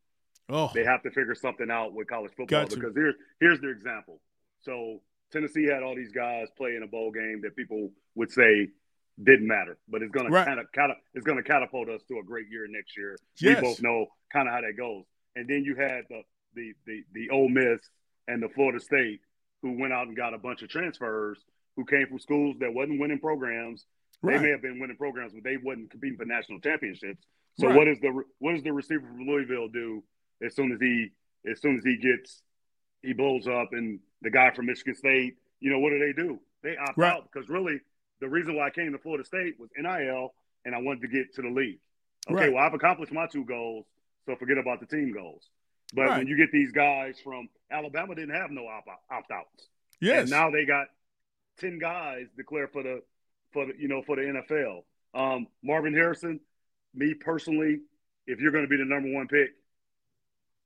oh. 0.49 0.71
they 0.75 0.85
have 0.85 1.03
to 1.03 1.11
figure 1.11 1.35
something 1.35 1.71
out 1.71 1.93
with 1.95 2.09
college 2.09 2.33
football 2.37 2.67
because 2.67 2.93
here's 2.95 3.15
here's 3.41 3.61
their 3.61 3.71
example. 3.71 4.21
So 4.63 5.01
Tennessee 5.31 5.65
had 5.65 5.83
all 5.83 5.95
these 5.95 6.13
guys 6.13 6.49
play 6.57 6.77
in 6.77 6.83
a 6.83 6.87
bowl 6.87 7.11
game 7.11 7.41
that 7.43 7.57
people 7.57 7.91
would 8.15 8.31
say 8.31 8.69
didn't 9.23 9.47
matter, 9.47 9.79
but 9.89 10.03
it's 10.03 10.11
going 10.11 10.31
right. 10.31 10.45
to 10.45 10.47
kind 10.47 10.61
of 10.61 10.67
kind 10.73 10.91
of 10.91 10.97
it's 11.15 11.25
going 11.25 11.39
to 11.39 11.45
catapult 11.45 11.89
us 11.89 12.03
to 12.09 12.19
a 12.19 12.25
great 12.25 12.49
year 12.51 12.67
next 12.69 12.97
year. 12.97 13.17
Yes. 13.39 13.61
We 13.61 13.69
both 13.69 13.83
know 13.83 14.07
kind 14.33 14.49
of 14.49 14.55
how 14.55 14.61
that 14.61 14.77
goes. 14.77 15.05
And 15.37 15.49
then 15.49 15.65
you 15.65 15.77
had 15.77 16.03
the 16.09 16.23
the 16.55 16.73
the 16.87 17.03
the 17.13 17.31
Ole 17.31 17.49
Miss 17.49 17.81
and 18.27 18.43
the 18.43 18.49
Florida 18.49 18.81
State 18.81 19.21
who 19.63 19.79
went 19.79 19.93
out 19.93 20.07
and 20.07 20.17
got 20.17 20.35
a 20.35 20.39
bunch 20.39 20.63
of 20.63 20.69
transfers 20.69 21.39
who 21.77 21.85
came 21.85 22.07
from 22.07 22.19
schools 22.19 22.57
that 22.61 22.73
wasn't 22.73 23.01
winning 23.01 23.19
programs. 23.19 23.87
Right. 24.25 24.39
They 24.39 24.43
may 24.47 24.51
have 24.51 24.63
been 24.63 24.81
winning 24.81 24.97
programs, 24.97 25.33
but 25.35 25.45
they 25.45 25.57
wasn't 25.57 25.91
competing 25.91 26.17
for 26.17 26.25
national 26.25 26.61
championships. 26.61 27.27
So 27.61 27.69
right. 27.69 27.77
what 27.77 27.89
is 27.89 28.01
the 28.01 28.23
what 28.39 28.55
does 28.55 28.63
the 28.63 28.73
receiver 28.73 29.07
from 29.07 29.27
Louisville 29.27 29.69
do 29.69 30.03
as 30.45 30.55
soon 30.57 30.73
as 30.73 30.81
he 30.81 31.11
as 31.51 31.61
soon 31.61 31.77
as 31.77 31.85
he 31.85 31.97
gets 31.99 32.43
he 33.03 33.13
blows 33.13 33.47
up 33.47 33.69
and 33.73 34.01
the 34.23 34.31
guy 34.31 34.51
from 34.53 34.67
Michigan 34.67 34.95
State, 34.95 35.35
you 35.61 35.71
know, 35.71 35.79
what 35.79 35.91
do 35.91 35.99
they 35.99 36.13
do? 36.13 36.41
They 36.63 36.77
opt 36.77 36.97
right. 36.97 37.13
out 37.13 37.29
because 37.31 37.49
really 37.49 37.81
the 38.21 38.29
reason 38.29 38.57
why 38.57 38.67
I 38.67 38.71
came 38.71 38.93
to 38.93 38.99
Florida 38.99 39.25
State 39.25 39.55
was 39.59 39.69
NIL 39.77 40.35
and 40.65 40.75
I 40.75 40.79
wanted 40.79 41.03
to 41.03 41.09
get 41.09 41.35
to 41.35 41.43
the 41.43 41.51
league. 41.51 41.81
Okay, 42.31 42.49
well 42.49 42.65
I've 42.65 42.75
accomplished 42.75 43.13
my 43.13 43.27
two 43.27 43.45
goals, 43.45 43.85
so 44.25 44.35
forget 44.37 44.57
about 44.57 44.81
the 44.81 44.87
team 44.87 45.13
goals. 45.13 45.49
But 45.93 46.09
when 46.09 46.27
you 46.27 46.37
get 46.37 46.51
these 46.51 46.73
guys 46.73 47.21
from 47.23 47.49
Alabama, 47.71 48.15
didn't 48.15 48.35
have 48.35 48.51
no 48.51 48.67
opt 48.67 49.31
outs. 49.31 49.69
Yes. 50.01 50.23
And 50.23 50.31
now 50.31 50.51
they 50.51 50.65
got 50.65 50.87
ten 51.61 51.79
guys 51.79 52.27
declare 52.37 52.67
for 52.67 52.83
the 52.83 53.03
for 53.55 53.65
the 53.67 53.73
you 53.79 53.89
know 53.89 54.03
for 54.03 54.17
the 54.17 54.23
NFL. 54.23 54.83
Um, 55.15 55.47
Marvin 55.63 55.95
Harrison, 55.95 56.41
me 56.93 57.15
personally, 57.15 57.81
if 58.27 58.41
you're 58.41 58.53
going 58.53 58.65
to 58.65 58.69
be 58.69 58.77
the 58.77 58.85
number 58.85 59.11
one 59.13 59.29
pick, 59.29 59.51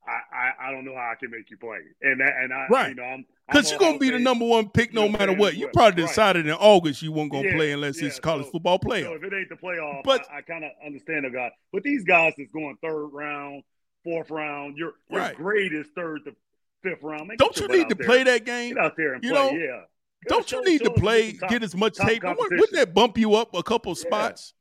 I, 0.08 0.36
I, 0.36 0.68
I 0.68 0.72
don't 0.72 0.84
know 0.84 0.94
how 0.94 1.10
I 1.12 1.14
can 1.14 1.30
make 1.30 1.50
you 1.50 1.58
play. 1.58 1.78
And 2.02 2.20
that, 2.20 2.32
and 2.42 2.52
I 2.52 2.66
right. 2.68 2.88
you 2.88 2.94
know 2.94 3.04
I'm 3.04 3.26
because 3.46 3.70
you're 3.70 3.78
gonna 3.78 3.98
be 3.98 4.10
the 4.10 4.18
number 4.18 4.44
one 4.44 4.68
pick 4.68 4.92
no 4.92 5.08
matter 5.08 5.32
what. 5.32 5.56
You 5.56 5.68
probably 5.68 6.02
decided 6.02 6.46
right. 6.46 6.54
in 6.54 6.58
August 6.58 7.02
you 7.02 7.12
weren't 7.12 7.30
gonna 7.30 7.48
yeah, 7.48 7.56
play 7.56 7.72
unless 7.72 8.00
yeah. 8.00 8.08
it's 8.08 8.18
college 8.18 8.46
so, 8.46 8.52
football 8.52 8.78
playoff. 8.78 9.04
So 9.04 9.14
if 9.14 9.22
it 9.22 9.32
ain't 9.32 9.48
the 9.48 9.56
playoff, 9.56 10.02
but 10.04 10.26
I, 10.30 10.38
I 10.38 10.40
kind 10.42 10.64
of 10.64 10.70
understand 10.84 11.24
the 11.24 11.30
guy. 11.30 11.50
But 11.72 11.82
these 11.82 12.04
guys 12.04 12.34
that's 12.36 12.50
going 12.52 12.76
third 12.82 13.08
round, 13.08 13.62
fourth 14.04 14.30
round, 14.30 14.76
your 14.76 14.94
your 15.10 15.20
right. 15.20 15.36
grade 15.36 15.72
is 15.72 15.86
third 15.94 16.24
to 16.24 16.34
fifth 16.82 17.02
round. 17.02 17.28
Make 17.28 17.38
don't 17.38 17.58
you 17.58 17.68
need 17.68 17.88
to 17.88 17.94
there. 17.94 18.06
play 18.06 18.22
that 18.24 18.44
game? 18.44 18.74
Get 18.74 18.84
out 18.84 18.96
there 18.96 19.14
and 19.14 19.24
you 19.24 19.32
play. 19.32 19.52
Know, 19.52 19.58
yeah. 19.58 19.80
Don't 20.26 20.50
you 20.50 20.64
need 20.64 20.82
to 20.82 20.90
play, 20.90 21.32
top, 21.32 21.50
get 21.50 21.62
as 21.62 21.76
much 21.76 21.94
tape? 21.94 22.22
Wouldn't 22.24 22.72
that 22.72 22.92
bump 22.92 23.16
you 23.18 23.34
up 23.34 23.54
a 23.54 23.62
couple 23.62 23.94
spots? 23.94 24.54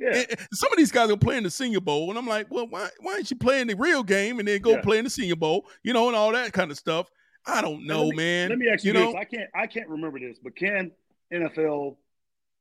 Yeah. 0.00 0.24
some 0.52 0.72
of 0.72 0.78
these 0.78 0.90
guys 0.90 1.10
are 1.10 1.16
playing 1.16 1.44
the 1.44 1.50
Senior 1.50 1.80
Bowl, 1.80 2.10
and 2.10 2.18
I'm 2.18 2.26
like, 2.26 2.48
well, 2.50 2.66
why 2.66 2.88
why 3.00 3.12
aren't 3.14 3.30
you 3.30 3.36
playing 3.36 3.68
the 3.68 3.76
real 3.76 4.02
game 4.02 4.38
and 4.40 4.48
then 4.48 4.60
go 4.60 4.72
yeah. 4.72 4.80
play 4.80 4.98
in 4.98 5.04
the 5.04 5.10
Senior 5.10 5.36
Bowl? 5.36 5.66
You 5.84 5.92
know, 5.92 6.08
and 6.08 6.16
all 6.16 6.32
that 6.32 6.52
kind 6.52 6.70
of 6.70 6.78
stuff. 6.78 7.08
I 7.46 7.60
don't 7.60 7.86
know, 7.86 8.04
let 8.06 8.10
me, 8.10 8.16
man. 8.16 8.48
Let 8.50 8.58
me 8.58 8.68
ask 8.68 8.84
you, 8.84 8.92
you 8.92 8.98
this: 8.98 9.12
know? 9.12 9.18
I 9.18 9.24
can't 9.24 9.50
I 9.54 9.66
can't 9.66 9.88
remember 9.88 10.18
this, 10.18 10.38
but 10.42 10.56
can 10.56 10.90
NFL 11.32 11.96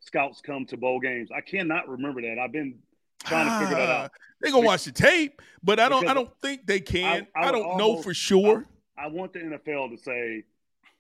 scouts 0.02 0.42
come 0.42 0.66
to 0.68 0.78
bowl 0.78 1.00
games? 1.00 1.30
I 1.36 1.42
cannot 1.42 1.88
remember 1.88 2.22
that. 2.22 2.38
I've 2.40 2.52
been 2.52 2.80
trying 3.24 3.48
to 3.48 3.66
figure 3.66 3.78
that 3.82 3.90
ah, 3.90 4.04
out. 4.04 4.12
They're 4.40 4.52
gonna 4.52 4.66
watch 4.66 4.86
the 4.86 4.92
tape, 4.92 5.42
but 5.64 5.80
I 5.80 5.90
don't. 5.90 6.08
I 6.08 6.14
don't 6.14 6.32
think 6.42 6.66
they 6.66 6.80
can. 6.80 7.28
I, 7.36 7.46
I, 7.46 7.50
I 7.50 7.52
don't 7.52 7.78
know 7.78 8.02
for 8.02 8.14
sure. 8.14 8.66
I, 8.98 9.06
I 9.06 9.08
want 9.08 9.34
the 9.34 9.40
NFL 9.40 9.96
to 9.96 9.98
say, 9.98 10.44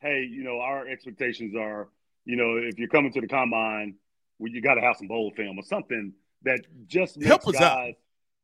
"Hey, 0.01 0.27
you 0.29 0.43
know, 0.43 0.59
our 0.59 0.87
expectations 0.87 1.55
are, 1.55 1.89
you 2.25 2.35
know, 2.35 2.57
if 2.57 2.77
you're 2.77 2.89
coming 2.89 3.13
to 3.13 3.21
the 3.21 3.27
combine, 3.27 3.95
well, 4.39 4.51
you 4.51 4.61
got 4.61 4.75
to 4.75 4.81
have 4.81 4.97
some 4.97 5.07
bowl 5.07 5.31
film 5.35 5.57
or 5.57 5.63
something 5.63 6.13
that 6.43 6.61
just 6.87 7.17
makes 7.17 7.27
Help 7.27 7.47
us 7.47 7.53
guys 7.53 7.61
out. 7.89 7.93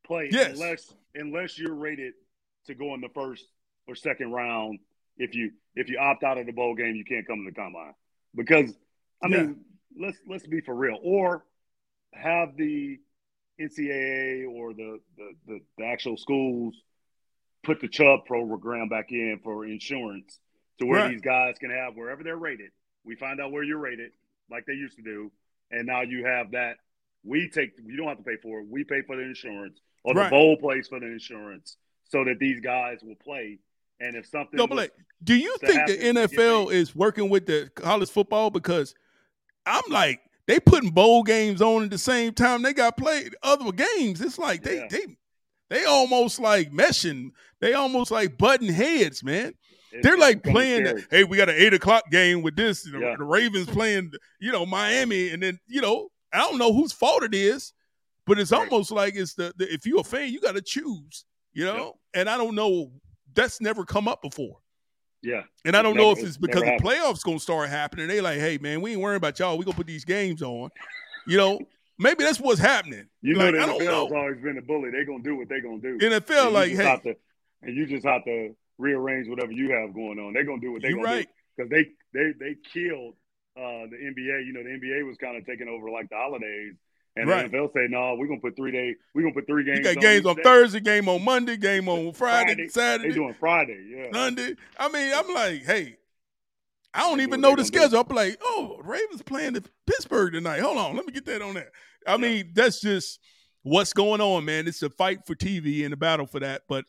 play 0.06 0.30
yes. 0.32 0.54
unless 0.54 0.94
unless 1.16 1.60
you're 1.60 1.74
rated 1.74 2.14
to 2.68 2.76
go 2.76 2.94
in 2.94 3.02
the 3.02 3.10
first 3.10 3.46
or 3.88 3.96
second 3.96 4.32
round. 4.32 4.80
If 5.18 5.34
you 5.34 5.52
if 5.76 5.90
you 5.90 5.98
opt 5.98 6.24
out 6.24 6.38
of 6.38 6.46
the 6.46 6.52
bowl 6.52 6.76
game, 6.76 6.96
you 6.96 7.04
can't 7.04 7.26
come 7.26 7.44
to 7.44 7.52
the 7.52 7.56
combine 7.56 7.96
because 8.36 8.72
I 9.24 9.28
mean, 9.28 9.62
let's 10.00 10.18
let's 10.28 10.46
be 10.46 10.62
for 10.62 10.76
real. 10.76 11.00
Or 11.02 11.44
have 12.14 12.56
the 12.56 13.00
NCAA 13.60 14.48
or 14.48 14.74
the, 14.74 15.00
the, 15.18 15.32
the, 15.48 15.60
the 15.78 15.86
actual 15.86 16.18
schools 16.18 16.76
put 17.64 17.82
the 17.82 17.88
Chubb 17.88 18.26
program 18.26 18.90
back 18.90 19.12
in 19.12 19.40
for 19.44 19.66
insurance 19.66 20.40
to 20.80 20.86
where 20.86 21.02
right. 21.02 21.12
these 21.12 21.22
guys 21.22 21.56
can 21.60 21.70
have 21.70 21.96
wherever 21.96 22.24
they're 22.24 22.38
rated. 22.38 22.72
We 23.04 23.16
find 23.16 23.40
out 23.40 23.52
where 23.52 23.64
you're 23.64 23.78
rated, 23.78 24.12
like 24.50 24.66
they 24.66 24.74
used 24.74 24.98
to 24.98 25.04
do, 25.04 25.32
and 25.72 25.86
now 25.86 26.02
you 26.02 26.26
have 26.26 26.52
that. 26.52 26.78
We 27.24 27.50
take 27.50 27.72
you 27.84 27.98
don't 27.98 28.08
have 28.08 28.18
to 28.18 28.24
pay 28.24 28.38
for 28.42 28.60
it. 28.60 28.68
We 28.70 28.84
pay 28.84 29.02
for 29.02 29.16
the 29.16 29.24
insurance, 29.24 29.80
or 30.04 30.14
right. 30.14 30.26
the 30.26 30.30
bowl 30.30 30.58
pays 30.58 30.88
for 30.88 31.00
the 31.00 31.08
insurance, 31.08 31.78
so 32.06 32.24
that 32.26 32.40
these 32.40 32.60
guys 32.60 33.00
will 33.04 33.16
play. 33.16 33.60
And 34.00 34.16
if 34.16 34.28
something, 34.28 34.58
no, 34.58 34.68
but 34.68 34.92
do 35.24 35.36
you 35.36 35.56
think 35.60 35.88
the 35.88 35.98
NFL 35.98 36.72
is 36.72 36.96
working 36.96 37.30
with 37.30 37.48
the 37.48 37.72
college 37.76 38.10
football? 38.10 38.52
Because 38.52 38.94
I'm 39.66 39.84
like, 39.90 40.22
they 40.46 40.60
putting 40.60 40.92
bowl 40.92 41.24
games 41.24 41.62
on 41.62 41.84
at 41.84 41.90
the 41.90 41.98
same 41.98 42.34
time 42.34 42.62
they 42.62 42.74
got 42.74 42.98
played 42.98 43.36
other 43.42 43.72
games. 43.72 44.22
It's 44.22 44.38
like 44.38 44.64
they 44.64 44.78
yeah. 44.78 44.88
they 44.90 45.06
they 45.70 45.86
almost 45.86 46.40
like 46.40 46.72
meshing. 46.72 47.32
They 47.60 47.74
almost 47.74 48.12
like 48.12 48.38
button 48.38 48.70
heads, 48.70 49.24
man. 49.24 49.54
It's 49.92 50.06
They're 50.06 50.18
like 50.18 50.44
playing. 50.44 51.04
Hey, 51.10 51.24
we 51.24 51.38
got 51.38 51.50
an 51.50 51.56
eight 51.58 51.74
o'clock 51.74 52.10
game 52.12 52.42
with 52.42 52.56
this. 52.56 52.84
The, 52.84 53.00
yeah. 53.00 53.16
the, 53.18 53.24
Ravens 53.24 53.68
playing, 53.68 54.12
you 54.40 54.52
know, 54.52 54.66
Miami, 54.66 55.30
and 55.30 55.42
then 55.42 55.60
you 55.68 55.82
know, 55.82 56.10
I 56.34 56.40
don't 56.40 56.58
know 56.58 56.74
whose 56.74 56.92
fault 56.92 57.24
it 57.24 57.34
is, 57.34 57.74
but 58.26 58.40
it's 58.40 58.52
right. 58.52 58.70
almost 58.70 58.92
like 58.92 59.16
it's 59.16 59.34
the, 59.34 59.54
the 59.58 59.72
if 59.74 59.86
you're 59.86 60.02
a 60.02 60.04
fan, 60.04 60.32
you 60.32 60.42
got 60.42 60.56
to 60.56 60.62
choose, 60.62 61.26
you 61.54 61.66
know. 61.66 61.86
Yep. 61.86 61.94
And 62.16 62.30
I 62.30 62.38
don't 62.38 62.56
know. 62.56 62.92
That's 63.34 63.62
never 63.62 63.86
come 63.86 64.08
up 64.08 64.22
before. 64.22 64.58
Yeah. 65.22 65.44
And 65.66 65.76
I 65.76 65.82
don't 65.82 65.96
never, 65.96 66.08
know 66.08 66.12
if 66.12 66.20
it's 66.20 66.38
because 66.38 66.62
the 66.62 66.80
playoffs 66.82 67.24
gonna 67.24 67.40
start 67.40 67.70
happening. 67.70 68.08
They 68.08 68.22
like, 68.22 68.40
hey 68.40 68.58
man, 68.58 68.82
we 68.82 68.92
ain't 68.92 69.02
worrying 69.02 69.18
about 69.18 69.40
y'all. 69.40 69.58
We 69.58 69.66
gonna 69.66 69.78
put 69.78 69.88
these 69.88 70.06
games 70.06 70.42
on. 70.42 70.70
You 71.26 71.38
know, 71.38 71.60
maybe 71.98 72.24
that's 72.24 72.40
what's 72.40 72.60
happening. 72.60 73.08
You 73.22 73.36
like, 73.36 73.54
know, 73.54 73.78
the 73.78 73.86
NFL's 73.86 74.12
always 74.12 74.42
been 74.42 74.58
a 74.58 74.62
bully. 74.62 74.92
They 74.92 75.06
gonna 75.06 75.24
do 75.24 75.36
what 75.36 75.50
they 75.50 75.60
gonna 75.60 75.80
do. 75.80 75.98
NFL 75.98 76.52
like, 76.52 76.72
hey, 76.72 77.00
to, 77.04 77.16
and 77.62 77.76
you 77.76 77.86
just 77.86 78.06
have 78.06 78.24
to 78.26 78.56
rearrange 78.78 79.28
whatever 79.28 79.52
you 79.52 79.72
have 79.72 79.94
going 79.94 80.20
on. 80.20 80.34
They're 80.34 80.46
gonna 80.46 80.62
do 80.62 80.72
what 80.72 80.82
they're 80.82 80.92
gonna 80.92 81.04
right. 81.04 81.28
do 81.28 81.34
because 81.56 81.70
they 81.70 81.88
they 82.14 82.34
they 82.40 82.56
killed 82.74 83.16
uh, 83.58 83.90
the 83.90 83.98
NBA. 83.98 84.46
You 84.46 84.54
know, 84.54 84.64
the 84.64 84.70
NBA 84.70 85.06
was 85.06 85.18
kind 85.18 85.38
of 85.38 85.46
taking 85.46 85.68
over 85.68 85.90
like 85.90 86.10
the 86.10 86.16
holidays 86.16 86.74
and 87.18 87.28
right. 87.28 87.52
the 87.52 87.58
NFL 87.58 87.74
say, 87.74 87.88
no, 87.90 88.16
we're 88.16 88.28
gonna 88.28 88.40
put 88.40 88.56
three 88.56 88.72
days. 88.72 88.96
We're 89.14 89.24
gonna 89.24 89.34
put 89.34 89.48
three 89.48 89.64
games. 89.64 89.80
You 89.80 89.84
got 89.84 89.98
on 89.98 90.02
games 90.02 90.26
on 90.26 90.36
day. 90.36 90.44
Thursday, 90.44 90.80
game 90.80 91.10
on 91.10 91.24
Monday, 91.24 91.58
game 91.58 91.90
on 91.90 92.14
Friday, 92.14 92.54
Friday, 92.54 92.68
Saturday. 92.70 93.10
They 93.10 93.16
doing 93.16 93.34
Friday, 93.34 93.86
yeah. 93.90 94.08
Sunday. 94.14 94.56
I 94.78 94.90
mean, 94.90 95.14
I'm 95.14 95.34
like, 95.34 95.66
hey, 95.66 95.98
I 96.94 97.02
don't 97.02 97.22
even 97.22 97.42
know 97.42 97.56
the 97.56 97.66
schedule. 97.66 98.00
I'm 98.00 98.16
like, 98.16 98.38
oh, 98.42 98.80
Ravens 98.84 99.24
playing 99.24 99.56
in 99.56 99.66
Pittsburgh 99.86 100.34
tonight. 100.34 100.60
Hold 100.60 100.78
on, 100.78 100.96
let 100.96 101.06
me 101.06 101.12
get 101.12 101.26
that 101.26 101.42
on 101.42 101.56
that. 101.56 101.70
I 102.06 102.12
yeah. 102.12 102.18
mean, 102.18 102.52
that's 102.54 102.82
just 102.82 103.20
what's 103.64 103.94
going 103.94 104.22
on, 104.22 104.46
man. 104.46 104.68
It's 104.68 104.84
a 104.84 104.90
fight 104.90 105.26
for 105.26 105.36
TV 105.36 105.86
and 105.86 105.94
a 105.94 105.98
battle 105.98 106.28
for 106.28 106.40
that. 106.40 106.64
But 106.70 106.86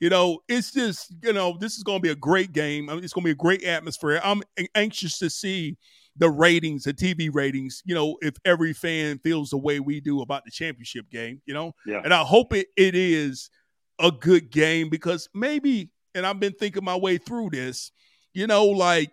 you 0.00 0.10
know, 0.10 0.40
it's 0.48 0.72
just 0.72 1.14
you 1.22 1.32
know, 1.32 1.56
this 1.58 1.76
is 1.76 1.82
going 1.82 1.98
to 1.98 2.02
be 2.02 2.10
a 2.10 2.16
great 2.16 2.52
game. 2.52 2.88
I 2.90 2.94
mean, 2.94 3.04
it's 3.04 3.12
going 3.12 3.22
to 3.24 3.28
be 3.28 3.32
a 3.32 3.34
great 3.34 3.64
atmosphere. 3.64 4.20
I'm 4.22 4.42
anxious 4.74 5.18
to 5.18 5.30
see 5.30 5.76
the 6.16 6.30
ratings, 6.30 6.84
the 6.84 6.92
TV 6.92 7.30
ratings, 7.32 7.82
you 7.84 7.94
know, 7.94 8.16
if 8.20 8.34
every 8.44 8.72
fan 8.72 9.18
feels 9.18 9.50
the 9.50 9.56
way 9.56 9.80
we 9.80 10.00
do 10.00 10.20
about 10.20 10.44
the 10.44 10.50
championship 10.50 11.08
game, 11.10 11.40
you 11.46 11.54
know? 11.54 11.72
Yeah. 11.86 12.02
And 12.04 12.12
I 12.12 12.22
hope 12.22 12.52
it, 12.52 12.68
it 12.76 12.94
is 12.94 13.50
a 13.98 14.10
good 14.10 14.50
game 14.50 14.90
because 14.90 15.28
maybe, 15.34 15.90
and 16.14 16.26
I've 16.26 16.40
been 16.40 16.52
thinking 16.52 16.84
my 16.84 16.96
way 16.96 17.16
through 17.16 17.50
this, 17.50 17.92
you 18.34 18.46
know, 18.46 18.66
like 18.66 19.10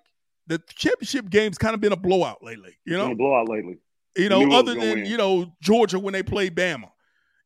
the 0.48 0.62
championship 0.76 1.30
game's 1.30 1.58
kind 1.58 1.74
of 1.74 1.80
been 1.80 1.94
a 1.94 1.98
blowout 1.98 2.44
lately, 2.44 2.78
you 2.86 2.98
know? 2.98 3.16
blowout 3.16 3.48
lately. 3.48 3.78
You 4.18 4.28
know, 4.28 4.52
other 4.52 4.74
than, 4.74 5.06
you 5.06 5.16
know, 5.16 5.54
Georgia 5.62 6.00
when 6.00 6.14
they 6.14 6.24
played 6.24 6.56
Bama. 6.56 6.90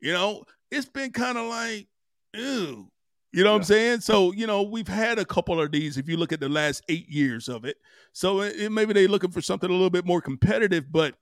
You 0.01 0.13
know, 0.13 0.43
it's 0.71 0.89
been 0.89 1.11
kind 1.11 1.37
of 1.37 1.47
like, 1.47 1.87
ew, 2.33 2.89
you 3.33 3.43
know 3.43 3.49
yeah. 3.49 3.53
what 3.53 3.57
I'm 3.57 3.63
saying? 3.63 4.01
So, 4.01 4.31
you 4.31 4.45
know, 4.45 4.61
we've 4.61 4.87
had 4.87 5.17
a 5.17 5.25
couple 5.25 5.59
of 5.59 5.71
these 5.71 5.97
if 5.97 6.07
you 6.07 6.17
look 6.17 6.31
at 6.31 6.39
the 6.39 6.49
last 6.49 6.83
eight 6.87 7.09
years 7.09 7.49
of 7.49 7.65
it. 7.65 7.77
So 8.13 8.41
it, 8.41 8.55
it, 8.55 8.71
maybe 8.71 8.93
they're 8.93 9.07
looking 9.07 9.31
for 9.31 9.41
something 9.41 9.69
a 9.69 9.73
little 9.73 9.89
bit 9.89 10.05
more 10.05 10.21
competitive. 10.21 10.91
But 10.91 11.15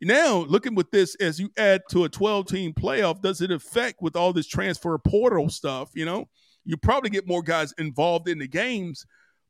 now, 0.00 0.44
looking 0.48 0.74
with 0.74 0.90
this, 0.90 1.16
as 1.16 1.40
you 1.40 1.50
add 1.56 1.82
to 1.90 2.04
a 2.04 2.08
12 2.08 2.46
team 2.46 2.72
playoff, 2.72 3.20
does 3.20 3.40
it 3.40 3.50
affect 3.50 4.00
with 4.00 4.14
all 4.14 4.32
this 4.32 4.46
transfer 4.46 4.96
portal 4.98 5.48
stuff? 5.48 5.90
You 5.94 6.04
know, 6.04 6.28
You 6.64 6.76
probably 6.76 7.10
get 7.10 7.26
more 7.26 7.42
guys 7.42 7.74
involved 7.78 8.28
in 8.28 8.38
the 8.38 8.48
games, 8.48 9.04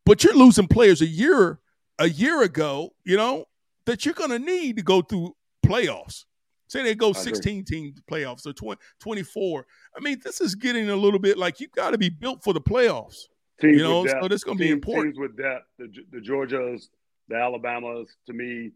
but 0.07 0.25
you're 0.25 0.37
losing 0.37 0.69
players 0.69 1.03
a 1.03 1.07
year 1.07 1.61
a 1.99 2.09
year 2.09 2.43
ago, 2.43 2.91
you 3.05 3.17
know, 3.17 3.47
that 3.87 4.05
you're 4.05 4.15
going 4.15 4.31
to 4.31 4.39
need 4.39 4.77
to 4.77 4.83
go 4.83 5.03
through 5.03 5.35
playoffs. 5.65 6.25
Say 6.69 6.83
they 6.83 6.95
go 6.95 7.13
16 7.13 7.65
team 7.65 7.95
playoffs 8.11 8.47
or 8.47 8.53
20, 8.53 8.81
24. 9.01 9.67
I 9.97 10.01
mean, 10.01 10.21
this 10.25 10.41
is 10.41 10.55
getting 10.55 10.91
a 10.91 10.97
little 10.97 11.21
bit 11.21 11.39
like 11.39 11.61
you've 11.61 11.73
got 11.73 11.91
to 11.91 11.99
be 11.99 12.09
built 12.09 12.43
for 12.43 12.53
the 12.53 12.61
playoffs. 12.61 13.27
Teams 13.61 13.79
you 13.79 13.83
know, 13.83 14.07
so 14.07 14.29
this 14.29 14.45
going 14.45 14.59
to 14.59 14.65
be 14.65 14.71
important. 14.71 15.15
Teams 15.15 15.19
with 15.19 15.37
depth, 15.37 15.67
the, 15.79 15.89
the 16.13 16.19
Georgias, 16.19 16.89
the 17.29 17.37
Alabamas, 17.37 18.09
to 18.27 18.33
me, 18.33 18.73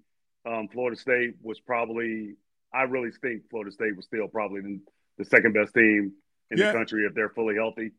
um, 0.46 0.68
Florida 0.72 0.96
State 0.96 1.34
was 1.42 1.60
probably, 1.60 2.34
I 2.72 2.82
really 2.82 3.10
think 3.20 3.42
Florida 3.50 3.72
State 3.72 3.94
was 3.94 4.06
still 4.06 4.26
probably 4.28 4.62
the, 4.62 4.80
the 5.18 5.24
second 5.24 5.52
best 5.52 5.74
team 5.74 6.12
in 6.50 6.58
yeah. 6.58 6.68
the 6.68 6.78
country 6.78 7.04
if 7.04 7.14
they're 7.14 7.28
fully 7.30 7.56
healthy 7.56 7.92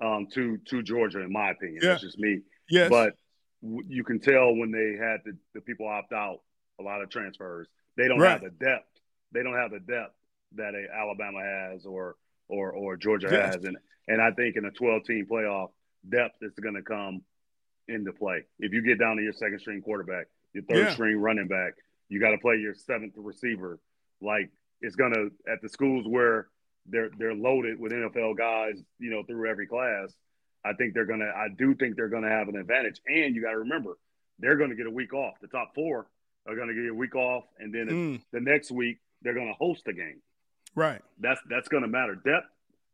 um, 0.00 0.26
to, 0.32 0.58
to 0.68 0.82
Georgia, 0.82 1.20
in 1.20 1.32
my 1.32 1.50
opinion. 1.50 1.80
Yeah. 1.82 1.90
That's 1.90 2.02
just 2.02 2.18
me. 2.18 2.40
Yes. 2.68 2.90
But 2.90 3.14
w- 3.62 3.84
you 3.88 4.02
can 4.02 4.18
tell 4.18 4.54
when 4.54 4.72
they 4.72 4.96
had 4.98 5.18
the, 5.24 5.36
the 5.54 5.60
people 5.60 5.86
opt 5.86 6.12
out, 6.12 6.40
a 6.80 6.82
lot 6.82 7.00
of 7.00 7.10
transfers, 7.10 7.68
they 7.96 8.08
don't 8.08 8.18
right. 8.18 8.32
have 8.32 8.42
the 8.42 8.50
depth. 8.50 8.88
They 9.34 9.42
don't 9.42 9.56
have 9.56 9.72
the 9.72 9.80
depth 9.80 10.14
that 10.56 10.74
a 10.74 10.86
Alabama 10.94 11.40
has 11.42 11.84
or 11.84 12.16
or 12.48 12.72
or 12.72 12.96
Georgia 12.96 13.28
has. 13.28 13.64
And 13.64 13.76
and 14.08 14.22
I 14.22 14.30
think 14.30 14.56
in 14.56 14.64
a 14.64 14.70
12 14.70 15.04
team 15.04 15.26
playoff, 15.30 15.68
depth 16.08 16.36
is 16.42 16.52
going 16.60 16.74
to 16.74 16.82
come 16.82 17.22
into 17.88 18.12
play. 18.12 18.44
If 18.58 18.72
you 18.72 18.82
get 18.82 18.98
down 18.98 19.16
to 19.16 19.22
your 19.22 19.32
second 19.32 19.60
string 19.60 19.82
quarterback, 19.82 20.26
your 20.52 20.64
third 20.64 20.86
yeah. 20.86 20.92
string 20.92 21.18
running 21.18 21.48
back, 21.48 21.74
you 22.08 22.20
got 22.20 22.30
to 22.30 22.38
play 22.38 22.56
your 22.56 22.74
seventh 22.74 23.14
receiver. 23.16 23.78
Like 24.22 24.50
it's 24.80 24.96
going 24.96 25.12
to 25.12 25.30
at 25.50 25.60
the 25.62 25.68
schools 25.68 26.06
where 26.06 26.48
they're 26.86 27.10
they're 27.18 27.34
loaded 27.34 27.78
with 27.80 27.92
NFL 27.92 28.36
guys, 28.36 28.80
you 28.98 29.10
know, 29.10 29.22
through 29.22 29.50
every 29.50 29.66
class. 29.66 30.14
I 30.64 30.72
think 30.74 30.94
they're 30.94 31.06
gonna. 31.06 31.30
I 31.34 31.48
do 31.56 31.74
think 31.74 31.96
they're 31.96 32.08
gonna 32.08 32.30
have 32.30 32.48
an 32.48 32.56
advantage. 32.56 33.00
And 33.06 33.34
you 33.34 33.42
got 33.42 33.50
to 33.50 33.58
remember, 33.58 33.98
they're 34.38 34.56
going 34.56 34.70
to 34.70 34.76
get 34.76 34.86
a 34.86 34.90
week 34.90 35.12
off. 35.12 35.34
The 35.40 35.48
top 35.48 35.74
four 35.74 36.06
are 36.46 36.56
going 36.56 36.68
to 36.68 36.74
get 36.74 36.90
a 36.90 36.94
week 36.94 37.14
off, 37.14 37.44
and 37.58 37.74
then 37.74 37.88
mm. 37.88 38.22
the 38.32 38.40
next 38.40 38.70
week 38.70 38.98
they're 39.24 39.34
going 39.34 39.48
to 39.48 39.54
host 39.54 39.82
a 39.88 39.92
game. 39.92 40.20
Right. 40.76 41.00
That's 41.20 41.40
that's 41.48 41.68
going 41.68 41.82
to 41.82 41.88
matter. 41.88 42.14
Depth 42.14 42.46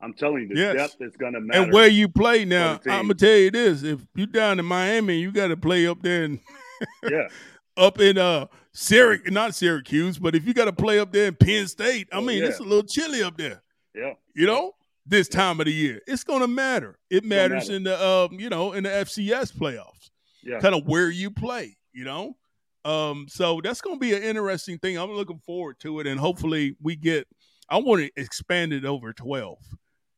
I'm 0.02 0.14
telling 0.14 0.42
you, 0.42 0.48
the 0.48 0.60
yes. 0.60 0.76
depth 0.76 1.02
is 1.02 1.16
going 1.16 1.34
to 1.34 1.40
matter. 1.40 1.62
And 1.62 1.72
where 1.72 1.86
you 1.86 2.08
play 2.08 2.44
now, 2.44 2.80
I'm 2.86 3.02
gonna 3.02 3.14
tell 3.14 3.36
you 3.36 3.50
this: 3.50 3.82
if 3.82 4.00
you 4.14 4.26
down 4.26 4.58
in 4.58 4.64
Miami, 4.64 5.18
you 5.18 5.30
got 5.30 5.48
to 5.48 5.56
play 5.56 5.86
up 5.86 6.02
there, 6.02 6.24
and 6.24 6.40
yeah, 7.08 7.28
up 7.76 8.00
in 8.00 8.16
uh 8.16 8.46
Syracuse, 8.72 9.32
not 9.32 9.54
Syracuse, 9.54 10.18
but 10.18 10.34
if 10.34 10.46
you 10.46 10.54
got 10.54 10.66
to 10.66 10.72
play 10.72 10.98
up 10.98 11.12
there 11.12 11.26
in 11.26 11.34
Penn 11.34 11.66
State, 11.66 12.08
I 12.12 12.16
oh, 12.16 12.20
mean, 12.22 12.38
yeah. 12.38 12.48
it's 12.48 12.60
a 12.60 12.62
little 12.62 12.84
chilly 12.84 13.22
up 13.22 13.36
there. 13.36 13.62
Yeah, 13.94 14.14
you 14.34 14.46
know, 14.46 14.72
this 15.04 15.28
time 15.28 15.60
of 15.60 15.66
the 15.66 15.72
year, 15.72 16.00
it's 16.06 16.24
gonna 16.24 16.48
matter. 16.48 16.98
It 17.10 17.24
matters 17.24 17.68
matter. 17.68 17.76
in 17.76 17.82
the 17.84 18.06
um, 18.06 18.40
you 18.40 18.48
know, 18.48 18.72
in 18.72 18.84
the 18.84 18.90
FCS 18.90 19.52
playoffs. 19.52 20.10
Yeah, 20.42 20.60
kind 20.60 20.74
of 20.74 20.86
where 20.86 21.10
you 21.10 21.30
play. 21.30 21.76
You 21.92 22.04
know, 22.04 22.36
um, 22.84 23.26
so 23.28 23.60
that's 23.62 23.80
gonna 23.80 23.98
be 23.98 24.14
an 24.14 24.22
interesting 24.22 24.78
thing. 24.78 24.96
I'm 24.96 25.10
looking 25.12 25.40
forward 25.44 25.78
to 25.80 26.00
it, 26.00 26.06
and 26.06 26.18
hopefully 26.18 26.76
we 26.82 26.96
get. 26.96 27.26
I 27.68 27.78
want 27.78 28.02
to 28.02 28.10
expand 28.20 28.72
it 28.72 28.84
over 28.84 29.12
twelve. 29.12 29.58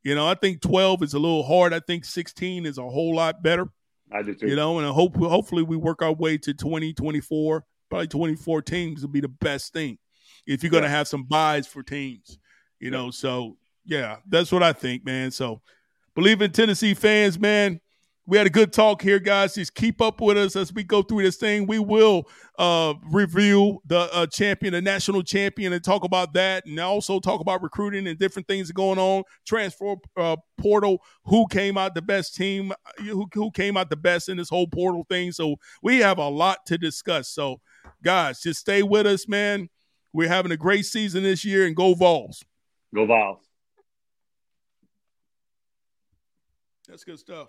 You 0.03 0.15
know, 0.15 0.27
I 0.27 0.35
think 0.35 0.61
12 0.63 1.05
is 1.05 1.15
a 1.15 1.19
little 1.19 1.45
hard. 1.45 1.73
I 1.73 1.79
think 1.79 2.05
16 2.05 2.67
is 2.67 2.77
a 2.77 2.83
whole 2.83 3.15
lot 3.15 3.41
better. 3.41 3.69
I 4.11 4.23
do 4.23 4.35
too. 4.35 4.49
You 4.49 4.57
know, 4.57 4.79
and 4.79 4.87
I 4.87 4.91
hope 4.91 5.17
hopefully 5.17 5.63
we 5.63 5.77
work 5.77 6.03
our 6.03 6.13
way 6.13 6.37
to 6.39 6.53
20, 6.53 6.93
24, 6.93 7.65
probably 7.89 8.09
24 8.09 8.63
teams 8.63 9.03
would 9.03 9.13
be 9.13 9.21
the 9.21 9.29
best 9.29 9.73
thing 9.73 9.99
if 10.45 10.63
you're 10.63 10.73
going 10.73 10.83
to 10.83 10.89
have 10.89 11.07
some 11.07 11.23
byes 11.23 11.69
for 11.69 11.85
teams. 11.85 12.39
You 12.81 12.91
know, 12.91 13.13
so 13.13 13.57
yeah, 13.85 14.17
that's 14.27 14.51
what 14.51 14.65
I 14.65 14.73
think, 14.73 15.05
man. 15.05 15.31
So 15.31 15.63
believe 16.17 16.43
in 16.43 16.51
Tennessee 16.51 16.95
fans, 16.95 17.39
man 17.39 17.81
we 18.25 18.39
had 18.39 18.47
a 18.47 18.51
good 18.51 18.73
talk 18.73 19.03
here, 19.03 19.19
guys. 19.19 19.55
Just 19.55 19.75
keep 19.75 20.01
up 20.01 20.21
with 20.21 20.39
us 20.39 20.55
as 20.55 20.73
we 20.73 20.85
go 20.85 21.03
through 21.03 21.23
this 21.23 21.37
thing. 21.37 21.67
We 21.67 21.81
will 21.81 22.29
uh, 22.57 22.95
review 23.11 23.81
the 23.87 24.09
uh, 24.13 24.27
champion, 24.27 24.75
the 24.75 24.81
national 24.81 25.23
champion, 25.23 25.73
and 25.73 25.83
talk 25.83 26.05
about 26.05 26.33
that, 26.35 26.65
and 26.65 26.79
also 26.79 27.19
talk 27.19 27.41
about 27.41 27.63
recruiting 27.63 28.07
and 28.07 28.17
different 28.19 28.47
things 28.47 28.71
going 28.71 28.99
on. 28.99 29.25
Transfer 29.45 29.97
uh, 30.17 30.37
portal, 30.57 31.03
who 31.25 31.47
came 31.49 31.77
out 31.77 31.95
the 31.95 32.03
best 32.03 32.37
team, 32.37 32.73
who, 32.99 33.27
who 33.35 33.51
came 33.51 33.77
out 33.77 33.91
the 33.91 33.97
best 33.97 34.29
in 34.29 34.37
this 34.37 34.49
whole 34.49 34.69
portal 34.69 35.05
thing. 35.09 35.33
So 35.33 35.57
we 35.83 35.99
have 35.99 36.19
a 36.19 36.29
lot 36.29 36.65
to 36.67 36.79
discuss. 36.79 37.29
So, 37.29 37.61
guys, 38.05 38.41
just 38.41 38.61
stay 38.61 38.85
with 38.85 39.07
us, 39.07 39.27
man. 39.27 39.69
We're 40.13 40.29
having 40.29 40.53
a 40.53 40.57
great 40.57 40.87
season 40.87 41.25
this 41.25 41.45
year, 41.45 41.67
and 41.67 41.75
go 41.75 41.95
Vols. 41.95 42.45
Go 42.95 43.05
Vols. 43.05 43.41
That's 46.87 47.03
good 47.03 47.19
stuff. 47.19 47.49